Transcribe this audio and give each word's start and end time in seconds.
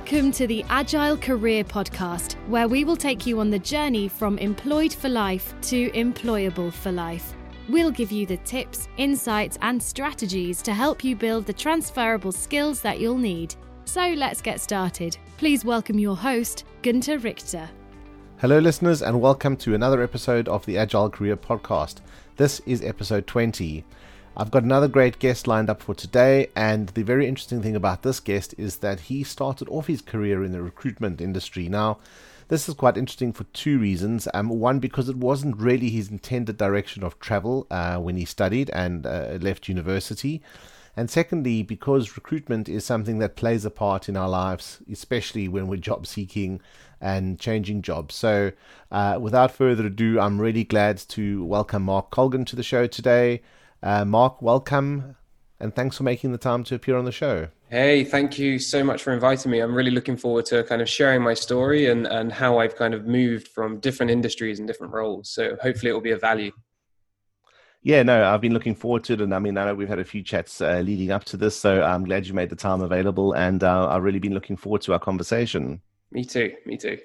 Welcome 0.00 0.32
to 0.32 0.46
the 0.46 0.64
Agile 0.70 1.18
Career 1.18 1.62
Podcast, 1.62 2.32
where 2.48 2.68
we 2.68 2.84
will 2.84 2.96
take 2.96 3.26
you 3.26 3.38
on 3.38 3.50
the 3.50 3.58
journey 3.58 4.08
from 4.08 4.38
employed 4.38 4.94
for 4.94 5.10
life 5.10 5.54
to 5.64 5.90
employable 5.90 6.72
for 6.72 6.90
life. 6.90 7.34
We'll 7.68 7.90
give 7.90 8.10
you 8.10 8.24
the 8.24 8.38
tips, 8.38 8.88
insights, 8.96 9.58
and 9.60 9.80
strategies 9.80 10.62
to 10.62 10.72
help 10.72 11.04
you 11.04 11.14
build 11.16 11.44
the 11.44 11.52
transferable 11.52 12.32
skills 12.32 12.80
that 12.80 12.98
you'll 12.98 13.18
need. 13.18 13.54
So 13.84 14.14
let's 14.16 14.40
get 14.40 14.62
started. 14.62 15.18
Please 15.36 15.66
welcome 15.66 15.98
your 15.98 16.16
host, 16.16 16.64
Gunter 16.80 17.18
Richter. 17.18 17.68
Hello, 18.38 18.58
listeners, 18.58 19.02
and 19.02 19.20
welcome 19.20 19.54
to 19.58 19.74
another 19.74 20.02
episode 20.02 20.48
of 20.48 20.64
the 20.64 20.78
Agile 20.78 21.10
Career 21.10 21.36
Podcast. 21.36 21.96
This 22.36 22.60
is 22.60 22.82
episode 22.82 23.26
20. 23.26 23.84
I've 24.36 24.50
got 24.50 24.62
another 24.62 24.88
great 24.88 25.18
guest 25.18 25.48
lined 25.48 25.68
up 25.68 25.82
for 25.82 25.94
today, 25.94 26.48
and 26.54 26.88
the 26.90 27.02
very 27.02 27.26
interesting 27.26 27.62
thing 27.62 27.74
about 27.74 28.02
this 28.02 28.20
guest 28.20 28.54
is 28.56 28.76
that 28.76 29.00
he 29.00 29.24
started 29.24 29.68
off 29.68 29.88
his 29.88 30.00
career 30.00 30.44
in 30.44 30.52
the 30.52 30.62
recruitment 30.62 31.20
industry. 31.20 31.68
Now, 31.68 31.98
this 32.46 32.68
is 32.68 32.74
quite 32.76 32.96
interesting 32.96 33.32
for 33.32 33.44
two 33.52 33.78
reasons. 33.80 34.28
Um, 34.32 34.48
one, 34.48 34.78
because 34.78 35.08
it 35.08 35.16
wasn't 35.16 35.56
really 35.56 35.90
his 35.90 36.10
intended 36.10 36.56
direction 36.56 37.02
of 37.02 37.18
travel 37.18 37.66
uh, 37.70 37.98
when 37.98 38.16
he 38.16 38.24
studied 38.24 38.70
and 38.70 39.04
uh, 39.04 39.38
left 39.40 39.68
university. 39.68 40.42
And 40.96 41.10
secondly, 41.10 41.62
because 41.62 42.16
recruitment 42.16 42.68
is 42.68 42.84
something 42.84 43.18
that 43.18 43.36
plays 43.36 43.64
a 43.64 43.70
part 43.70 44.08
in 44.08 44.16
our 44.16 44.28
lives, 44.28 44.78
especially 44.90 45.48
when 45.48 45.66
we're 45.66 45.76
job 45.76 46.06
seeking 46.06 46.60
and 47.00 47.38
changing 47.38 47.82
jobs. 47.82 48.14
So, 48.14 48.52
uh, 48.92 49.18
without 49.20 49.50
further 49.50 49.86
ado, 49.86 50.20
I'm 50.20 50.40
really 50.40 50.64
glad 50.64 50.98
to 51.08 51.44
welcome 51.44 51.82
Mark 51.82 52.10
Colgan 52.10 52.44
to 52.46 52.56
the 52.56 52.62
show 52.62 52.86
today. 52.86 53.42
Uh, 53.82 54.04
Mark, 54.04 54.42
welcome 54.42 55.16
and 55.58 55.74
thanks 55.74 55.96
for 55.96 56.02
making 56.02 56.32
the 56.32 56.38
time 56.38 56.64
to 56.64 56.74
appear 56.74 56.96
on 56.96 57.04
the 57.04 57.12
show. 57.12 57.48
Hey, 57.68 58.02
thank 58.02 58.38
you 58.38 58.58
so 58.58 58.82
much 58.82 59.02
for 59.02 59.12
inviting 59.12 59.50
me. 59.50 59.60
I'm 59.60 59.74
really 59.74 59.90
looking 59.90 60.16
forward 60.16 60.46
to 60.46 60.64
kind 60.64 60.82
of 60.82 60.88
sharing 60.88 61.22
my 61.22 61.34
story 61.34 61.86
and, 61.86 62.06
and 62.06 62.32
how 62.32 62.58
I've 62.58 62.76
kind 62.76 62.94
of 62.94 63.06
moved 63.06 63.48
from 63.48 63.78
different 63.78 64.10
industries 64.10 64.58
and 64.58 64.66
different 64.66 64.92
roles. 64.92 65.30
So 65.30 65.56
hopefully 65.62 65.90
it 65.90 65.92
will 65.92 66.00
be 66.00 66.10
of 66.10 66.20
value. 66.20 66.50
Yeah, 67.82 68.02
no, 68.02 68.24
I've 68.24 68.40
been 68.40 68.52
looking 68.52 68.74
forward 68.74 69.04
to 69.04 69.14
it. 69.14 69.20
And 69.20 69.34
I 69.34 69.38
mean, 69.38 69.56
I 69.56 69.66
know 69.66 69.74
we've 69.74 69.88
had 69.88 69.98
a 69.98 70.04
few 70.04 70.22
chats 70.22 70.60
uh, 70.60 70.80
leading 70.84 71.10
up 71.10 71.24
to 71.26 71.36
this. 71.36 71.56
So 71.56 71.82
I'm 71.82 72.04
glad 72.04 72.26
you 72.26 72.34
made 72.34 72.50
the 72.50 72.56
time 72.56 72.80
available. 72.80 73.32
And 73.32 73.62
uh, 73.62 73.88
I've 73.88 74.02
really 74.02 74.18
been 74.18 74.34
looking 74.34 74.56
forward 74.56 74.82
to 74.82 74.92
our 74.92 74.98
conversation. 74.98 75.80
Me 76.10 76.24
too. 76.24 76.54
Me 76.66 76.76
too. 76.76 76.98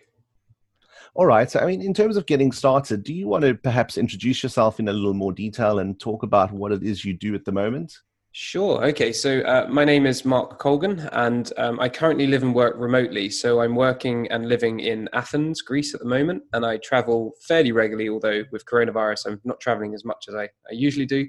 All 1.16 1.26
right. 1.26 1.50
So, 1.50 1.62
I 1.62 1.66
mean, 1.66 1.82
in 1.82 1.94
terms 1.94 2.18
of 2.18 2.26
getting 2.26 2.52
started, 2.52 3.02
do 3.02 3.14
you 3.14 3.26
want 3.30 3.46
to 3.46 3.56
perhaps 3.56 3.98
introduce 3.98 4.44
yourself 4.44 4.82
in 4.82 4.90
a 4.90 4.94
little 4.94 5.14
more 5.14 5.32
detail 5.32 5.80
and 5.80 5.98
talk 5.98 6.24
about 6.24 6.52
what 6.52 6.74
it 6.74 6.84
is 6.84 7.06
you 7.06 7.14
do 7.14 7.34
at 7.36 7.46
the 7.46 7.54
moment? 7.54 8.00
Sure. 8.34 8.84
Okay. 8.88 9.14
So, 9.14 9.40
uh, 9.44 9.66
my 9.70 9.86
name 9.86 10.06
is 10.06 10.26
Mark 10.26 10.60
Colgan, 10.60 11.08
and 11.14 11.54
um, 11.56 11.80
I 11.80 11.88
currently 11.88 12.28
live 12.28 12.44
and 12.44 12.54
work 12.54 12.76
remotely. 12.78 13.30
So, 13.30 13.62
I'm 13.62 13.76
working 13.76 14.30
and 14.30 14.50
living 14.50 14.82
in 14.82 15.08
Athens, 15.14 15.62
Greece 15.62 15.94
at 15.94 16.02
the 16.02 16.06
moment, 16.06 16.44
and 16.52 16.66
I 16.66 16.78
travel 16.78 17.32
fairly 17.48 17.72
regularly, 17.72 18.10
although 18.10 18.44
with 18.52 18.66
coronavirus, 18.66 19.28
I'm 19.28 19.42
not 19.46 19.62
traveling 19.62 19.94
as 19.94 20.04
much 20.04 20.26
as 20.28 20.36
I, 20.36 20.44
I 20.44 20.74
usually 20.74 21.06
do. 21.06 21.26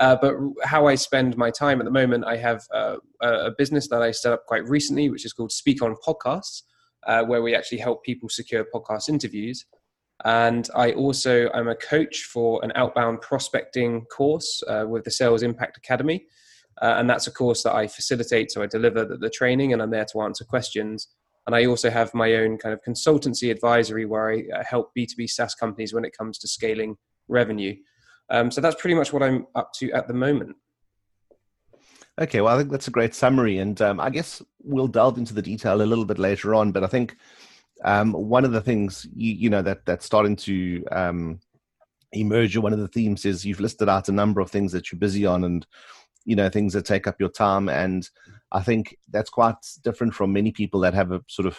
Uh, 0.00 0.16
but 0.20 0.34
how 0.64 0.86
I 0.86 0.96
spend 0.96 1.38
my 1.38 1.50
time 1.50 1.80
at 1.80 1.86
the 1.86 1.90
moment, 1.90 2.26
I 2.26 2.36
have 2.36 2.62
uh, 2.74 2.96
a 3.22 3.52
business 3.56 3.88
that 3.88 4.02
I 4.02 4.10
set 4.10 4.34
up 4.34 4.44
quite 4.44 4.68
recently, 4.68 5.08
which 5.08 5.24
is 5.24 5.32
called 5.32 5.50
Speak 5.50 5.80
On 5.80 5.96
Podcasts 6.06 6.62
uh, 7.06 7.24
where 7.24 7.42
we 7.42 7.54
actually 7.54 7.78
help 7.78 8.04
people 8.04 8.28
secure 8.28 8.66
podcast 8.74 9.08
interviews. 9.08 9.66
And 10.24 10.68
I 10.74 10.92
also 10.92 11.50
I'm 11.52 11.68
a 11.68 11.74
coach 11.74 12.24
for 12.24 12.64
an 12.64 12.72
outbound 12.76 13.20
prospecting 13.20 14.04
course 14.06 14.62
uh, 14.68 14.84
with 14.88 15.04
the 15.04 15.10
Sales 15.10 15.42
Impact 15.42 15.76
Academy, 15.76 16.26
uh, 16.80 16.94
and 16.98 17.10
that's 17.10 17.26
a 17.26 17.32
course 17.32 17.62
that 17.64 17.74
I 17.74 17.86
facilitate. 17.86 18.50
So 18.50 18.62
I 18.62 18.66
deliver 18.66 19.04
the, 19.04 19.16
the, 19.16 19.30
training, 19.30 19.72
and 19.72 19.82
I'm 19.82 19.90
there 19.90 20.06
to 20.12 20.22
answer 20.22 20.44
questions. 20.44 21.08
And 21.46 21.54
I 21.54 21.66
also 21.66 21.90
have 21.90 22.14
my 22.14 22.34
own 22.34 22.56
kind 22.56 22.72
of 22.72 22.80
consultancy 22.82 23.50
advisory 23.50 24.06
where 24.06 24.30
I 24.30 24.44
uh, 24.54 24.64
help 24.64 24.92
B2B 24.96 25.28
SaaS 25.28 25.54
companies 25.54 25.92
when 25.92 26.04
it 26.04 26.16
comes 26.16 26.38
to 26.38 26.48
scaling 26.48 26.96
revenue. 27.28 27.76
Um, 28.30 28.50
so 28.50 28.60
that's 28.60 28.80
pretty 28.80 28.94
much 28.94 29.12
what 29.12 29.22
I'm 29.22 29.46
up 29.54 29.72
to 29.74 29.92
at 29.92 30.08
the 30.08 30.14
moment. 30.14 30.56
Okay, 32.20 32.40
well, 32.40 32.54
I 32.54 32.58
think 32.58 32.70
that's 32.70 32.86
a 32.86 32.92
great 32.92 33.12
summary, 33.12 33.58
and 33.58 33.80
um, 33.82 33.98
I 33.98 34.08
guess 34.08 34.40
we'll 34.62 34.86
delve 34.86 35.18
into 35.18 35.34
the 35.34 35.42
detail 35.42 35.82
a 35.82 35.82
little 35.82 36.04
bit 36.04 36.18
later 36.18 36.54
on. 36.54 36.70
But 36.70 36.84
I 36.84 36.86
think 36.86 37.16
um, 37.84 38.12
one 38.12 38.44
of 38.44 38.52
the 38.52 38.60
things 38.60 39.04
you, 39.16 39.32
you, 39.34 39.50
know 39.50 39.62
that 39.62 39.84
that's 39.84 40.06
starting 40.06 40.36
to 40.36 40.84
um, 40.92 41.40
emerge, 42.12 42.56
or 42.56 42.60
one 42.60 42.72
of 42.72 42.78
the 42.78 42.88
themes 42.88 43.24
is 43.24 43.44
you've 43.44 43.58
listed 43.58 43.88
out 43.88 44.08
a 44.08 44.12
number 44.12 44.40
of 44.40 44.48
things 44.48 44.70
that 44.72 44.92
you're 44.92 44.98
busy 44.98 45.26
on, 45.26 45.42
and 45.42 45.66
you 46.24 46.36
know 46.36 46.48
things 46.48 46.72
that 46.74 46.84
take 46.84 47.08
up 47.08 47.18
your 47.18 47.30
time. 47.30 47.68
And 47.68 48.08
I 48.52 48.62
think 48.62 48.96
that's 49.10 49.30
quite 49.30 49.56
different 49.82 50.14
from 50.14 50.32
many 50.32 50.52
people 50.52 50.78
that 50.80 50.94
have 50.94 51.10
a 51.10 51.20
sort 51.26 51.46
of 51.46 51.58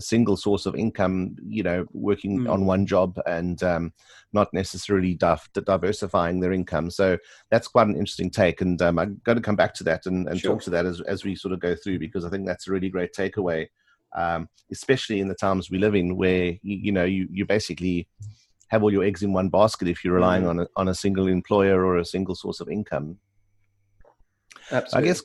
single 0.00 0.36
source 0.36 0.66
of 0.66 0.74
income, 0.74 1.36
you 1.46 1.62
know, 1.62 1.86
working 1.92 2.40
mm. 2.40 2.50
on 2.50 2.66
one 2.66 2.86
job 2.86 3.18
and 3.26 3.62
um, 3.62 3.92
not 4.32 4.52
necessarily 4.52 5.14
diversifying 5.14 6.40
their 6.40 6.52
income. 6.52 6.90
So 6.90 7.18
that's 7.50 7.68
quite 7.68 7.86
an 7.86 7.96
interesting 7.96 8.30
take. 8.30 8.60
And 8.60 8.80
um, 8.82 8.98
I'm 8.98 9.20
going 9.24 9.36
to 9.36 9.42
come 9.42 9.56
back 9.56 9.74
to 9.74 9.84
that 9.84 10.06
and, 10.06 10.28
and 10.28 10.40
sure. 10.40 10.52
talk 10.52 10.62
to 10.62 10.70
that 10.70 10.86
as, 10.86 11.00
as 11.02 11.24
we 11.24 11.34
sort 11.34 11.52
of 11.52 11.60
go 11.60 11.74
through, 11.74 11.98
because 11.98 12.24
I 12.24 12.30
think 12.30 12.46
that's 12.46 12.68
a 12.68 12.72
really 12.72 12.88
great 12.88 13.12
takeaway, 13.14 13.68
um, 14.16 14.48
especially 14.70 15.20
in 15.20 15.28
the 15.28 15.34
times 15.34 15.70
we 15.70 15.78
live 15.78 15.94
in 15.94 16.16
where, 16.16 16.46
you, 16.46 16.58
you, 16.62 16.92
know, 16.92 17.04
you, 17.04 17.28
you 17.30 17.44
basically 17.44 18.08
have 18.68 18.82
all 18.82 18.92
your 18.92 19.04
eggs 19.04 19.22
in 19.22 19.32
one 19.32 19.50
basket 19.50 19.88
if 19.88 20.04
you're 20.04 20.14
relying 20.14 20.44
mm. 20.44 20.50
on, 20.50 20.60
a, 20.60 20.66
on 20.76 20.88
a 20.88 20.94
single 20.94 21.28
employer 21.28 21.84
or 21.84 21.98
a 21.98 22.04
single 22.04 22.34
source 22.34 22.60
of 22.60 22.68
income. 22.68 23.18
Absolutely. 24.70 25.10
I 25.10 25.12
guess 25.12 25.22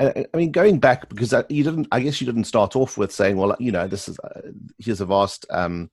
I 0.00 0.26
mean, 0.34 0.50
going 0.50 0.78
back 0.78 1.08
because 1.08 1.34
you 1.50 1.62
didn't. 1.62 1.88
I 1.92 2.00
guess 2.00 2.20
you 2.20 2.26
didn't 2.26 2.44
start 2.44 2.74
off 2.74 2.96
with 2.96 3.12
saying, 3.12 3.36
"Well, 3.36 3.54
you 3.58 3.70
know, 3.70 3.86
this 3.86 4.08
is 4.08 4.18
uh, 4.20 4.40
here's 4.78 5.02
a 5.02 5.06
vast, 5.06 5.44
um, 5.50 5.90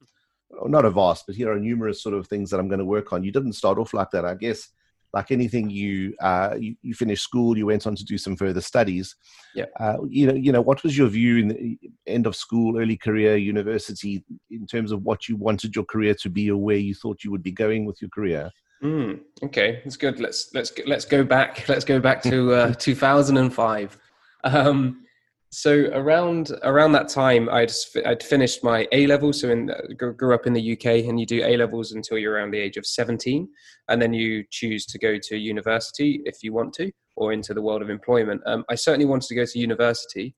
not 0.65 0.85
a 0.85 0.89
vast, 0.89 1.25
but 1.27 1.35
here 1.35 1.51
are 1.51 1.59
numerous 1.59 2.01
sort 2.01 2.15
of 2.15 2.27
things 2.27 2.49
that 2.49 2.59
I'm 2.59 2.69
going 2.69 2.79
to 2.79 2.85
work 2.85 3.11
on." 3.11 3.23
You 3.23 3.31
didn't 3.31 3.53
start 3.53 3.77
off 3.77 3.93
like 3.93 4.09
that. 4.11 4.23
I 4.23 4.35
guess, 4.35 4.69
like 5.13 5.31
anything, 5.31 5.69
you 5.69 6.15
uh, 6.21 6.55
you, 6.57 6.75
you 6.81 6.93
finished 6.93 7.23
school, 7.23 7.57
you 7.57 7.65
went 7.65 7.85
on 7.85 7.95
to 7.95 8.05
do 8.05 8.17
some 8.17 8.37
further 8.37 8.61
studies. 8.61 9.15
Yeah. 9.53 9.65
Uh, 9.77 9.97
you 10.07 10.27
know, 10.27 10.35
you 10.35 10.53
know, 10.53 10.61
what 10.61 10.83
was 10.83 10.97
your 10.97 11.07
view 11.07 11.37
in 11.37 11.47
the 11.49 11.77
end 12.05 12.27
of 12.27 12.35
school, 12.35 12.79
early 12.79 12.95
career, 12.95 13.35
university, 13.35 14.23
in 14.49 14.65
terms 14.65 14.93
of 14.93 15.03
what 15.03 15.27
you 15.27 15.35
wanted 15.35 15.75
your 15.75 15.85
career 15.85 16.15
to 16.21 16.29
be, 16.29 16.49
or 16.49 16.57
where 16.57 16.77
you 16.77 16.95
thought 16.95 17.25
you 17.25 17.31
would 17.31 17.43
be 17.43 17.51
going 17.51 17.85
with 17.85 18.01
your 18.01 18.09
career? 18.09 18.51
Mm, 18.83 19.21
okay, 19.43 19.81
that's 19.83 19.97
good. 19.97 20.19
Let's 20.19 20.53
let's 20.53 20.71
let's 20.85 21.05
go 21.05 21.23
back. 21.23 21.65
Let's 21.69 21.85
go 21.85 21.99
back 21.99 22.21
to 22.23 22.53
uh, 22.53 22.73
2005. 22.79 23.97
Um, 24.43 25.03
so 25.49 25.89
around 25.93 26.51
around 26.63 26.91
that 26.91 27.09
time, 27.09 27.49
I'd 27.49 27.71
I'd 28.05 28.21
finished 28.21 28.63
my 28.63 28.87
A 28.91 29.07
level. 29.07 29.33
So 29.33 29.49
in 29.49 29.71
grew 29.97 30.35
up 30.35 30.45
in 30.45 30.53
the 30.53 30.73
UK, 30.73 31.07
and 31.07 31.19
you 31.19 31.25
do 31.25 31.43
A 31.43 31.57
levels 31.57 31.93
until 31.93 32.17
you're 32.17 32.33
around 32.33 32.51
the 32.51 32.59
age 32.59 32.77
of 32.77 32.85
17, 32.85 33.47
and 33.89 34.01
then 34.01 34.13
you 34.13 34.43
choose 34.51 34.85
to 34.87 34.99
go 34.99 35.17
to 35.23 35.37
university 35.37 36.21
if 36.25 36.43
you 36.43 36.53
want 36.53 36.73
to, 36.75 36.91
or 37.15 37.33
into 37.33 37.53
the 37.53 37.61
world 37.61 37.81
of 37.81 37.89
employment. 37.89 38.41
Um, 38.45 38.63
I 38.69 38.75
certainly 38.75 39.05
wanted 39.05 39.27
to 39.29 39.35
go 39.35 39.45
to 39.45 39.59
university. 39.59 40.35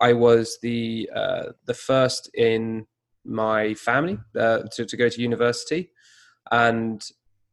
I 0.00 0.14
was 0.14 0.58
the 0.62 1.10
uh, 1.14 1.44
the 1.66 1.74
first 1.74 2.30
in 2.34 2.86
my 3.24 3.74
family 3.74 4.18
uh, 4.38 4.60
to 4.72 4.86
to 4.86 4.96
go 4.96 5.08
to 5.08 5.20
university, 5.20 5.90
and 6.50 7.02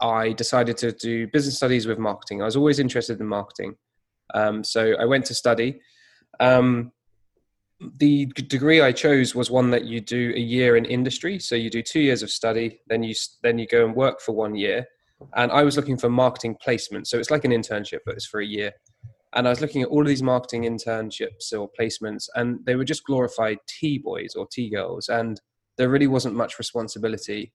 I 0.01 0.33
decided 0.33 0.77
to 0.77 0.91
do 0.91 1.27
business 1.27 1.57
studies 1.57 1.87
with 1.87 1.99
marketing. 1.99 2.41
I 2.41 2.45
was 2.45 2.55
always 2.55 2.79
interested 2.79 3.19
in 3.19 3.27
marketing. 3.27 3.75
Um, 4.33 4.63
so 4.63 4.95
I 4.99 5.05
went 5.05 5.25
to 5.25 5.33
study. 5.33 5.81
Um, 6.39 6.91
the 7.97 8.25
degree 8.25 8.81
I 8.81 8.91
chose 8.91 9.33
was 9.33 9.49
one 9.49 9.71
that 9.71 9.85
you 9.85 10.01
do 10.01 10.33
a 10.35 10.39
year 10.39 10.75
in 10.75 10.85
industry. 10.85 11.39
So 11.39 11.55
you 11.55 11.69
do 11.69 11.81
two 11.81 12.01
years 12.01 12.23
of 12.23 12.29
study, 12.29 12.81
then 12.87 13.03
you 13.03 13.15
then 13.41 13.57
you 13.57 13.67
go 13.67 13.85
and 13.85 13.95
work 13.95 14.21
for 14.21 14.33
one 14.33 14.55
year. 14.55 14.85
And 15.35 15.51
I 15.51 15.63
was 15.63 15.75
looking 15.75 15.97
for 15.97 16.09
marketing 16.09 16.57
placement. 16.61 17.07
So 17.07 17.17
it's 17.17 17.31
like 17.31 17.45
an 17.45 17.51
internship, 17.51 17.99
but 18.05 18.15
it's 18.15 18.25
for 18.25 18.41
a 18.41 18.45
year. 18.45 18.71
And 19.33 19.47
I 19.47 19.49
was 19.49 19.61
looking 19.61 19.81
at 19.81 19.89
all 19.89 20.01
of 20.01 20.07
these 20.07 20.23
marketing 20.23 20.63
internships 20.63 21.53
or 21.53 21.69
placements, 21.79 22.27
and 22.35 22.59
they 22.65 22.75
were 22.75 22.85
just 22.85 23.03
glorified 23.03 23.59
tea 23.67 23.97
boys 23.97 24.33
or 24.35 24.47
tea 24.51 24.69
girls, 24.69 25.07
and 25.07 25.39
there 25.77 25.89
really 25.89 26.07
wasn't 26.07 26.35
much 26.35 26.57
responsibility. 26.57 27.53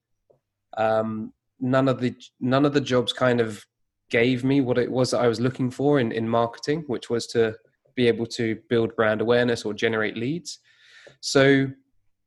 Um, 0.77 1.33
none 1.59 1.87
of 1.87 1.99
the 1.99 2.15
none 2.39 2.65
of 2.65 2.73
the 2.73 2.81
jobs 2.81 3.13
kind 3.13 3.39
of 3.39 3.65
gave 4.09 4.43
me 4.43 4.61
what 4.61 4.77
it 4.77 4.91
was 4.91 5.11
that 5.11 5.21
I 5.21 5.27
was 5.27 5.39
looking 5.39 5.71
for 5.71 5.99
in, 5.99 6.11
in 6.11 6.29
marketing, 6.29 6.83
which 6.87 7.09
was 7.09 7.25
to 7.27 7.55
be 7.95 8.07
able 8.07 8.25
to 8.25 8.57
build 8.69 8.95
brand 8.95 9.21
awareness 9.21 9.65
or 9.65 9.73
generate 9.73 10.17
leads. 10.17 10.59
So 11.21 11.67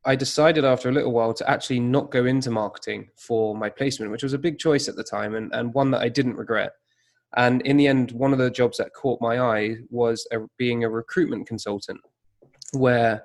I 0.04 0.16
decided 0.16 0.64
after 0.64 0.88
a 0.88 0.92
little 0.92 1.12
while 1.12 1.34
to 1.34 1.48
actually 1.48 1.80
not 1.80 2.10
go 2.10 2.24
into 2.24 2.50
marketing 2.50 3.08
for 3.16 3.54
my 3.54 3.68
placement, 3.68 4.10
which 4.10 4.22
was 4.22 4.32
a 4.32 4.38
big 4.38 4.58
choice 4.58 4.88
at 4.88 4.96
the 4.96 5.04
time 5.04 5.34
and, 5.34 5.52
and 5.54 5.74
one 5.74 5.90
that 5.90 6.00
I 6.00 6.08
didn't 6.08 6.36
regret. 6.36 6.72
And 7.36 7.60
in 7.62 7.76
the 7.76 7.86
end, 7.86 8.12
one 8.12 8.32
of 8.32 8.38
the 8.38 8.50
jobs 8.50 8.78
that 8.78 8.94
caught 8.94 9.20
my 9.20 9.38
eye 9.38 9.76
was 9.90 10.26
a, 10.32 10.38
being 10.56 10.82
a 10.82 10.88
recruitment 10.88 11.46
consultant, 11.46 12.00
where 12.72 13.22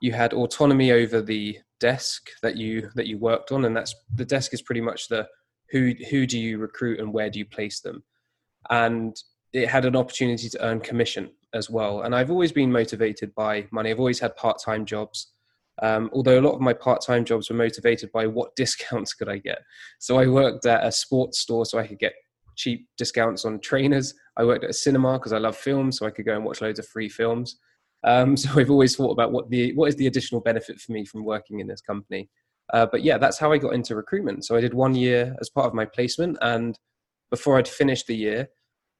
you 0.00 0.12
had 0.12 0.32
autonomy 0.32 0.92
over 0.92 1.20
the 1.20 1.58
desk 1.80 2.30
that 2.42 2.56
you 2.56 2.90
that 2.94 3.06
you 3.06 3.18
worked 3.18 3.52
on 3.52 3.64
and 3.64 3.76
that's 3.76 3.94
the 4.14 4.24
desk 4.24 4.54
is 4.54 4.62
pretty 4.62 4.80
much 4.80 5.08
the 5.08 5.26
who 5.70 5.92
who 6.10 6.26
do 6.26 6.38
you 6.38 6.58
recruit 6.58 7.00
and 7.00 7.12
where 7.12 7.28
do 7.28 7.38
you 7.38 7.44
place 7.44 7.80
them 7.80 8.02
and 8.70 9.16
it 9.52 9.68
had 9.68 9.84
an 9.84 9.96
opportunity 9.96 10.48
to 10.48 10.64
earn 10.64 10.80
commission 10.80 11.30
as 11.54 11.70
well. 11.70 12.02
And 12.02 12.14
I've 12.14 12.30
always 12.30 12.52
been 12.52 12.70
motivated 12.70 13.34
by 13.34 13.66
money. 13.70 13.90
I've 13.90 14.00
always 14.00 14.18
had 14.18 14.36
part 14.36 14.60
time 14.62 14.84
jobs. 14.84 15.30
Um, 15.82 16.08
although 16.12 16.38
a 16.38 16.42
lot 16.42 16.54
of 16.54 16.60
my 16.60 16.72
part-time 16.72 17.24
jobs 17.24 17.50
were 17.50 17.56
motivated 17.56 18.12
by 18.12 18.28
what 18.28 18.54
discounts 18.56 19.12
could 19.12 19.28
I 19.28 19.38
get. 19.38 19.58
So 19.98 20.18
I 20.18 20.28
worked 20.28 20.66
at 20.66 20.86
a 20.86 20.92
sports 20.92 21.40
store 21.40 21.66
so 21.66 21.78
I 21.78 21.86
could 21.86 21.98
get 21.98 22.12
cheap 22.54 22.86
discounts 22.96 23.44
on 23.44 23.58
trainers. 23.58 24.14
I 24.36 24.44
worked 24.44 24.62
at 24.62 24.70
a 24.70 24.74
cinema 24.74 25.14
because 25.14 25.32
I 25.32 25.38
love 25.38 25.56
films, 25.56 25.98
so 25.98 26.06
I 26.06 26.10
could 26.10 26.26
go 26.26 26.36
and 26.36 26.44
watch 26.44 26.60
loads 26.60 26.78
of 26.78 26.86
free 26.86 27.08
films. 27.08 27.56
Um, 28.04 28.36
so 28.36 28.58
I've 28.58 28.70
always 28.70 28.96
thought 28.96 29.12
about 29.12 29.32
what 29.32 29.50
the 29.50 29.72
what 29.74 29.88
is 29.88 29.96
the 29.96 30.06
additional 30.06 30.40
benefit 30.40 30.80
for 30.80 30.92
me 30.92 31.04
from 31.04 31.24
working 31.24 31.60
in 31.60 31.66
this 31.66 31.80
company. 31.80 32.28
Uh, 32.72 32.86
but 32.86 33.02
yeah, 33.02 33.18
that's 33.18 33.38
how 33.38 33.52
I 33.52 33.58
got 33.58 33.74
into 33.74 33.94
recruitment. 33.94 34.44
So 34.44 34.56
I 34.56 34.60
did 34.60 34.72
one 34.72 34.94
year 34.94 35.36
as 35.40 35.50
part 35.50 35.66
of 35.66 35.74
my 35.74 35.84
placement, 35.84 36.38
and 36.40 36.78
before 37.30 37.58
I'd 37.58 37.68
finished 37.68 38.06
the 38.06 38.16
year, 38.16 38.48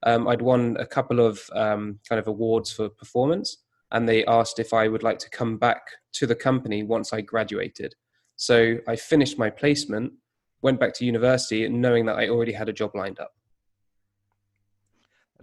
um, 0.05 0.29
I'd 0.29 0.43
won 0.43 0.77
a 0.79 0.87
couple 0.87 1.21
of 1.21 1.41
um, 1.55 1.99
kind 2.09 2.19
of 2.19 2.27
awards 2.27 2.71
for 2.73 2.89
performance, 2.91 3.59
and 3.93 4.09
they 4.09 4.25
asked 4.27 4.59
if 4.59 4.75
I 4.75 4.89
would 4.89 5.03
like 5.03 5.19
to 5.21 5.31
come 5.31 5.57
back 5.57 5.83
to 6.15 6.27
the 6.27 6.35
company 6.35 6.83
once 6.83 7.13
I 7.13 7.23
graduated. 7.23 7.95
So 8.37 8.77
I 8.87 8.97
finished 8.97 9.39
my 9.39 9.49
placement, 9.49 10.13
went 10.61 10.81
back 10.81 10.93
to 10.95 11.07
university, 11.07 11.67
knowing 11.69 12.05
that 12.07 12.19
I 12.19 12.29
already 12.29 12.53
had 12.53 12.69
a 12.69 12.73
job 12.73 12.95
lined 12.95 13.21
up. 13.21 13.33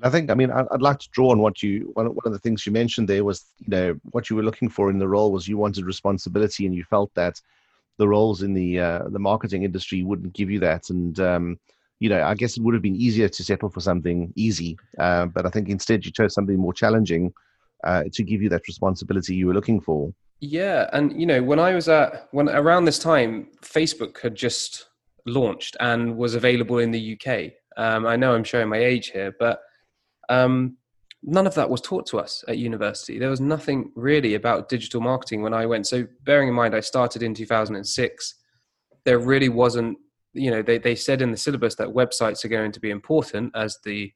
I 0.03 0.09
think, 0.09 0.29
I 0.29 0.33
mean, 0.33 0.51
I'd 0.51 0.81
like 0.81 0.99
to 0.99 1.09
draw 1.11 1.31
on 1.31 1.39
what 1.39 1.61
you, 1.61 1.91
one 1.93 2.07
of 2.07 2.31
the 2.31 2.39
things 2.39 2.65
you 2.65 2.71
mentioned 2.71 3.07
there 3.07 3.23
was, 3.23 3.45
you 3.59 3.69
know, 3.69 3.99
what 4.11 4.29
you 4.29 4.35
were 4.35 4.43
looking 4.43 4.69
for 4.69 4.89
in 4.89 4.99
the 4.99 5.07
role 5.07 5.31
was 5.31 5.47
you 5.47 5.57
wanted 5.57 5.85
responsibility 5.85 6.65
and 6.65 6.75
you 6.75 6.83
felt 6.83 7.13
that 7.15 7.39
the 7.97 8.07
roles 8.07 8.41
in 8.41 8.53
the, 8.53 8.79
uh, 8.79 9.03
the 9.09 9.19
marketing 9.19 9.63
industry 9.63 10.03
wouldn't 10.03 10.33
give 10.33 10.49
you 10.49 10.59
that. 10.59 10.89
And, 10.89 11.19
um, 11.19 11.59
you 11.99 12.09
know, 12.09 12.23
I 12.23 12.33
guess 12.33 12.57
it 12.57 12.63
would 12.63 12.73
have 12.73 12.81
been 12.81 12.95
easier 12.95 13.29
to 13.29 13.43
settle 13.43 13.69
for 13.69 13.79
something 13.79 14.33
easy. 14.35 14.77
Uh, 14.97 15.27
but 15.27 15.45
I 15.45 15.49
think 15.49 15.69
instead 15.69 16.05
you 16.05 16.11
chose 16.11 16.33
something 16.33 16.57
more 16.57 16.73
challenging 16.73 17.33
uh, 17.83 18.03
to 18.13 18.23
give 18.23 18.41
you 18.41 18.49
that 18.49 18.67
responsibility 18.67 19.35
you 19.35 19.47
were 19.47 19.53
looking 19.53 19.79
for. 19.79 20.13
Yeah. 20.39 20.89
And, 20.93 21.19
you 21.19 21.27
know, 21.27 21.43
when 21.43 21.59
I 21.59 21.75
was 21.75 21.87
at, 21.87 22.27
when 22.31 22.49
around 22.49 22.85
this 22.85 22.97
time, 22.97 23.47
Facebook 23.61 24.19
had 24.19 24.33
just 24.33 24.87
launched 25.27 25.77
and 25.79 26.17
was 26.17 26.33
available 26.33 26.79
in 26.79 26.89
the 26.89 27.17
UK. 27.17 27.51
Um, 27.77 28.07
I 28.07 28.15
know 28.15 28.33
I'm 28.33 28.43
showing 28.43 28.69
my 28.69 28.77
age 28.77 29.11
here, 29.11 29.35
but 29.37 29.61
um, 30.31 30.77
none 31.21 31.45
of 31.45 31.53
that 31.55 31.69
was 31.69 31.81
taught 31.81 32.07
to 32.07 32.19
us 32.19 32.43
at 32.47 32.57
university. 32.57 33.19
There 33.19 33.29
was 33.29 33.41
nothing 33.41 33.91
really 33.95 34.35
about 34.35 34.69
digital 34.69 35.01
marketing 35.01 35.41
when 35.41 35.53
I 35.53 35.65
went. 35.65 35.87
So, 35.87 36.07
bearing 36.23 36.47
in 36.47 36.55
mind, 36.55 36.73
I 36.73 36.79
started 36.79 37.21
in 37.21 37.33
2006, 37.33 38.35
there 39.03 39.19
really 39.19 39.49
wasn't, 39.49 39.97
you 40.33 40.49
know, 40.49 40.61
they, 40.61 40.77
they 40.77 40.95
said 40.95 41.21
in 41.21 41.31
the 41.31 41.37
syllabus 41.37 41.75
that 41.75 41.87
websites 41.89 42.45
are 42.45 42.49
going 42.49 42.71
to 42.71 42.79
be 42.79 42.91
important 42.91 43.51
as 43.55 43.77
the 43.83 44.11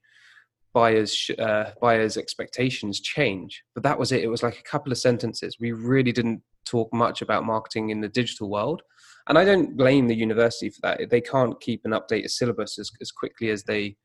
buyers 0.73 1.31
uh, 1.37 1.71
buyers 1.81 2.17
expectations 2.17 3.01
change. 3.01 3.63
But 3.73 3.83
that 3.83 3.99
was 3.99 4.11
it. 4.11 4.23
It 4.23 4.29
was 4.29 4.43
like 4.43 4.59
a 4.59 4.69
couple 4.69 4.91
of 4.91 4.97
sentences. 4.97 5.57
We 5.59 5.73
really 5.73 6.13
didn't 6.13 6.41
talk 6.65 6.93
much 6.93 7.21
about 7.21 7.45
marketing 7.45 7.89
in 7.89 8.01
the 8.01 8.09
digital 8.09 8.49
world. 8.49 8.81
And 9.27 9.37
i 9.39 9.45
don't 9.45 9.75
blame 9.75 10.07
the 10.07 10.15
university 10.15 10.69
for 10.69 10.79
that. 10.83 11.09
They 11.09 11.21
can't 11.21 11.59
keep 11.59 11.81
an 11.83 11.91
updated 11.91 12.29
syllabus 12.29 12.77
as, 12.79 12.91
as 13.01 13.11
quickly 13.11 13.49
as 13.49 13.63
they 13.63 13.95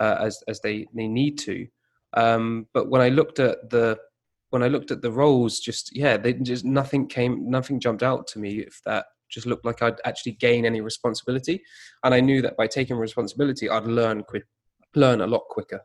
uh, 0.00 0.16
as 0.20 0.42
as 0.48 0.60
they 0.60 0.86
they 0.94 1.08
need 1.08 1.38
to. 1.40 1.66
Um, 2.16 2.66
but 2.72 2.88
when 2.88 3.00
I 3.00 3.08
looked 3.08 3.38
at 3.40 3.70
the 3.70 3.98
when 4.50 4.62
I 4.62 4.68
looked 4.68 4.92
at 4.92 5.02
the 5.02 5.10
roles, 5.10 5.58
just 5.58 5.94
yeah, 5.96 6.16
they 6.16 6.32
just 6.32 6.64
nothing 6.64 7.08
came, 7.08 7.50
nothing 7.50 7.80
jumped 7.80 8.02
out 8.02 8.26
to 8.28 8.38
me. 8.38 8.60
If 8.60 8.80
that 8.86 9.06
just 9.28 9.46
looked 9.46 9.64
like 9.64 9.82
I'd 9.82 10.00
actually 10.04 10.32
gain 10.32 10.64
any 10.64 10.80
responsibility, 10.80 11.62
and 12.04 12.14
I 12.14 12.20
knew 12.20 12.40
that 12.42 12.56
by 12.56 12.68
taking 12.68 12.96
responsibility, 12.96 13.68
I'd 13.68 13.84
learn 13.84 14.22
quick, 14.22 14.44
learn 14.94 15.22
a 15.22 15.26
lot 15.26 15.42
quicker. 15.50 15.80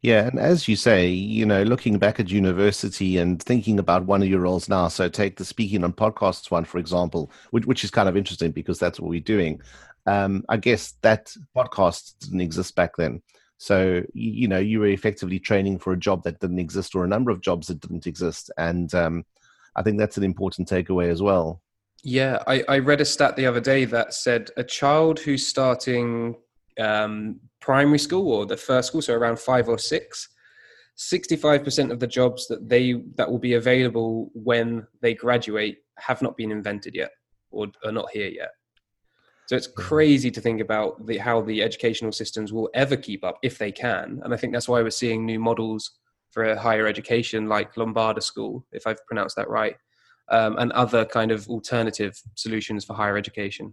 Yeah, 0.00 0.26
and 0.26 0.38
as 0.38 0.68
you 0.68 0.76
say, 0.76 1.08
you 1.08 1.44
know, 1.44 1.64
looking 1.64 1.98
back 1.98 2.20
at 2.20 2.30
university 2.30 3.18
and 3.18 3.42
thinking 3.42 3.80
about 3.80 4.04
one 4.04 4.22
of 4.22 4.28
your 4.28 4.40
roles 4.40 4.68
now. 4.68 4.86
So 4.88 5.08
take 5.08 5.36
the 5.36 5.44
speaking 5.44 5.82
on 5.82 5.92
podcasts 5.92 6.52
one, 6.52 6.64
for 6.64 6.78
example, 6.78 7.32
which 7.50 7.66
which 7.66 7.84
is 7.84 7.90
kind 7.90 8.08
of 8.08 8.16
interesting 8.16 8.52
because 8.52 8.78
that's 8.78 9.00
what 9.00 9.10
we're 9.10 9.20
doing 9.20 9.60
um, 10.08 10.44
I 10.48 10.56
guess 10.56 10.94
that 11.02 11.34
podcast 11.56 12.18
didn't 12.20 12.40
exist 12.40 12.74
back 12.74 12.96
then. 12.96 13.22
So 13.58 14.02
you 14.14 14.48
know 14.48 14.58
you 14.58 14.80
were 14.80 14.86
effectively 14.86 15.38
training 15.38 15.78
for 15.78 15.92
a 15.92 15.98
job 15.98 16.22
that 16.22 16.38
didn't 16.40 16.60
exist 16.60 16.94
or 16.94 17.04
a 17.04 17.08
number 17.08 17.30
of 17.30 17.40
jobs 17.40 17.66
that 17.66 17.80
didn't 17.80 18.06
exist, 18.06 18.50
and 18.56 18.94
um, 18.94 19.24
I 19.76 19.82
think 19.82 19.98
that's 19.98 20.16
an 20.16 20.24
important 20.24 20.68
takeaway 20.68 21.10
as 21.10 21.20
well. 21.20 21.60
Yeah, 22.04 22.38
I, 22.46 22.64
I, 22.68 22.78
read 22.78 23.00
a 23.00 23.04
stat 23.04 23.34
the 23.34 23.46
other 23.46 23.60
day 23.60 23.84
that 23.86 24.14
said 24.14 24.50
a 24.56 24.62
child 24.62 25.18
who's 25.18 25.44
starting 25.44 26.36
um, 26.78 27.40
primary 27.60 27.98
school 27.98 28.32
or 28.32 28.46
the 28.46 28.56
first 28.56 28.88
school, 28.88 29.02
so 29.02 29.14
around 29.14 29.40
five 29.40 29.68
or 29.68 29.78
six, 29.78 30.28
65% 30.96 31.90
of 31.90 31.98
the 31.98 32.06
jobs 32.06 32.46
that 32.46 32.68
they 32.68 33.02
that 33.16 33.28
will 33.28 33.40
be 33.40 33.54
available 33.54 34.30
when 34.34 34.86
they 35.02 35.14
graduate 35.14 35.78
have 35.98 36.22
not 36.22 36.36
been 36.36 36.52
invented 36.52 36.94
yet 36.94 37.10
or 37.50 37.66
are 37.84 37.92
not 37.92 38.08
here 38.12 38.28
yet. 38.28 38.50
So 39.48 39.56
it's 39.56 39.66
crazy 39.66 40.30
to 40.30 40.42
think 40.42 40.60
about 40.60 41.06
the, 41.06 41.16
how 41.16 41.40
the 41.40 41.62
educational 41.62 42.12
systems 42.12 42.52
will 42.52 42.68
ever 42.74 42.98
keep 42.98 43.24
up 43.24 43.38
if 43.42 43.56
they 43.56 43.72
can. 43.72 44.20
And 44.22 44.34
I 44.34 44.36
think 44.36 44.52
that's 44.52 44.68
why 44.68 44.82
we're 44.82 44.90
seeing 44.90 45.24
new 45.24 45.40
models 45.40 45.92
for 46.32 46.54
higher 46.54 46.86
education 46.86 47.48
like 47.48 47.74
Lombarda 47.74 48.20
School, 48.20 48.66
if 48.72 48.86
I've 48.86 49.02
pronounced 49.06 49.36
that 49.36 49.48
right, 49.48 49.74
um, 50.28 50.58
and 50.58 50.70
other 50.72 51.06
kind 51.06 51.30
of 51.30 51.48
alternative 51.48 52.20
solutions 52.34 52.84
for 52.84 52.92
higher 52.92 53.16
education. 53.16 53.72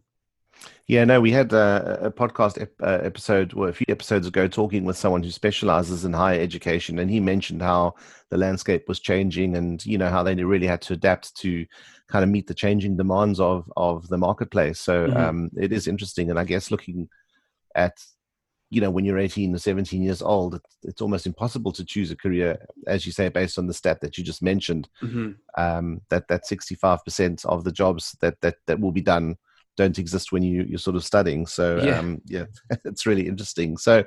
Yeah, 0.88 1.04
no, 1.04 1.20
we 1.20 1.32
had 1.32 1.52
a, 1.52 2.00
a 2.04 2.12
podcast 2.12 2.62
ep- 2.62 2.82
uh, 2.82 3.00
episode 3.02 3.54
well, 3.54 3.70
a 3.70 3.74
few 3.74 3.88
episodes 3.90 4.28
ago 4.28 4.48
talking 4.48 4.86
with 4.86 4.98
someone 4.98 5.24
who 5.24 5.32
specializes 5.32 6.06
in 6.06 6.14
higher 6.14 6.40
education, 6.40 7.00
and 7.00 7.10
he 7.10 7.20
mentioned 7.20 7.64
how 7.64 7.96
the 8.30 8.38
landscape 8.38 8.88
was 8.88 9.00
changing, 9.00 9.56
and 9.58 9.84
you 9.84 9.98
know 9.98 10.10
how 10.10 10.22
they 10.22 10.36
really 10.36 10.68
had 10.68 10.82
to 10.84 10.94
adapt 10.94 11.36
to 11.38 11.66
kind 12.08 12.24
of 12.24 12.30
meet 12.30 12.46
the 12.46 12.54
changing 12.54 12.98
demands 12.98 13.40
of 13.40 13.72
of 13.76 14.08
the 14.10 14.18
marketplace. 14.18 14.80
So 14.80 15.08
mm-hmm. 15.08 15.18
um, 15.18 15.50
it 15.58 15.74
is 15.74 15.88
interesting, 15.88 16.30
and 16.30 16.38
I 16.38 16.44
guess 16.44 16.70
looking 16.70 17.10
at 17.74 17.98
you 18.70 18.82
know 18.82 18.92
when 18.92 19.06
you're 19.06 19.18
18 19.18 19.56
or 19.56 19.58
17 19.58 20.02
years 20.02 20.22
old 20.22 20.56
it's, 20.56 20.78
it's 20.84 21.02
almost 21.02 21.28
impossible 21.28 21.72
to 21.72 21.86
choose 21.86 22.10
a 22.10 22.16
career 22.16 22.58
as 22.88 23.06
you 23.06 23.12
say 23.12 23.30
based 23.30 23.60
on 23.60 23.68
the 23.68 23.74
stat 23.74 24.02
that 24.02 24.18
you 24.18 24.24
just 24.24 24.42
mentioned 24.42 24.90
mm-hmm. 25.04 25.32
um, 25.58 26.02
that 26.10 26.28
that 26.30 26.46
65% 26.46 27.46
of 27.46 27.64
the 27.64 27.72
jobs 27.72 28.18
that 28.22 28.42
that 28.42 28.56
that 28.66 28.80
will 28.80 28.92
be 28.92 29.02
done 29.02 29.36
don't 29.78 30.00
exist 30.00 30.32
when 30.32 30.44
you 30.44 30.64
you're 30.64 30.80
sort 30.80 30.96
of 30.96 31.04
studying 31.04 31.46
so 31.46 31.78
yeah, 31.84 32.00
um, 32.00 32.22
yeah 32.26 32.46
it's 32.86 33.06
really 33.06 33.28
interesting 33.28 33.78
so 33.78 34.04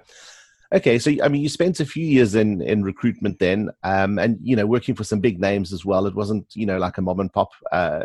Okay, 0.71 0.99
so 0.99 1.11
I 1.23 1.29
mean, 1.29 1.41
you 1.41 1.49
spent 1.49 1.81
a 1.81 1.87
few 1.87 2.05
years 2.05 2.35
in 2.35 2.61
in 2.61 2.83
recruitment 2.83 3.39
then, 3.39 3.71
um, 3.85 4.19
and 4.19 4.39
you 4.43 4.55
know, 4.55 4.67
working 4.67 4.95
for 4.95 5.03
some 5.03 5.19
big 5.19 5.41
names 5.41 5.73
as 5.73 5.87
well. 5.87 6.07
It 6.07 6.15
wasn't 6.15 6.47
you 6.55 6.67
know 6.67 6.77
like 6.77 6.99
a 6.99 7.03
mom 7.03 7.21
and 7.21 7.33
pop 7.33 7.49
uh, 7.73 8.05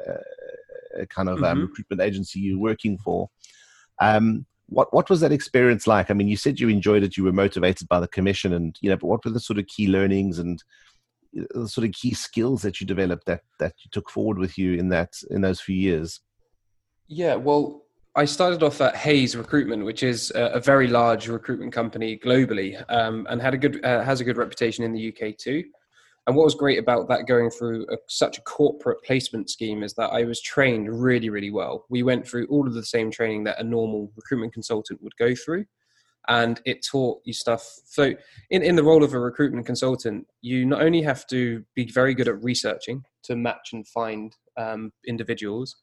uh 0.97 1.05
kind 1.09 1.27
of 1.27 1.39
um, 1.39 1.43
mm-hmm. 1.43 1.45
um, 1.45 1.61
recruitment 1.61 2.01
agency 2.01 2.39
you 2.39 2.57
were 2.57 2.69
working 2.69 2.97
for. 2.97 3.29
Um, 3.99 4.45
what 4.67 4.93
what 4.93 5.09
was 5.09 5.19
that 5.19 5.33
experience 5.33 5.87
like? 5.87 6.09
I 6.09 6.13
mean, 6.13 6.29
you 6.29 6.37
said 6.37 6.57
you 6.57 6.69
enjoyed 6.69 7.03
it, 7.03 7.17
you 7.17 7.25
were 7.25 7.33
motivated 7.33 7.89
by 7.89 7.99
the 7.99 8.07
commission, 8.07 8.53
and 8.53 8.77
you 8.79 8.89
know, 8.89 8.95
but 8.95 9.07
what 9.07 9.25
were 9.25 9.31
the 9.31 9.41
sort 9.41 9.59
of 9.59 9.67
key 9.67 9.89
learnings 9.89 10.39
and 10.39 10.63
uh, 11.37 11.43
the 11.63 11.67
sort 11.67 11.85
of 11.85 11.93
key 11.93 12.13
skills 12.13 12.61
that 12.61 12.79
you 12.79 12.87
developed 12.87 13.25
that 13.25 13.41
that 13.59 13.73
you 13.83 13.89
took 13.91 14.09
forward 14.09 14.37
with 14.37 14.57
you 14.57 14.75
in 14.75 14.87
that 14.87 15.11
in 15.31 15.41
those 15.41 15.59
few 15.59 15.75
years? 15.75 16.21
Yeah, 17.13 17.35
well, 17.35 17.83
I 18.15 18.25
started 18.25 18.63
off 18.63 18.81
at 18.81 18.95
Hays 18.95 19.35
Recruitment, 19.35 19.85
which 19.85 20.01
is 20.01 20.31
a, 20.33 20.59
very 20.59 20.87
large 20.87 21.27
recruitment 21.27 21.71
company 21.71 22.17
globally, 22.17 22.83
um, 22.89 23.27
and 23.29 23.39
had 23.39 23.53
a 23.53 23.57
good 23.57 23.85
uh, 23.85 24.03
has 24.03 24.19
a 24.19 24.23
good 24.23 24.37
reputation 24.37 24.83
in 24.83 24.93
the 24.93 25.09
UK 25.09 25.37
too. 25.37 25.63
And 26.25 26.35
what 26.35 26.45
was 26.45 26.55
great 26.55 26.79
about 26.79 27.07
that 27.09 27.27
going 27.27 27.51
through 27.51 27.85
a, 27.91 27.97
such 28.07 28.39
a 28.39 28.41
corporate 28.41 29.03
placement 29.03 29.51
scheme 29.51 29.83
is 29.83 29.93
that 29.93 30.09
I 30.09 30.23
was 30.23 30.41
trained 30.41 31.03
really, 31.03 31.29
really 31.29 31.51
well. 31.51 31.85
We 31.87 32.01
went 32.01 32.27
through 32.27 32.47
all 32.47 32.65
of 32.65 32.73
the 32.73 32.83
same 32.83 33.11
training 33.11 33.43
that 33.43 33.59
a 33.59 33.63
normal 33.63 34.11
recruitment 34.15 34.53
consultant 34.53 34.99
would 35.03 35.15
go 35.17 35.35
through, 35.35 35.65
and 36.29 36.59
it 36.65 36.83
taught 36.83 37.21
you 37.25 37.33
stuff. 37.33 37.63
So, 37.85 38.15
in, 38.49 38.63
in 38.63 38.75
the 38.75 38.83
role 38.83 39.03
of 39.03 39.13
a 39.13 39.19
recruitment 39.19 39.67
consultant, 39.67 40.25
you 40.41 40.65
not 40.65 40.81
only 40.81 41.03
have 41.03 41.27
to 41.27 41.63
be 41.75 41.91
very 41.91 42.15
good 42.15 42.27
at 42.27 42.43
researching 42.43 43.03
to 43.25 43.35
match 43.35 43.69
and 43.73 43.87
find 43.87 44.35
um, 44.57 44.91
individuals, 45.05 45.75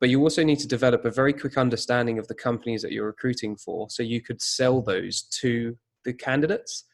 but 0.00 0.08
you 0.08 0.20
also 0.20 0.42
need 0.42 0.58
to 0.58 0.66
develop 0.66 1.04
a 1.04 1.10
very 1.10 1.32
quick 1.32 1.58
understanding 1.58 2.18
of 2.18 2.26
the 2.26 2.34
companies 2.34 2.80
that 2.82 2.92
you're 2.92 3.06
recruiting 3.06 3.54
for 3.54 3.88
so 3.90 4.02
you 4.02 4.22
could 4.22 4.40
sell 4.40 4.80
those 4.80 5.22
to 5.40 5.76
the 6.04 6.12
candidates. 6.12 6.84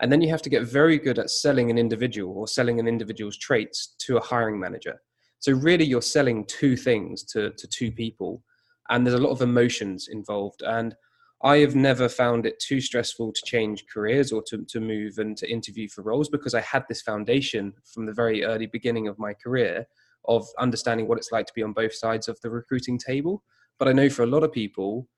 And 0.00 0.10
then 0.10 0.20
you 0.20 0.30
have 0.30 0.42
to 0.42 0.50
get 0.50 0.62
very 0.62 0.98
good 0.98 1.18
at 1.18 1.30
selling 1.30 1.70
an 1.70 1.78
individual 1.78 2.36
or 2.36 2.46
selling 2.46 2.78
an 2.78 2.86
individual's 2.86 3.36
traits 3.36 3.94
to 3.98 4.16
a 4.16 4.24
hiring 4.24 4.58
manager. 4.58 5.00
So 5.40 5.52
really 5.52 5.84
you're 5.84 6.02
selling 6.02 6.46
two 6.46 6.76
things 6.76 7.24
to, 7.24 7.50
to 7.50 7.66
two 7.66 7.90
people 7.90 8.42
and 8.88 9.04
there's 9.04 9.18
a 9.18 9.22
lot 9.22 9.30
of 9.30 9.42
emotions 9.42 10.08
involved. 10.10 10.62
And 10.62 10.94
i 11.42 11.58
have 11.58 11.76
never 11.76 12.08
found 12.08 12.46
it 12.46 12.58
too 12.58 12.80
stressful 12.80 13.32
to 13.32 13.42
change 13.44 13.84
careers 13.92 14.32
or 14.32 14.42
to, 14.42 14.64
to 14.64 14.80
move 14.80 15.18
and 15.18 15.36
to 15.36 15.50
interview 15.50 15.88
for 15.88 16.02
roles 16.02 16.28
because 16.28 16.54
i 16.54 16.60
had 16.60 16.84
this 16.88 17.02
foundation 17.02 17.72
from 17.84 18.06
the 18.06 18.12
very 18.12 18.44
early 18.44 18.66
beginning 18.66 19.08
of 19.08 19.18
my 19.18 19.34
career 19.34 19.86
of 20.26 20.46
understanding 20.58 21.08
what 21.08 21.18
it's 21.18 21.32
like 21.32 21.46
to 21.46 21.52
be 21.54 21.62
on 21.62 21.72
both 21.72 21.94
sides 21.94 22.28
of 22.28 22.40
the 22.40 22.50
recruiting 22.50 22.98
table. 22.98 23.42
But 23.78 23.88
I 23.88 23.92
know 23.92 24.08
for 24.08 24.22
a 24.22 24.26
lot 24.26 24.44
of 24.44 24.52
people, 24.52 25.08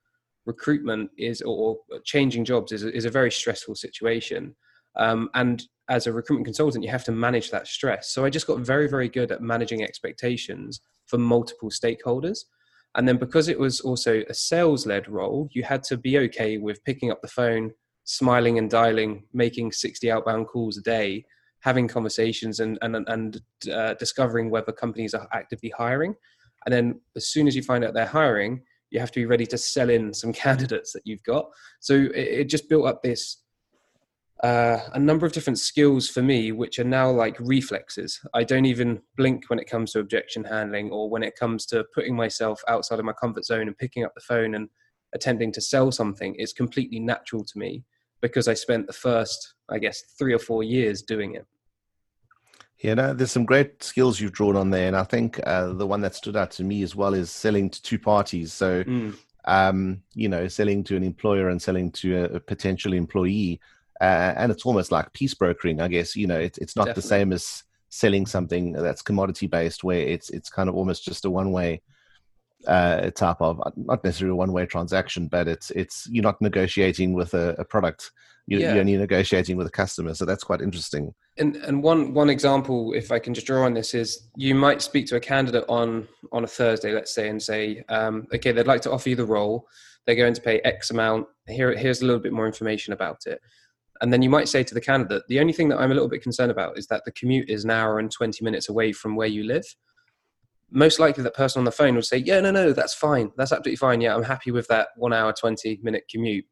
recruitment 0.47 1.11
is 1.19 1.43
or 1.43 1.79
changing 2.05 2.45
jobs 2.45 2.73
is, 2.73 2.85
is 2.85 3.05
a 3.05 3.11
very 3.11 3.31
stressful 3.31 3.75
situation. 3.75 4.55
Um, 4.97 5.29
and 5.35 5.63
as 5.89 6.07
a 6.07 6.13
recruitment 6.13 6.47
consultant, 6.47 6.85
you 6.85 6.91
have 6.91 7.05
to 7.05 7.13
manage 7.13 7.51
that 7.51 7.67
stress. 7.67 8.11
So 8.11 8.25
I 8.25 8.31
just 8.31 8.47
got 8.47 8.61
very, 8.61 8.89
very 8.89 9.09
good 9.09 9.31
at 9.31 9.43
managing 9.43 9.83
expectations 9.83 10.81
for 11.07 11.19
multiple 11.19 11.71
stakeholders. 11.71 12.45
And 12.95 13.07
then 13.07 13.19
because 13.19 13.49
it 13.49 13.59
was 13.59 13.81
also 13.81 14.23
a 14.29 14.35
sales 14.35 14.87
led 14.87 15.09
role, 15.09 15.49
you 15.53 15.63
had 15.63 15.83
to 15.85 15.99
be 15.99 16.19
okay 16.19 16.57
with 16.57 16.83
picking 16.85 17.11
up 17.11 17.21
the 17.21 17.29
phone, 17.29 17.73
smiling 18.05 18.57
and 18.57 18.71
dialing, 18.71 19.25
making 19.35 19.73
60 19.73 20.11
outbound 20.11 20.47
calls 20.47 20.79
a 20.79 20.83
day, 20.83 21.27
having 21.61 21.89
conversations 21.89 22.61
and, 22.61 22.79
and, 22.83 22.97
and 23.09 23.41
uh, 23.73 23.95
discovering 23.95 24.51
whether 24.51 24.73
companies 24.73 25.15
are 25.15 25.29
actively 25.33 25.73
hiring. 25.77 26.15
And 26.65 26.73
then 26.73 27.01
as 27.17 27.29
soon 27.29 27.47
as 27.47 27.57
you 27.57 27.63
find 27.63 27.85
out 27.85 27.95
they're 27.95 28.07
hiring, 28.07 28.63
you 28.91 29.01
have 29.01 29.11
to 29.13 29.21
be 29.21 29.27
ready 29.27 29.47
to 29.47 29.59
sell 29.59 29.91
in 29.91 30.15
some 30.15 30.33
candidates 30.45 30.93
that 30.93 31.03
you've 31.05 31.23
got. 31.23 31.47
So 31.81 31.95
it, 31.95 32.15
it 32.15 32.45
just 32.45 32.69
built 32.69 32.87
up 32.87 33.03
this 33.03 33.43
uh, 34.43 34.79
a 34.93 34.99
number 34.99 35.25
of 35.25 35.33
different 35.33 35.59
skills 35.59 36.11
for 36.11 36.21
me, 36.21 36.53
which 36.53 36.79
are 36.79 36.85
now 36.85 37.11
like 37.11 37.37
reflexes. 37.41 38.21
I 38.35 38.45
don't 38.45 38.67
even 38.67 39.01
blink 39.17 39.49
when 39.49 39.59
it 39.59 39.69
comes 39.69 39.93
to 39.93 40.01
objection 40.01 40.45
handling 40.45 40.91
or 40.91 41.09
when 41.09 41.23
it 41.23 41.37
comes 41.39 41.65
to 41.67 41.87
putting 41.95 42.15
myself 42.15 42.61
outside 42.69 42.99
of 42.99 43.07
my 43.07 43.15
comfort 43.15 43.47
zone 43.47 43.67
and 43.67 43.79
picking 43.79 44.05
up 44.05 44.13
the 44.15 44.21
phone 44.21 44.55
and 44.55 44.69
attempting 45.15 45.53
to 45.53 45.61
sell 45.63 45.91
something. 45.91 46.35
It's 46.37 46.53
completely 46.53 47.01
natural 47.01 47.45
to 47.45 47.59
me 47.59 47.85
because 48.21 48.49
I 48.49 48.55
spent 48.55 48.87
the 48.87 48.93
first, 48.93 49.55
I 49.69 49.79
guess, 49.79 50.03
three 50.19 50.33
or 50.33 50.39
four 50.39 50.63
years 50.63 51.03
doing 51.03 51.35
it. 51.35 51.47
Yeah, 52.79 52.95
no, 52.95 53.15
there's 53.15 53.33
some 53.33 53.47
great 53.47 53.83
skills 53.83 54.21
you've 54.21 54.33
drawn 54.33 54.57
on 54.57 54.71
there, 54.71 54.87
and 54.87 54.97
I 54.97 55.05
think 55.05 55.41
uh, 55.47 55.73
the 55.73 55.87
one 55.87 56.03
that 56.03 56.15
stood 56.15 56.37
out 56.37 56.51
to 56.53 56.65
me 56.65 56.83
as 56.83 56.95
well 56.95 57.15
is 57.15 57.31
selling 57.31 57.71
to 57.71 57.83
two 57.83 57.99
parties. 57.99 58.53
So, 58.53 58.85
mm. 58.85 59.17
um, 59.47 60.03
you 60.15 60.29
know, 60.29 60.47
selling 60.47 60.85
to 60.85 60.97
an 60.97 61.03
employer 61.03 61.49
and 61.49 61.61
selling 61.61 61.91
to 61.93 62.17
a, 62.17 62.25
a 62.37 62.41
potential 62.41 62.93
employee, 62.93 63.61
uh, 64.01 64.35
and 64.37 64.53
it's 64.53 64.67
almost 64.67 64.93
like 64.93 65.13
peace 65.15 65.33
brokering, 65.33 65.81
I 65.81 65.89
guess. 65.89 66.15
You 66.15 66.27
know, 66.27 66.39
it, 66.39 66.59
it's 66.59 66.77
not 66.77 66.87
Definitely. 66.87 67.01
the 67.01 67.09
same 67.09 67.33
as 67.33 67.65
selling 67.89 68.27
something 68.27 68.73
that's 68.73 69.01
commodity 69.01 69.47
based, 69.47 69.83
where 69.83 70.01
it's 70.01 70.29
it's 70.29 70.51
kind 70.51 70.69
of 70.69 70.75
almost 70.75 71.03
just 71.03 71.25
a 71.25 71.31
one 71.31 71.53
way 71.53 71.81
uh, 72.67 73.11
type 73.11 73.41
of 73.41 73.61
not 73.77 74.03
necessarily 74.05 74.33
a 74.33 74.37
one 74.37 74.53
way 74.53 74.67
transaction, 74.67 75.29
but 75.29 75.49
it's 75.49 75.71
it's 75.71 76.09
you're 76.11 76.23
not 76.23 76.41
negotiating 76.41 77.15
with 77.15 77.35
a, 77.35 77.55
a 77.59 77.65
product. 77.65 78.11
You're, 78.49 78.61
yeah. 78.61 78.73
you're, 78.73 78.81
only 78.81 78.97
negotiating 78.97 79.57
with 79.57 79.67
a 79.67 79.71
customer, 79.71 80.15
so 80.15 80.25
that's 80.25 80.45
quite 80.45 80.61
interesting. 80.61 81.13
And 81.39 81.57
and 81.57 81.83
one 81.83 82.15
one 82.15 82.31
example, 82.31 82.93
if 82.93 83.11
I 83.11 83.19
can 83.19 83.35
just 83.35 83.47
draw 83.47 83.65
on 83.65 83.75
this, 83.75 83.95
is 83.95 84.29
you 84.37 84.55
might 84.55 84.83
speak 84.83 85.07
to 85.07 85.17
a 85.17 85.21
candidate 85.21 85.65
on 85.69 86.07
on 86.33 86.45
a 86.45 86.47
Thursday, 86.47 86.93
let's 86.93 87.15
say, 87.15 87.29
and 87.29 87.43
say, 87.43 87.85
um, 87.89 88.27
okay, 88.35 88.53
they'd 88.53 88.67
like 88.67 88.83
to 88.83 88.93
offer 88.93 89.09
you 89.09 89.17
the 89.17 89.27
role. 89.27 89.67
They're 90.07 90.15
going 90.15 90.35
to 90.35 90.41
pay 90.41 90.61
X 90.61 90.91
amount. 90.91 91.27
Here 91.49 91.77
here's 91.77 92.03
a 92.03 92.07
little 92.07 92.21
bit 92.21 92.33
more 92.33 92.47
information 92.47 92.93
about 92.93 93.27
it. 93.27 93.41
And 94.01 94.13
then 94.13 94.23
you 94.23 94.31
might 94.31 94.49
say 94.49 94.63
to 94.63 94.75
the 94.75 94.81
candidate, 94.81 95.23
the 95.29 95.41
only 95.41 95.55
thing 95.55 95.69
that 95.71 95.79
I'm 95.79 95.91
a 95.91 95.95
little 95.95 96.09
bit 96.09 96.23
concerned 96.23 96.51
about 96.51 96.79
is 96.79 96.87
that 96.89 97.05
the 97.07 97.13
commute 97.13 97.49
is 97.49 97.65
an 97.65 97.71
hour 97.71 97.99
and 97.99 98.11
20 98.11 98.45
minutes 98.45 98.69
away 98.69 98.93
from 98.93 99.17
where 99.17 99.27
you 99.27 99.45
live 99.45 99.65
most 100.71 100.99
likely 100.99 101.23
that 101.23 101.35
person 101.35 101.61
on 101.61 101.65
the 101.65 101.73
phone 101.73 101.95
would 101.95 102.05
say, 102.05 102.19
Yeah, 102.19 102.41
no, 102.41 102.51
no, 102.51 102.73
that's 102.73 102.95
fine. 102.95 103.31
That's 103.37 103.53
absolutely 103.53 103.77
fine. 103.77 104.01
Yeah, 104.01 104.15
I'm 104.15 104.23
happy 104.23 104.51
with 104.51 104.67
that 104.69 104.89
one 104.97 105.13
hour, 105.13 105.33
20 105.33 105.81
minute 105.83 106.05
commute. 106.11 106.45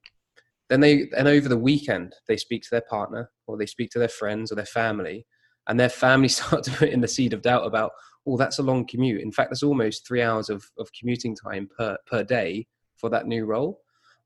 Then 0.69 0.81
they, 0.81 1.09
and 1.17 1.29
over 1.29 1.49
the 1.49 1.59
weekend, 1.59 2.15
they 2.27 2.37
speak 2.37 2.63
to 2.63 2.71
their 2.71 2.85
partner 2.89 3.31
or 3.47 3.57
they 3.57 3.67
speak 3.67 3.91
to 3.91 3.99
their 3.99 4.09
friends 4.09 4.51
or 4.51 4.55
their 4.55 4.65
family, 4.65 5.27
and 5.67 5.79
their 5.79 5.89
family 5.89 6.29
start 6.29 6.65
to 6.65 6.71
put 6.71 6.91
in 6.91 7.01
the 7.01 7.09
seed 7.09 7.33
of 7.33 7.43
doubt 7.43 7.67
about, 7.67 7.93
Oh, 8.27 8.39
that's 8.39 8.59
a 8.59 8.63
long 8.63 8.87
commute. 8.87 9.21
In 9.21 9.33
fact, 9.33 9.51
that's 9.51 9.63
almost 9.63 10.07
three 10.07 10.23
hours 10.23 10.49
of, 10.49 10.65
of 10.79 10.89
commuting 10.99 11.37
time 11.37 11.69
per, 11.77 11.99
per 12.07 12.25
day 12.25 12.67
for 12.97 13.11
that 13.11 13.27
new 13.27 13.45
role. 13.45 13.81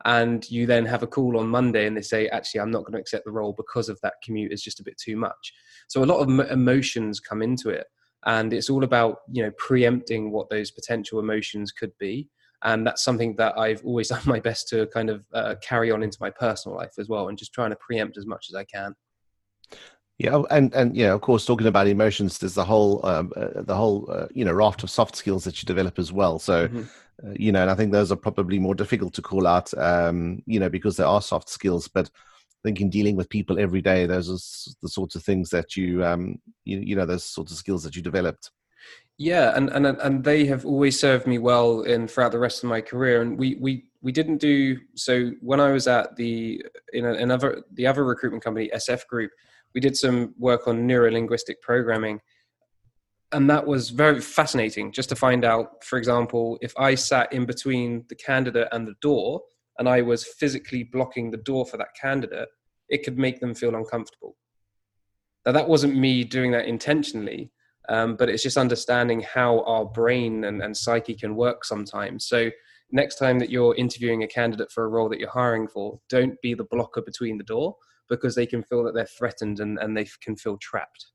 And 0.05 0.49
you 0.49 0.67
then 0.67 0.87
have 0.87 1.03
a 1.03 1.09
call 1.09 1.37
on 1.37 1.49
Monday 1.49 1.89
and 1.89 1.97
they 1.97 2.03
say, 2.03 2.29
Actually, 2.29 2.61
I'm 2.61 2.71
not 2.71 2.85
going 2.85 2.93
to 2.93 3.01
accept 3.01 3.25
the 3.25 3.33
role 3.33 3.55
because 3.57 3.89
of 3.89 3.99
that 4.03 4.15
commute 4.23 4.53
is 4.53 4.63
just 4.63 4.79
a 4.79 4.85
bit 4.85 4.97
too 4.99 5.17
much. 5.17 5.53
So 5.89 6.05
a 6.05 6.07
lot 6.07 6.21
of 6.21 6.51
emotions 6.51 7.19
come 7.19 7.43
into 7.43 7.71
it 7.71 7.87
and 8.27 8.53
it's 8.53 8.71
all 8.71 8.85
about 8.85 9.19
you 9.31 9.43
know 9.43 9.53
preempting 9.57 10.31
what 10.31 10.51
those 10.51 10.71
potential 10.71 11.19
emotions 11.21 11.73
could 11.73 11.93
be. 11.99 12.29
And 12.63 12.85
that's 12.85 13.05
something 13.05 13.37
that 13.37 13.57
i've 13.57 13.85
always 13.85 14.09
done 14.15 14.23
my 14.25 14.41
best 14.41 14.69
to 14.69 14.87
kind 14.89 15.11
of 15.11 15.25
uh, 15.33 15.55
carry 15.63 15.91
on 15.91 16.03
into 16.03 16.19
my 16.21 16.31
personal 16.31 16.77
life 16.77 16.95
as 16.99 17.09
well 17.09 17.29
and 17.29 17.39
just 17.39 17.53
trying 17.53 17.71
to 17.71 17.77
preempt 17.77 18.19
as 18.19 18.27
much 18.27 18.47
as 18.51 18.57
i 18.57 18.65
can. 18.65 18.95
Yeah 20.19 20.43
and 20.51 20.75
and 20.75 20.97
yeah 20.97 21.13
of 21.13 21.21
course 21.21 21.47
talking 21.47 21.69
about 21.69 21.87
emotions 21.87 22.39
there's 22.39 22.55
the 22.55 22.65
whole 22.65 23.05
um, 23.07 23.33
uh, 23.37 23.63
the 23.63 23.77
whole 23.77 24.11
uh, 24.11 24.27
you 24.35 24.45
know 24.45 24.53
raft 24.53 24.83
of 24.83 24.91
soft 24.91 25.15
skills 25.15 25.45
that 25.45 25.63
you 25.63 25.67
develop 25.67 25.99
as 25.99 26.13
well. 26.13 26.41
So 26.41 26.67
mm-hmm. 26.67 27.29
uh, 27.29 27.35
you 27.37 27.53
know 27.53 27.63
and 27.63 27.71
i 27.71 27.75
think 27.77 27.93
those 27.93 28.11
are 28.11 28.17
probably 28.17 28.59
more 28.59 28.75
difficult 28.75 29.15
to 29.15 29.23
call 29.23 29.47
out 29.47 29.73
um, 29.79 30.43
you 30.47 30.59
know 30.59 30.69
because 30.69 30.97
there 30.97 31.07
are 31.07 31.23
soft 31.23 31.49
skills 31.49 31.87
but 31.87 32.11
I 32.69 32.71
think 32.71 32.83
in 32.83 32.91
dealing 32.91 33.17
with 33.17 33.31
people 33.31 33.59
every 33.59 33.81
day, 33.81 34.05
those 34.05 34.29
are 34.29 34.75
the 34.83 34.91
sorts 34.91 35.17
of 35.17 35.23
things 35.23 35.49
that 35.51 35.75
you, 35.75 36.05
um, 36.05 36.39
you, 36.67 36.81
you 36.81 36.97
know, 36.97 37.07
those 37.07 37.25
sorts 37.25 37.51
of 37.51 37.57
skills 37.57 37.83
that 37.85 37.97
you 37.97 38.03
developed. 38.03 38.51
Yeah, 39.17 39.57
and 39.57 39.71
and 39.71 39.87
and 39.87 40.23
they 40.23 40.45
have 40.45 40.67
always 40.67 41.01
served 41.01 41.27
me 41.27 41.39
well 41.39 41.81
in 41.81 42.07
throughout 42.09 42.33
the 42.33 42.39
rest 42.39 42.63
of 42.63 42.69
my 42.69 42.83
career. 42.83 43.23
And 43.23 43.39
we 43.39 43.57
we 43.59 43.87
we 44.03 44.13
didn't 44.13 44.37
do 44.37 44.77
so 44.97 45.31
when 45.41 45.61
I 45.61 45.73
was 45.73 45.89
at 45.89 46.15
the 46.17 46.63
in 46.93 47.07
another 47.07 47.63
the 47.73 47.87
other 47.87 48.05
recruitment 48.05 48.45
company 48.45 48.69
SF 48.75 49.07
Group. 49.07 49.31
We 49.75 49.81
did 49.81 49.97
some 49.97 50.35
work 50.39 50.69
on 50.69 50.87
neuro 50.87 51.11
linguistic 51.11 51.63
programming, 51.63 52.21
and 53.33 53.49
that 53.49 53.67
was 53.67 53.89
very 53.89 54.21
fascinating. 54.21 54.93
Just 54.93 55.09
to 55.09 55.17
find 55.17 55.43
out, 55.43 55.83
for 55.85 55.99
example, 55.99 56.59
if 56.61 56.75
I 56.79 56.97
sat 56.97 57.33
in 57.33 57.47
between 57.47 58.05
the 58.11 58.15
candidate 58.15 58.69
and 58.73 58.87
the 58.87 58.95
door, 59.01 59.41
and 59.79 59.89
I 59.89 60.03
was 60.03 60.27
physically 60.27 60.85
blocking 60.85 61.31
the 61.31 61.39
door 61.39 61.65
for 61.65 61.79
that 61.79 61.95
candidate, 62.01 62.49
it 62.89 63.05
could 63.05 63.19
make 63.19 63.41
them 63.41 63.55
feel 63.55 63.75
uncomfortable. 63.75 64.37
Now, 65.47 65.53
that 65.53 65.69
wasn't 65.69 65.97
me 65.97 66.25
doing 66.25 66.51
that 66.53 66.67
intentionally, 66.67 67.51
um, 67.89 68.17
but 68.17 68.29
it's 68.29 68.43
just 68.43 68.57
understanding 68.57 69.21
how 69.21 69.61
our 69.61 69.85
brain 69.85 70.45
and, 70.45 70.63
and 70.63 70.77
psyche 70.77 71.15
can 71.15 71.37
work 71.37 71.65
sometimes. 71.65 72.27
So, 72.27 72.51
next 72.91 73.17
time 73.17 73.39
that 73.39 73.51
you're 73.51 73.75
interviewing 73.77 74.23
a 74.23 74.29
candidate 74.29 74.71
for 74.71 74.85
a 74.85 74.89
role 74.89 75.09
that 75.09 75.21
you're 75.21 75.31
hiring 75.31 75.69
for, 75.69 76.01
don't 76.09 76.41
be 76.43 76.55
the 76.55 76.65
blocker 76.65 77.03
between 77.03 77.39
the 77.39 77.45
door 77.45 77.77
because 78.09 78.35
they 78.35 78.47
can 78.47 78.63
feel 78.63 78.83
that 78.85 78.95
they're 78.95 79.07
threatened 79.07 79.61
and, 79.61 79.79
and 79.79 79.97
they 79.97 80.07
can 80.23 80.37
feel 80.37 80.57
trapped. 80.59 81.07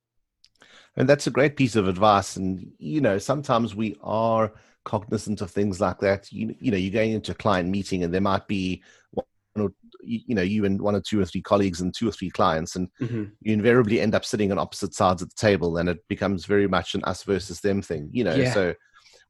And 0.95 1.09
that's 1.09 1.27
a 1.27 1.31
great 1.31 1.55
piece 1.55 1.75
of 1.75 1.87
advice. 1.87 2.35
And, 2.35 2.71
you 2.77 3.01
know, 3.01 3.17
sometimes 3.17 3.75
we 3.75 3.97
are 4.01 4.53
cognizant 4.83 5.41
of 5.41 5.49
things 5.49 5.81
like 5.81 5.99
that. 5.99 6.31
You, 6.31 6.55
you 6.59 6.71
know, 6.71 6.77
you're 6.77 6.93
going 6.93 7.13
into 7.13 7.31
a 7.31 7.35
client 7.35 7.69
meeting 7.69 8.03
and 8.03 8.13
there 8.13 8.21
might 8.21 8.47
be 8.47 8.83
one 9.11 9.25
or 9.55 9.73
you 10.05 10.35
know 10.35 10.41
you 10.41 10.65
and 10.65 10.81
one 10.81 10.95
or 10.95 11.01
two 11.01 11.19
or 11.19 11.25
three 11.25 11.41
colleagues 11.41 11.81
and 11.81 11.93
two 11.93 12.07
or 12.07 12.11
three 12.11 12.29
clients 12.29 12.75
and 12.75 12.89
mm-hmm. 13.01 13.25
you 13.41 13.53
invariably 13.53 13.99
end 13.99 14.15
up 14.15 14.25
sitting 14.25 14.51
on 14.51 14.59
opposite 14.59 14.93
sides 14.93 15.21
of 15.21 15.29
the 15.29 15.35
table 15.35 15.77
and 15.77 15.89
it 15.89 15.99
becomes 16.07 16.45
very 16.45 16.67
much 16.67 16.95
an 16.95 17.03
us 17.03 17.23
versus 17.23 17.59
them 17.61 17.81
thing 17.81 18.09
you 18.11 18.23
know 18.23 18.35
yeah. 18.35 18.53
so 18.53 18.73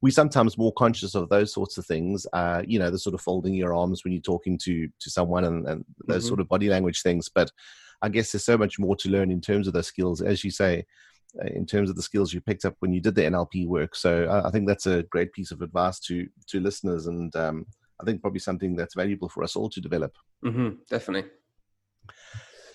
we 0.02 0.10
sometimes 0.10 0.58
more 0.58 0.72
conscious 0.72 1.14
of 1.14 1.28
those 1.28 1.52
sorts 1.52 1.78
of 1.78 1.86
things 1.86 2.26
uh, 2.32 2.62
you 2.66 2.78
know 2.78 2.90
the 2.90 2.98
sort 2.98 3.14
of 3.14 3.20
folding 3.20 3.54
your 3.54 3.74
arms 3.74 4.04
when 4.04 4.12
you're 4.12 4.22
talking 4.22 4.58
to 4.58 4.88
to 5.00 5.10
someone 5.10 5.44
and, 5.44 5.66
and 5.66 5.84
those 6.06 6.22
mm-hmm. 6.22 6.28
sort 6.28 6.40
of 6.40 6.48
body 6.48 6.68
language 6.68 7.02
things 7.02 7.28
but 7.34 7.50
i 8.02 8.08
guess 8.08 8.32
there's 8.32 8.44
so 8.44 8.58
much 8.58 8.78
more 8.78 8.96
to 8.96 9.08
learn 9.08 9.30
in 9.30 9.40
terms 9.40 9.66
of 9.66 9.72
those 9.72 9.86
skills 9.86 10.20
as 10.20 10.44
you 10.44 10.50
say 10.50 10.84
uh, 11.42 11.48
in 11.48 11.66
terms 11.66 11.90
of 11.90 11.96
the 11.96 12.02
skills 12.02 12.32
you 12.32 12.40
picked 12.40 12.64
up 12.64 12.76
when 12.78 12.92
you 12.92 13.00
did 13.00 13.16
the 13.16 13.22
NLP 13.22 13.66
work. 13.66 13.96
So 13.96 14.26
I, 14.26 14.46
I 14.48 14.50
think 14.52 14.68
that's 14.68 14.86
a 14.86 15.02
great 15.04 15.32
piece 15.32 15.50
of 15.50 15.62
advice 15.62 15.98
to 16.00 16.28
to 16.46 16.60
listeners, 16.60 17.08
and 17.08 17.34
um, 17.34 17.66
I 18.00 18.04
think 18.04 18.20
probably 18.20 18.40
something 18.40 18.76
that's 18.76 18.94
valuable 18.94 19.28
for 19.28 19.42
us 19.44 19.56
all 19.56 19.68
to 19.70 19.80
develop. 19.80 20.14
Mm-hmm, 20.44 20.76
definitely. 20.90 21.30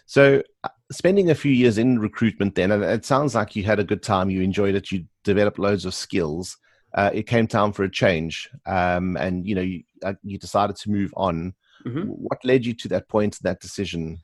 So, 0.06 0.42
uh, 0.64 0.70
spending 0.92 1.30
a 1.30 1.36
few 1.36 1.52
years 1.52 1.78
in 1.78 2.00
recruitment, 2.00 2.56
then, 2.56 2.72
and 2.72 2.84
it 2.84 3.06
sounds 3.06 3.36
like 3.36 3.56
you 3.56 3.64
had 3.64 3.80
a 3.80 3.84
good 3.84 4.02
time. 4.02 4.30
You 4.30 4.42
enjoyed 4.42 4.76
it. 4.76 4.92
You 4.92 5.06
developed 5.24 5.60
loads 5.60 5.86
of 5.86 5.94
skills. 5.94 6.58
Uh, 6.96 7.12
it 7.14 7.28
came 7.28 7.46
time 7.46 7.72
for 7.72 7.84
a 7.84 7.92
change, 7.92 8.50
um, 8.66 9.16
and 9.18 9.46
you 9.46 9.54
know 9.54 9.62
you, 9.62 9.84
uh, 10.04 10.14
you 10.24 10.40
decided 10.40 10.76
to 10.78 10.90
move 10.90 11.14
on. 11.16 11.54
Mm-hmm. 11.86 12.08
What 12.08 12.44
led 12.44 12.66
you 12.66 12.74
to 12.74 12.88
that 12.88 13.08
point, 13.08 13.38
that 13.44 13.60
decision? 13.60 14.20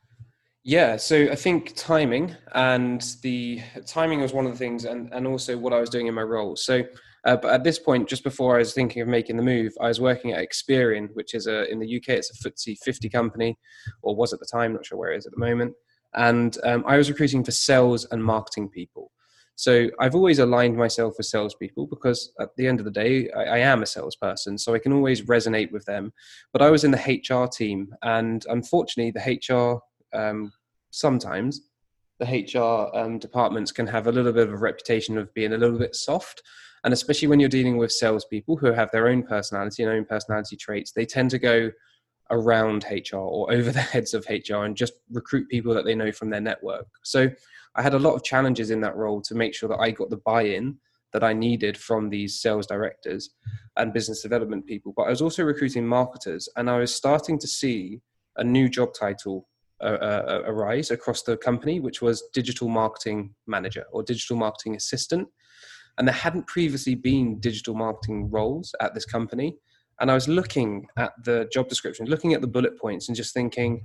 Yeah, 0.64 0.96
so 0.96 1.28
I 1.30 1.36
think 1.36 1.76
timing 1.76 2.34
and 2.52 3.00
the 3.22 3.62
timing 3.86 4.20
was 4.20 4.32
one 4.32 4.46
of 4.46 4.50
the 4.50 4.58
things, 4.58 4.84
and, 4.84 5.14
and 5.14 5.24
also 5.24 5.56
what 5.56 5.72
I 5.72 5.78
was 5.78 5.88
doing 5.88 6.08
in 6.08 6.14
my 6.14 6.22
role. 6.22 6.56
So, 6.56 6.82
uh, 7.26 7.36
but 7.36 7.52
at 7.52 7.64
this 7.64 7.78
point, 7.78 8.08
just 8.08 8.22
before 8.22 8.54
I 8.54 8.58
was 8.58 8.72
thinking 8.72 9.02
of 9.02 9.08
making 9.08 9.36
the 9.36 9.42
move, 9.42 9.72
I 9.80 9.88
was 9.88 10.00
working 10.00 10.32
at 10.32 10.46
Experian, 10.48 11.08
which 11.14 11.34
is 11.34 11.46
a 11.46 11.70
in 11.70 11.80
the 11.80 11.96
UK, 11.96 12.10
it's 12.10 12.30
a 12.30 12.48
FTSE 12.48 12.78
50 12.78 13.08
company, 13.08 13.58
or 14.02 14.14
was 14.14 14.32
at 14.32 14.38
the 14.38 14.46
time, 14.46 14.72
not 14.72 14.86
sure 14.86 14.96
where 14.98 15.12
it 15.12 15.18
is 15.18 15.26
at 15.26 15.32
the 15.32 15.38
moment. 15.38 15.74
And 16.14 16.56
um, 16.64 16.84
I 16.86 16.96
was 16.96 17.10
recruiting 17.10 17.44
for 17.44 17.50
sales 17.50 18.06
and 18.10 18.24
marketing 18.24 18.70
people. 18.70 19.10
So 19.56 19.88
I've 19.98 20.14
always 20.14 20.38
aligned 20.38 20.76
myself 20.76 21.14
with 21.16 21.26
salespeople 21.26 21.86
because 21.86 22.32
at 22.40 22.50
the 22.56 22.66
end 22.66 22.78
of 22.78 22.84
the 22.84 22.90
day, 22.90 23.30
I, 23.30 23.42
I, 23.42 23.58
am 23.58 23.82
a 23.82 23.86
salesperson, 23.86 24.58
so 24.58 24.74
I 24.74 24.78
can 24.78 24.92
always 24.92 25.22
resonate 25.22 25.72
with 25.72 25.84
them. 25.86 26.12
But 26.52 26.60
I 26.60 26.70
was 26.70 26.84
in 26.84 26.90
the 26.90 26.98
HR 26.98 27.48
team, 27.48 27.94
and 28.02 28.44
unfortunately, 28.48 29.12
the 29.12 29.54
HR 29.54 30.16
um, 30.16 30.52
sometimes 30.90 31.62
the 32.18 32.24
HR 32.24 32.96
um, 32.96 33.18
departments 33.18 33.72
can 33.72 33.86
have 33.86 34.06
a 34.06 34.12
little 34.12 34.32
bit 34.32 34.48
of 34.48 34.54
a 34.54 34.58
reputation 34.58 35.18
of 35.18 35.32
being 35.34 35.52
a 35.52 35.58
little 35.58 35.78
bit 35.78 35.94
soft. 35.94 36.42
And 36.86 36.94
especially 36.94 37.28
when 37.28 37.40
you're 37.40 37.50
dealing 37.50 37.76
with 37.76 37.92
salespeople 37.92 38.56
who 38.56 38.72
have 38.72 38.90
their 38.92 39.08
own 39.08 39.24
personality 39.24 39.82
and 39.82 39.92
own 39.92 40.06
personality 40.06 40.56
traits, 40.56 40.92
they 40.92 41.04
tend 41.04 41.30
to 41.32 41.38
go, 41.38 41.70
around 42.30 42.84
HR 42.90 43.16
or 43.16 43.52
over 43.52 43.70
the 43.70 43.80
heads 43.80 44.14
of 44.14 44.26
HR 44.28 44.64
and 44.64 44.76
just 44.76 44.94
recruit 45.10 45.48
people 45.48 45.74
that 45.74 45.84
they 45.84 45.94
know 45.94 46.12
from 46.12 46.30
their 46.30 46.40
network. 46.40 46.86
So 47.02 47.30
I 47.74 47.82
had 47.82 47.94
a 47.94 47.98
lot 47.98 48.14
of 48.14 48.24
challenges 48.24 48.70
in 48.70 48.80
that 48.80 48.96
role 48.96 49.20
to 49.22 49.34
make 49.34 49.54
sure 49.54 49.68
that 49.68 49.80
I 49.80 49.90
got 49.90 50.10
the 50.10 50.16
buy 50.18 50.42
in 50.42 50.78
that 51.12 51.22
I 51.22 51.32
needed 51.32 51.78
from 51.78 52.10
these 52.10 52.40
sales 52.40 52.66
directors 52.66 53.30
and 53.76 53.92
business 53.92 54.22
development 54.22 54.66
people. 54.66 54.92
But 54.96 55.04
I 55.04 55.10
was 55.10 55.22
also 55.22 55.44
recruiting 55.44 55.86
marketers 55.86 56.48
and 56.56 56.68
I 56.68 56.78
was 56.78 56.94
starting 56.94 57.38
to 57.38 57.46
see 57.46 58.00
a 58.36 58.44
new 58.44 58.68
job 58.68 58.92
title 58.92 59.48
uh, 59.80 59.84
uh, 59.84 60.42
arise 60.46 60.90
across 60.90 61.22
the 61.22 61.36
company, 61.36 61.80
which 61.80 62.02
was 62.02 62.24
digital 62.32 62.68
marketing 62.68 63.34
manager 63.46 63.84
or 63.92 64.02
digital 64.02 64.36
marketing 64.36 64.74
assistant. 64.74 65.28
And 65.98 66.06
there 66.06 66.14
hadn't 66.14 66.46
previously 66.46 66.94
been 66.94 67.40
digital 67.40 67.74
marketing 67.74 68.30
roles 68.30 68.74
at 68.80 68.94
this 68.94 69.04
company. 69.04 69.56
And 70.00 70.10
I 70.10 70.14
was 70.14 70.28
looking 70.28 70.86
at 70.98 71.12
the 71.24 71.48
job 71.52 71.68
description, 71.68 72.06
looking 72.06 72.34
at 72.34 72.42
the 72.42 72.46
bullet 72.46 72.78
points, 72.78 73.08
and 73.08 73.16
just 73.16 73.32
thinking, 73.32 73.84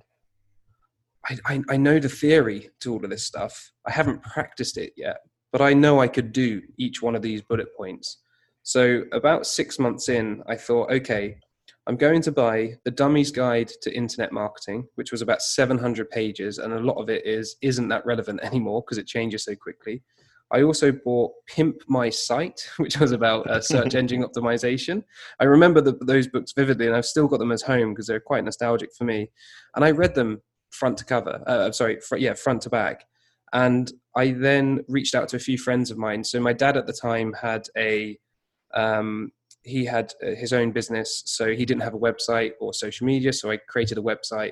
I, 1.30 1.38
I, 1.46 1.62
I 1.70 1.78
know 1.78 2.00
the 2.00 2.10
theory 2.10 2.70
to 2.82 2.94
all 2.94 3.04
of 3.04 3.10
this 3.10 3.26
stuff. 3.26 3.72
I 3.88 3.92
haven't 3.92 4.24
practiced 4.24 4.78
it 4.78 4.94
yet, 4.98 5.18
but 5.52 5.62
I 5.62 5.74
know 5.74 6.02
I 6.02 6.08
could 6.08 6.34
do 6.34 6.62
each 6.78 7.02
one 7.02 7.16
of 7.16 7.22
these 7.22 7.42
bullet 7.42 7.76
points. 7.78 8.18
So, 8.64 9.04
about 9.12 9.48
six 9.48 9.80
months 9.80 10.10
in, 10.10 10.44
I 10.48 10.56
thought, 10.56 10.92
okay, 10.92 11.38
I'm 11.88 11.98
going 11.98 12.22
to 12.24 12.32
buy 12.32 12.76
the 12.86 12.92
Dummy's 12.92 13.32
Guide 13.32 13.70
to 13.82 13.96
Internet 13.96 14.32
Marketing, 14.32 14.88
which 14.96 15.12
was 15.12 15.24
about 15.24 15.42
700 15.42 16.10
pages, 16.12 16.60
and 16.60 16.74
a 16.74 16.80
lot 16.80 17.02
of 17.02 17.10
it 17.10 17.26
is 17.26 17.56
isn't 17.62 17.88
that 17.88 18.06
relevant 18.06 18.40
anymore 18.44 18.84
because 18.84 18.98
it 18.98 19.08
changes 19.08 19.44
so 19.46 19.56
quickly. 19.56 20.04
I 20.52 20.64
also 20.64 20.92
bought 20.92 21.32
Pimp 21.48 21.78
My 21.88 22.10
Site, 22.10 22.70
which 22.78 23.00
was 23.00 23.12
about 23.12 23.50
uh, 23.50 23.62
search 23.62 23.96
engine 24.02 24.24
optimization. 24.24 25.04
I 25.40 25.46
remember 25.46 25.82
the, 25.82 25.98
those 26.02 26.28
books 26.28 26.54
vividly, 26.54 26.88
and 26.88 26.96
I've 26.96 27.06
still 27.06 27.28
got 27.28 27.40
them 27.40 27.52
as 27.52 27.62
home 27.62 27.94
because 27.94 28.08
they're 28.08 28.20
quite 28.20 28.44
nostalgic 28.44 28.94
for 28.94 29.06
me. 29.06 29.30
And 29.76 29.86
I 29.86 29.92
read 29.92 30.16
them 30.16 30.42
front 30.72 30.98
to 30.98 31.06
cover. 31.06 31.42
Uh, 31.48 31.72
sorry, 31.72 32.00
fr- 32.00 32.18
yeah, 32.18 32.34
front 32.34 32.62
to 32.64 32.70
back. 32.70 33.06
And 33.54 33.92
I 34.16 34.32
then 34.32 34.84
reached 34.88 35.16
out 35.16 35.30
to 35.30 35.38
a 35.38 35.40
few 35.40 35.58
friends 35.58 35.92
of 35.92 35.98
mine. 35.98 36.24
So 36.24 36.40
my 36.40 36.54
dad 36.54 36.78
at 36.78 36.88
the 36.88 36.94
time 36.94 37.34
had 37.34 37.68
a 37.78 38.18
um, 38.74 39.32
he 39.64 39.86
had 39.86 40.14
uh, 40.24 40.32
his 40.32 40.54
own 40.54 40.72
business, 40.72 41.24
so 41.26 41.54
he 41.54 41.66
didn't 41.66 41.84
have 41.84 41.94
a 41.94 42.00
website 42.00 42.52
or 42.60 42.74
social 42.74 43.06
media. 43.06 43.32
So 43.32 43.52
I 43.52 43.58
created 43.58 43.98
a 43.98 44.02
website, 44.02 44.52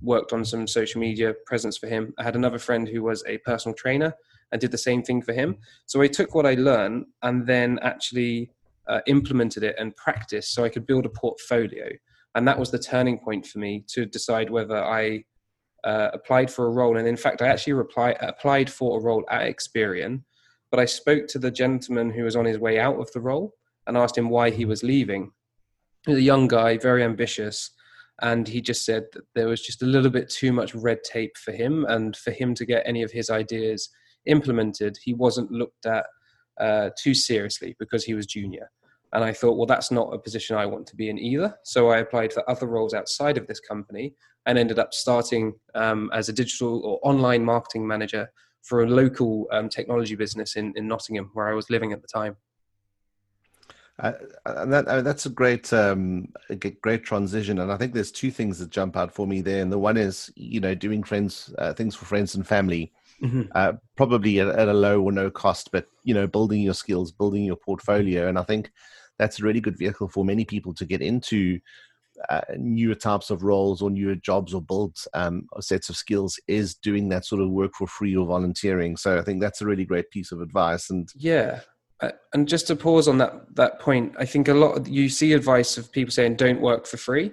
worked 0.00 0.32
on 0.32 0.44
some 0.44 0.66
social 0.66 1.00
media 1.00 1.34
presence 1.46 1.76
for 1.76 1.88
him. 1.88 2.14
I 2.18 2.22
had 2.22 2.36
another 2.36 2.58
friend 2.58 2.88
who 2.88 3.02
was 3.02 3.24
a 3.26 3.38
personal 3.38 3.74
trainer 3.74 4.14
and 4.52 4.60
did 4.60 4.70
the 4.70 4.78
same 4.78 5.02
thing 5.02 5.22
for 5.22 5.32
him. 5.32 5.56
So 5.86 6.02
I 6.02 6.08
took 6.08 6.34
what 6.34 6.46
I 6.46 6.54
learned 6.54 7.06
and 7.22 7.46
then 7.46 7.78
actually 7.82 8.50
uh, 8.88 9.00
implemented 9.06 9.62
it 9.62 9.76
and 9.78 9.94
practiced 9.96 10.52
so 10.52 10.64
I 10.64 10.68
could 10.68 10.86
build 10.86 11.06
a 11.06 11.10
portfolio. 11.10 11.88
And 12.34 12.46
that 12.46 12.58
was 12.58 12.70
the 12.70 12.78
turning 12.78 13.18
point 13.18 13.46
for 13.46 13.58
me 13.58 13.84
to 13.88 14.06
decide 14.06 14.50
whether 14.50 14.82
I 14.82 15.24
uh, 15.84 16.10
applied 16.12 16.50
for 16.50 16.66
a 16.66 16.70
role. 16.70 16.96
And 16.96 17.06
in 17.06 17.16
fact, 17.16 17.42
I 17.42 17.48
actually 17.48 17.72
reply, 17.74 18.16
applied 18.20 18.70
for 18.70 18.98
a 18.98 19.02
role 19.02 19.24
at 19.30 19.42
Experian, 19.42 20.22
but 20.70 20.80
I 20.80 20.84
spoke 20.84 21.26
to 21.28 21.38
the 21.38 21.50
gentleman 21.50 22.10
who 22.10 22.24
was 22.24 22.36
on 22.36 22.44
his 22.44 22.58
way 22.58 22.78
out 22.78 23.00
of 23.00 23.10
the 23.12 23.20
role 23.20 23.54
and 23.86 23.96
asked 23.96 24.16
him 24.16 24.28
why 24.28 24.50
he 24.50 24.64
was 24.64 24.82
leaving. 24.82 25.32
He 26.06 26.12
was 26.12 26.18
a 26.18 26.22
young 26.22 26.48
guy, 26.48 26.78
very 26.78 27.02
ambitious, 27.02 27.70
and 28.22 28.46
he 28.46 28.60
just 28.60 28.84
said 28.84 29.06
that 29.12 29.24
there 29.34 29.48
was 29.48 29.62
just 29.62 29.82
a 29.82 29.86
little 29.86 30.10
bit 30.10 30.28
too 30.28 30.52
much 30.52 30.74
red 30.74 31.02
tape 31.02 31.36
for 31.36 31.52
him, 31.52 31.84
and 31.86 32.16
for 32.16 32.30
him 32.30 32.54
to 32.54 32.66
get 32.66 32.82
any 32.86 33.02
of 33.02 33.10
his 33.10 33.30
ideas 33.30 33.88
implemented, 34.26 34.98
he 35.02 35.14
wasn't 35.14 35.50
looked 35.50 35.86
at 35.86 36.06
uh, 36.60 36.90
too 36.98 37.14
seriously 37.14 37.74
because 37.78 38.04
he 38.04 38.14
was 38.14 38.26
junior. 38.26 38.70
And 39.12 39.24
I 39.24 39.32
thought, 39.32 39.56
well, 39.56 39.66
that's 39.66 39.90
not 39.90 40.14
a 40.14 40.18
position 40.18 40.56
I 40.56 40.66
want 40.66 40.86
to 40.88 40.96
be 40.96 41.10
in 41.10 41.18
either. 41.18 41.58
So 41.64 41.88
I 41.88 41.98
applied 41.98 42.32
for 42.32 42.48
other 42.48 42.66
roles 42.66 42.94
outside 42.94 43.38
of 43.38 43.46
this 43.46 43.58
company 43.58 44.14
and 44.46 44.56
ended 44.56 44.78
up 44.78 44.94
starting 44.94 45.54
um, 45.74 46.10
as 46.12 46.28
a 46.28 46.32
digital 46.32 46.80
or 46.84 47.00
online 47.02 47.44
marketing 47.44 47.86
manager 47.86 48.30
for 48.62 48.82
a 48.82 48.88
local 48.88 49.48
um, 49.50 49.68
technology 49.68 50.14
business 50.14 50.56
in, 50.56 50.72
in 50.76 50.86
Nottingham, 50.86 51.30
where 51.34 51.48
I 51.48 51.54
was 51.54 51.70
living 51.70 51.92
at 51.92 52.02
the 52.02 52.08
time. 52.08 52.36
Uh, 53.98 54.12
and 54.46 54.72
that, 54.72 54.86
uh, 54.86 55.02
that's 55.02 55.26
a 55.26 55.30
great, 55.30 55.72
um, 55.72 56.28
a 56.48 56.54
great 56.54 57.04
transition. 57.04 57.58
And 57.58 57.70
I 57.70 57.76
think 57.76 57.92
there's 57.92 58.12
two 58.12 58.30
things 58.30 58.58
that 58.58 58.70
jump 58.70 58.96
out 58.96 59.12
for 59.12 59.26
me 59.26 59.40
there. 59.42 59.60
And 59.60 59.72
the 59.72 59.78
one 59.78 59.96
is, 59.96 60.30
you 60.36 60.60
know, 60.60 60.74
doing 60.74 61.02
friends, 61.02 61.52
uh, 61.58 61.74
things 61.74 61.96
for 61.96 62.06
friends 62.06 62.34
and 62.34 62.46
family, 62.46 62.92
mm-hmm. 63.22 63.42
Uh, 63.54 63.72
probably 63.96 64.40
at, 64.40 64.48
at, 64.48 64.68
a 64.68 64.74
low 64.74 65.00
or 65.00 65.12
no 65.12 65.30
cost, 65.30 65.70
but 65.72 65.86
you 66.04 66.14
know, 66.14 66.26
building 66.26 66.60
your 66.62 66.74
skills, 66.74 67.12
building 67.12 67.44
your 67.44 67.56
portfolio. 67.56 68.28
And 68.28 68.38
I 68.38 68.42
think 68.42 68.70
that's 69.18 69.40
a 69.40 69.44
really 69.44 69.60
good 69.60 69.78
vehicle 69.78 70.08
for 70.08 70.24
many 70.24 70.44
people 70.44 70.74
to 70.74 70.84
get 70.84 71.02
into 71.02 71.60
uh, 72.28 72.40
newer 72.56 72.94
types 72.94 73.30
of 73.30 73.42
roles 73.42 73.80
or 73.80 73.90
newer 73.90 74.14
jobs 74.14 74.52
or 74.52 74.60
build 74.60 74.96
um, 75.14 75.46
or 75.52 75.62
sets 75.62 75.88
of 75.88 75.96
skills 75.96 76.38
is 76.48 76.74
doing 76.74 77.08
that 77.08 77.24
sort 77.24 77.40
of 77.40 77.50
work 77.50 77.72
for 77.74 77.86
free 77.86 78.16
or 78.16 78.26
volunteering. 78.26 78.96
So 78.96 79.18
I 79.18 79.22
think 79.22 79.40
that's 79.40 79.62
a 79.62 79.66
really 79.66 79.84
great 79.84 80.10
piece 80.10 80.32
of 80.32 80.40
advice. 80.40 80.90
And 80.90 81.08
yeah, 81.14 81.60
uh, 82.00 82.12
and 82.34 82.48
just 82.48 82.66
to 82.66 82.76
pause 82.76 83.08
on 83.08 83.18
that 83.18 83.54
that 83.56 83.78
point, 83.78 84.14
I 84.18 84.24
think 84.24 84.48
a 84.48 84.54
lot 84.54 84.76
of, 84.76 84.88
you 84.88 85.08
see 85.08 85.32
advice 85.32 85.76
of 85.78 85.92
people 85.92 86.12
saying 86.12 86.36
don't 86.36 86.60
work 86.60 86.86
for 86.86 86.96
free, 86.96 87.32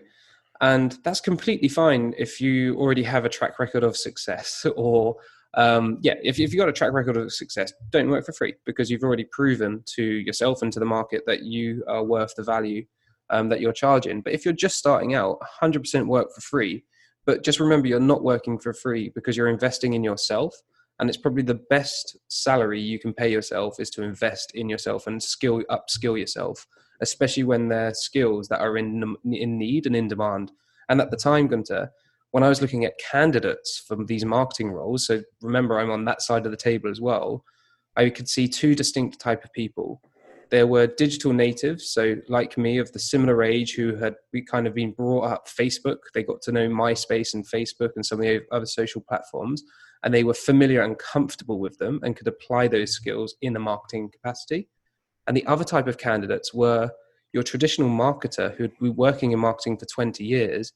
and 0.62 0.98
that's 1.04 1.22
completely 1.22 1.70
fine 1.70 2.14
if 2.18 2.42
you 2.42 2.76
already 2.78 3.04
have 3.04 3.26
a 3.26 3.30
track 3.30 3.60
record 3.60 3.84
of 3.84 3.96
success 3.96 4.66
or 4.76 5.16
um, 5.58 5.98
yeah, 6.02 6.14
if, 6.24 6.40
if 6.40 6.54
you've 6.54 6.60
got 6.60 6.70
a 6.70 6.74
track 6.74 6.94
record 6.94 7.18
of 7.18 7.34
success, 7.34 7.74
don't 7.90 8.10
work 8.10 8.26
for 8.26 8.32
free 8.32 8.54
because 8.66 8.92
you've 8.92 9.04
already 9.04 9.26
proven 9.32 9.84
to 9.96 10.04
yourself 10.04 10.62
and 10.62 10.72
to 10.72 10.80
the 10.80 10.86
market 10.86 11.24
that 11.26 11.44
you 11.44 11.84
are 11.88 12.04
worth 12.04 12.34
the 12.36 12.44
value 12.44 12.86
um, 13.32 13.50
that 13.50 13.60
you're 13.60 13.74
charging. 13.74 14.22
But 14.22 14.34
if 14.34 14.46
you're 14.46 14.54
just 14.54 14.78
starting 14.78 15.16
out, 15.16 15.40
100% 15.62 16.06
work 16.06 16.32
for 16.34 16.42
free. 16.42 16.86
But 17.26 17.44
just 17.44 17.60
remember, 17.60 17.88
you're 17.88 18.00
not 18.00 18.24
working 18.24 18.60
for 18.60 18.72
free 18.72 19.12
because 19.16 19.36
you're 19.36 19.50
investing 19.50 19.94
in 19.94 20.04
yourself. 20.04 20.56
And 21.00 21.10
it's 21.10 21.18
probably 21.18 21.44
the 21.44 21.62
best 21.70 22.18
salary 22.28 22.80
you 22.80 23.00
can 23.00 23.14
pay 23.14 23.32
yourself 23.32 23.80
is 23.80 23.90
to 23.92 24.04
invest 24.04 24.52
in 24.54 24.70
yourself 24.70 25.08
and 25.08 25.22
skill 25.22 25.64
upskill 25.72 26.20
yourself, 26.20 26.66
especially 27.02 27.44
when 27.44 27.68
they're 27.68 27.94
skills 27.94 28.48
that 28.48 28.62
are 28.62 28.78
in 28.78 29.16
in 29.26 29.58
need 29.60 29.86
and 29.86 29.96
in 29.96 30.08
demand. 30.08 30.52
And 30.90 31.02
at 31.02 31.12
the 31.12 31.18
time, 31.18 31.48
Gunter, 31.48 31.92
when 32.32 32.44
I 32.44 32.50
was 32.50 32.62
looking 32.62 32.86
at 32.86 33.00
candidates 33.12 33.84
for 33.88 33.98
these 34.06 34.26
marketing 34.26 34.72
roles, 34.72 35.08
so 35.08 35.22
remember 35.42 35.80
I'm 35.80 35.92
on 35.92 36.06
that 36.06 36.22
side 36.22 36.46
of 36.46 36.52
the 36.52 36.58
table 36.58 36.90
as 36.90 37.02
well, 37.02 37.44
I 37.96 38.10
could 38.10 38.30
see 38.30 38.48
two 38.48 38.76
distinct 38.76 39.20
type 39.20 39.44
of 39.44 39.54
people. 39.54 40.02
There 40.50 40.68
were 40.68 40.88
digital 40.88 41.34
natives, 41.34 41.90
so 41.90 42.16
like 42.30 42.58
me 42.58 42.78
of 42.78 42.92
the 42.92 43.00
similar 43.00 43.44
age 43.44 43.76
who 43.76 43.96
had 43.96 44.16
we 44.32 44.42
kind 44.42 44.68
of 44.68 44.74
been 44.74 44.92
brought 44.92 45.26
up 45.26 45.48
Facebook. 45.48 45.98
They 46.14 46.24
got 46.24 46.42
to 46.44 46.52
know 46.52 46.70
MySpace 46.70 47.34
and 47.34 47.46
Facebook 47.46 47.92
and 47.96 48.06
some 48.06 48.20
of 48.20 48.26
the 48.26 48.42
other 48.52 48.66
social 48.66 49.02
platforms, 49.02 49.64
and 50.04 50.14
they 50.14 50.24
were 50.24 50.34
familiar 50.34 50.84
and 50.84 50.98
comfortable 50.98 51.60
with 51.60 51.78
them 51.80 52.00
and 52.04 52.16
could 52.16 52.28
apply 52.28 52.68
those 52.68 52.92
skills 52.92 53.36
in 53.42 53.56
a 53.56 53.60
marketing 53.60 54.10
capacity. 54.12 54.70
And 55.28 55.36
the 55.36 55.46
other 55.48 55.66
type 55.66 55.88
of 55.88 55.98
candidates 55.98 56.54
were 56.54 56.92
your 57.34 57.44
traditional 57.44 57.90
marketer 57.90 58.56
who'd 58.56 58.78
been 58.80 58.96
working 58.96 59.32
in 59.32 59.40
marketing 59.40 59.78
for 59.78 59.86
20 59.86 60.24
years 60.24 60.72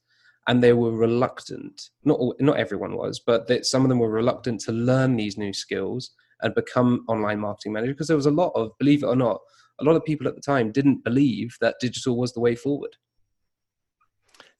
and 0.48 0.62
they 0.62 0.72
were 0.72 0.92
reluctant 0.92 1.90
not 2.04 2.18
all, 2.18 2.34
not 2.40 2.58
everyone 2.58 2.96
was 2.96 3.20
but 3.20 3.46
that 3.46 3.66
some 3.66 3.82
of 3.82 3.88
them 3.88 3.98
were 3.98 4.10
reluctant 4.10 4.60
to 4.60 4.72
learn 4.72 5.16
these 5.16 5.38
new 5.38 5.52
skills 5.52 6.10
and 6.42 6.54
become 6.54 7.04
online 7.08 7.38
marketing 7.38 7.72
manager 7.72 7.92
because 7.92 8.08
there 8.08 8.16
was 8.16 8.26
a 8.26 8.30
lot 8.30 8.52
of 8.54 8.70
believe 8.78 9.02
it 9.02 9.06
or 9.06 9.16
not 9.16 9.40
a 9.80 9.84
lot 9.84 9.96
of 9.96 10.04
people 10.04 10.26
at 10.26 10.34
the 10.34 10.40
time 10.40 10.72
didn't 10.72 11.04
believe 11.04 11.56
that 11.60 11.76
digital 11.80 12.16
was 12.16 12.32
the 12.32 12.40
way 12.40 12.54
forward 12.54 12.96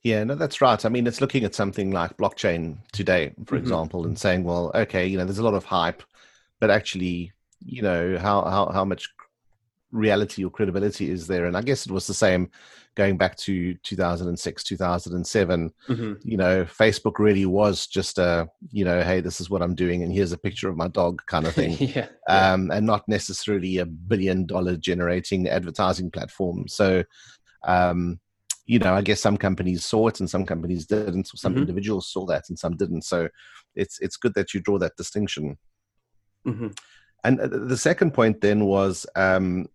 yeah, 0.02 0.24
no, 0.24 0.34
that's 0.34 0.60
right. 0.60 0.84
I 0.84 0.88
mean, 0.88 1.06
it's 1.06 1.20
looking 1.20 1.44
at 1.44 1.54
something 1.54 1.92
like 1.92 2.16
blockchain 2.16 2.78
today, 2.92 3.32
for 3.46 3.54
mm-hmm. 3.54 3.56
example, 3.58 4.04
and 4.04 4.18
saying, 4.18 4.42
well, 4.42 4.72
okay, 4.74 5.06
you 5.06 5.16
know, 5.16 5.24
there's 5.24 5.38
a 5.38 5.44
lot 5.44 5.54
of 5.54 5.64
hype, 5.64 6.02
but 6.60 6.70
actually, 6.70 7.32
you 7.60 7.82
know, 7.82 8.18
how 8.18 8.42
how 8.42 8.70
how 8.72 8.84
much 8.84 9.08
reality 9.92 10.44
or 10.44 10.50
credibility 10.50 11.10
is 11.10 11.26
there? 11.26 11.46
And 11.46 11.56
I 11.56 11.62
guess 11.62 11.86
it 11.86 11.92
was 11.92 12.06
the 12.06 12.14
same 12.14 12.50
going 12.94 13.16
back 13.16 13.36
to 13.36 13.74
2006 13.74 14.64
2007 14.64 15.72
mm-hmm. 15.88 16.12
you 16.22 16.36
know 16.36 16.64
facebook 16.64 17.18
really 17.18 17.46
was 17.46 17.86
just 17.86 18.18
a 18.18 18.48
you 18.70 18.84
know 18.84 19.02
hey 19.02 19.20
this 19.20 19.40
is 19.40 19.48
what 19.48 19.62
i'm 19.62 19.74
doing 19.74 20.02
and 20.02 20.12
here's 20.12 20.32
a 20.32 20.38
picture 20.38 20.68
of 20.68 20.76
my 20.76 20.88
dog 20.88 21.22
kind 21.26 21.46
of 21.46 21.54
thing 21.62 21.76
yeah, 21.78 22.08
um, 22.28 22.70
and 22.70 22.86
not 22.86 23.06
necessarily 23.08 23.78
a 23.78 23.86
billion 23.86 24.46
dollar 24.46 24.76
generating 24.76 25.48
advertising 25.48 26.10
platform 26.10 26.68
so 26.68 27.02
um, 27.64 28.20
you 28.66 28.78
know 28.78 28.94
i 28.94 29.00
guess 29.00 29.20
some 29.20 29.36
companies 29.36 29.84
saw 29.84 30.08
it 30.08 30.20
and 30.20 30.28
some 30.28 30.44
companies 30.44 30.86
didn't 30.86 31.28
some 31.28 31.52
mm-hmm. 31.52 31.62
individuals 31.62 32.08
saw 32.08 32.26
that 32.26 32.44
and 32.48 32.58
some 32.58 32.76
didn't 32.76 33.02
so 33.02 33.28
it's 33.74 33.98
it's 34.00 34.16
good 34.16 34.34
that 34.34 34.52
you 34.52 34.60
draw 34.60 34.78
that 34.78 34.96
distinction 34.96 35.56
mm-hmm. 36.46 36.68
and 37.24 37.40
uh, 37.40 37.48
the 37.48 37.76
second 37.76 38.12
point 38.12 38.40
then 38.40 38.66
was 38.66 39.06
um, 39.16 39.66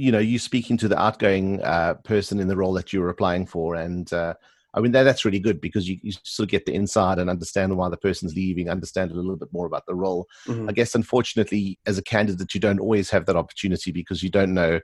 you 0.00 0.10
know 0.10 0.18
you 0.18 0.38
speaking 0.38 0.76
to 0.78 0.88
the 0.88 0.98
outgoing 0.98 1.62
uh, 1.62 1.94
person 1.94 2.40
in 2.40 2.48
the 2.48 2.56
role 2.56 2.72
that 2.72 2.92
you 2.92 3.00
were 3.00 3.10
applying 3.10 3.44
for 3.44 3.74
and 3.74 4.12
uh, 4.12 4.34
i 4.74 4.80
mean 4.80 4.92
that, 4.92 5.02
that's 5.02 5.24
really 5.24 5.38
good 5.38 5.60
because 5.60 5.88
you, 5.88 5.98
you 6.02 6.12
sort 6.22 6.46
of 6.46 6.50
get 6.50 6.64
the 6.64 6.74
inside 6.74 7.18
and 7.18 7.28
understand 7.28 7.76
why 7.76 7.88
the 7.88 7.96
person's 7.96 8.34
leaving 8.34 8.70
understand 8.70 9.10
a 9.10 9.14
little 9.14 9.36
bit 9.36 9.52
more 9.52 9.66
about 9.66 9.84
the 9.86 9.94
role 9.94 10.26
mm-hmm. 10.46 10.68
i 10.68 10.72
guess 10.72 10.94
unfortunately 10.94 11.78
as 11.86 11.98
a 11.98 12.02
candidate 12.02 12.54
you 12.54 12.60
don't 12.60 12.80
always 12.80 13.10
have 13.10 13.26
that 13.26 13.36
opportunity 13.36 13.92
because 13.92 14.22
you 14.22 14.30
don't 14.30 14.54
know 14.54 14.80